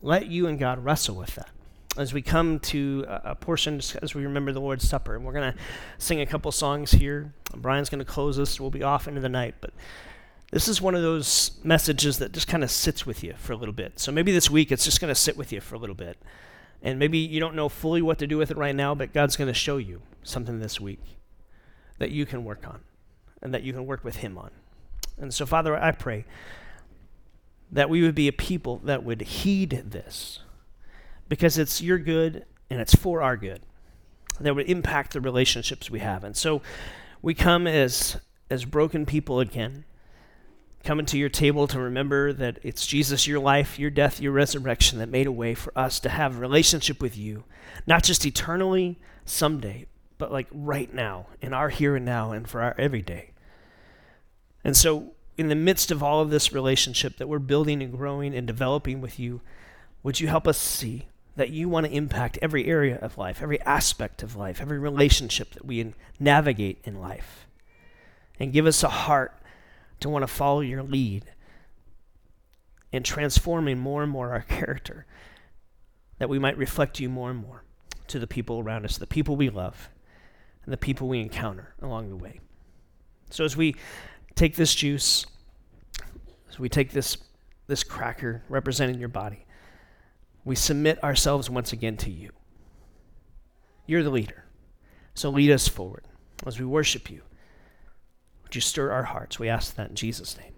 Let 0.00 0.26
you 0.26 0.46
and 0.46 0.60
God 0.60 0.84
wrestle 0.84 1.16
with 1.16 1.34
that 1.34 1.50
as 1.96 2.12
we 2.12 2.22
come 2.22 2.58
to 2.58 3.04
a, 3.08 3.34
portion 3.34 3.80
as 4.02 4.14
we 4.14 4.24
remember 4.24 4.52
the 4.52 4.60
Lord's 4.60 4.88
Supper. 4.88 5.14
And 5.14 5.24
we're 5.24 5.32
going 5.32 5.52
to 5.52 5.58
sing 5.98 6.20
a 6.20 6.26
couple 6.26 6.50
songs 6.52 6.92
here. 6.92 7.32
Brian's 7.54 7.88
going 7.88 8.00
to 8.00 8.04
close 8.04 8.38
us. 8.38 8.60
We'll 8.60 8.70
be 8.70 8.82
off 8.82 9.06
into 9.06 9.20
the 9.20 9.28
night, 9.28 9.54
but 9.60 9.72
this 10.50 10.68
is 10.68 10.80
one 10.80 10.94
of 10.94 11.02
those 11.02 11.52
messages 11.62 12.18
that 12.18 12.32
just 12.32 12.48
kind 12.48 12.64
of 12.64 12.70
sits 12.70 13.06
with 13.06 13.22
you 13.22 13.34
for 13.36 13.52
a 13.52 13.56
little 13.56 13.74
bit. 13.74 13.98
So 13.98 14.12
maybe 14.12 14.32
this 14.32 14.50
week 14.50 14.72
it's 14.72 14.84
just 14.84 15.00
going 15.00 15.10
to 15.10 15.14
sit 15.14 15.36
with 15.36 15.52
you 15.52 15.60
for 15.60 15.74
a 15.74 15.78
little 15.78 15.94
bit. 15.94 16.18
And 16.82 16.98
maybe 16.98 17.18
you 17.18 17.40
don't 17.40 17.54
know 17.54 17.68
fully 17.68 18.02
what 18.02 18.18
to 18.18 18.26
do 18.26 18.36
with 18.36 18.50
it 18.50 18.56
right 18.56 18.74
now, 18.74 18.94
but 18.94 19.12
God's 19.12 19.36
going 19.36 19.48
to 19.48 19.54
show 19.54 19.78
you 19.78 20.02
something 20.22 20.60
this 20.60 20.80
week 20.80 21.00
that 21.98 22.10
you 22.10 22.26
can 22.26 22.44
work 22.44 22.66
on 22.66 22.80
and 23.40 23.54
that 23.54 23.62
you 23.62 23.72
can 23.72 23.86
work 23.86 24.04
with 24.04 24.16
Him 24.16 24.36
on. 24.36 24.50
And 25.16 25.32
so, 25.32 25.46
Father, 25.46 25.76
I 25.76 25.92
pray 25.92 26.24
that 27.70 27.88
we 27.88 28.02
would 28.02 28.14
be 28.14 28.28
a 28.28 28.32
people 28.32 28.80
that 28.84 29.04
would 29.04 29.22
heed 29.22 29.84
this 29.86 30.40
because 31.28 31.58
it's 31.58 31.80
your 31.80 31.98
good 31.98 32.44
and 32.70 32.80
it's 32.80 32.94
for 32.94 33.22
our 33.22 33.36
good 33.36 33.60
that 34.40 34.54
would 34.54 34.68
impact 34.68 35.12
the 35.12 35.20
relationships 35.20 35.90
we 35.90 36.00
have. 36.00 36.24
And 36.24 36.36
so 36.36 36.62
we 37.22 37.34
come 37.34 37.66
as 37.66 38.20
as 38.50 38.64
broken 38.64 39.06
people 39.06 39.40
again 39.40 39.84
coming 40.84 41.06
to 41.06 41.18
your 41.18 41.30
table 41.30 41.66
to 41.66 41.80
remember 41.80 42.32
that 42.32 42.58
it's 42.62 42.86
Jesus, 42.86 43.26
your 43.26 43.40
life, 43.40 43.78
your 43.78 43.90
death, 43.90 44.20
your 44.20 44.32
resurrection 44.32 44.98
that 44.98 45.08
made 45.08 45.26
a 45.26 45.32
way 45.32 45.54
for 45.54 45.76
us 45.76 45.98
to 46.00 46.10
have 46.10 46.38
relationship 46.38 47.00
with 47.00 47.16
you, 47.16 47.44
not 47.86 48.02
just 48.02 48.26
eternally 48.26 49.00
someday, 49.24 49.86
but 50.18 50.30
like 50.30 50.46
right 50.52 50.92
now, 50.92 51.26
in 51.40 51.54
our 51.54 51.70
here 51.70 51.96
and 51.96 52.04
now, 52.04 52.32
and 52.32 52.46
for 52.46 52.60
our 52.60 52.74
everyday. 52.78 53.30
And 54.62 54.76
so, 54.76 55.12
in 55.36 55.48
the 55.48 55.54
midst 55.54 55.90
of 55.90 56.02
all 56.02 56.20
of 56.20 56.30
this 56.30 56.52
relationship 56.52 57.16
that 57.16 57.28
we're 57.28 57.40
building 57.40 57.82
and 57.82 57.96
growing 57.96 58.34
and 58.34 58.46
developing 58.46 59.00
with 59.00 59.18
you, 59.18 59.40
would 60.02 60.20
you 60.20 60.28
help 60.28 60.46
us 60.46 60.58
see 60.58 61.08
that 61.36 61.50
you 61.50 61.68
want 61.68 61.86
to 61.86 61.92
impact 61.92 62.38
every 62.40 62.66
area 62.66 62.96
of 62.96 63.18
life, 63.18 63.42
every 63.42 63.60
aspect 63.62 64.22
of 64.22 64.36
life, 64.36 64.60
every 64.60 64.78
relationship 64.78 65.52
that 65.52 65.64
we 65.64 65.94
navigate 66.20 66.78
in 66.84 67.00
life? 67.00 67.46
And 68.38 68.52
give 68.52 68.66
us 68.66 68.82
a 68.82 68.88
heart 68.88 69.36
to 70.00 70.08
want 70.08 70.22
to 70.22 70.26
follow 70.26 70.60
your 70.60 70.82
lead 70.82 71.24
in 72.92 73.02
transforming 73.02 73.78
more 73.78 74.02
and 74.02 74.12
more 74.12 74.30
our 74.30 74.42
character, 74.42 75.06
that 76.18 76.28
we 76.28 76.38
might 76.38 76.56
reflect 76.56 77.00
you 77.00 77.08
more 77.08 77.30
and 77.30 77.40
more 77.40 77.64
to 78.06 78.18
the 78.18 78.26
people 78.26 78.60
around 78.60 78.84
us, 78.84 78.98
the 78.98 79.06
people 79.06 79.34
we 79.34 79.50
love, 79.50 79.88
and 80.64 80.72
the 80.72 80.76
people 80.76 81.08
we 81.08 81.20
encounter 81.20 81.74
along 81.82 82.10
the 82.10 82.16
way. 82.16 82.38
So 83.30 83.44
as 83.44 83.56
we 83.56 83.74
take 84.36 84.54
this 84.54 84.74
juice, 84.74 85.26
as 86.48 86.58
we 86.58 86.68
take 86.68 86.92
this, 86.92 87.16
this 87.66 87.82
cracker 87.82 88.42
representing 88.48 89.00
your 89.00 89.08
body, 89.08 89.44
we 90.44 90.54
submit 90.54 91.02
ourselves 91.02 91.48
once 91.48 91.72
again 91.72 91.96
to 91.98 92.10
you. 92.10 92.30
You're 93.86 94.02
the 94.02 94.10
leader. 94.10 94.44
So 95.14 95.30
lead 95.30 95.50
us 95.50 95.68
forward 95.68 96.06
as 96.46 96.58
we 96.58 96.64
worship 96.64 97.10
you. 97.10 97.22
Would 98.42 98.54
you 98.54 98.60
stir 98.60 98.90
our 98.90 99.04
hearts? 99.04 99.38
We 99.38 99.48
ask 99.48 99.74
that 99.76 99.90
in 99.90 99.96
Jesus' 99.96 100.36
name. 100.36 100.53